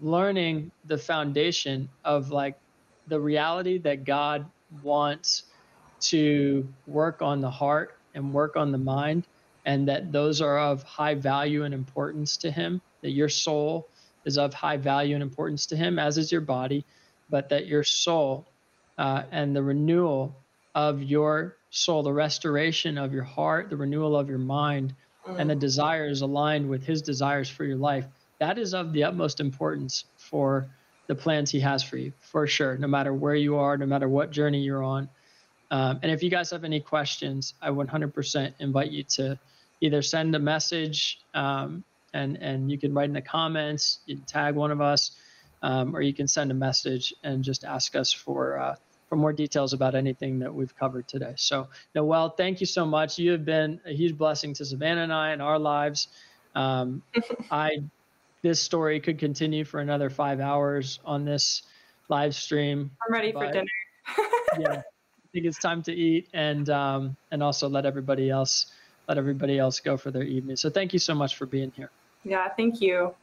[0.00, 2.56] learning the foundation of like
[3.08, 4.46] the reality that God
[4.82, 5.44] wants
[6.00, 9.26] to work on the heart and work on the mind,
[9.64, 13.88] and that those are of high value and importance to Him, that your soul
[14.24, 16.84] is of high value and importance to Him, as is your body,
[17.30, 18.46] but that your soul
[18.96, 20.36] uh, and the renewal
[20.74, 24.94] of your soul, the restoration of your heart, the renewal of your mind,
[25.26, 25.60] and the mm.
[25.60, 28.06] desires aligned with His desires for your life,
[28.38, 30.68] that is of the utmost importance for
[31.06, 34.08] the plans He has for you, for sure, no matter where you are, no matter
[34.08, 35.08] what journey you're on.
[35.70, 39.38] Um, and if you guys have any questions, I 100% invite you to
[39.80, 41.84] either send a message um,
[42.14, 45.12] and, and you can write in the comments, you can tag one of us,
[45.62, 48.76] um, or you can send a message and just ask us for, uh,
[49.08, 51.32] for more details about anything that we've covered today.
[51.36, 53.18] So, Noelle, thank you so much.
[53.18, 56.08] You have been a huge blessing to Savannah and I in our lives.
[56.54, 57.02] Um,
[57.50, 57.78] I
[58.42, 61.62] this story could continue for another five hours on this
[62.08, 62.90] live stream.
[63.06, 63.66] I'm ready for dinner.
[64.58, 68.66] yeah, I think it's time to eat and um, and also let everybody else
[69.08, 70.56] let everybody else go for their evening.
[70.56, 71.90] So thank you so much for being here.
[72.24, 73.14] Yeah, thank you.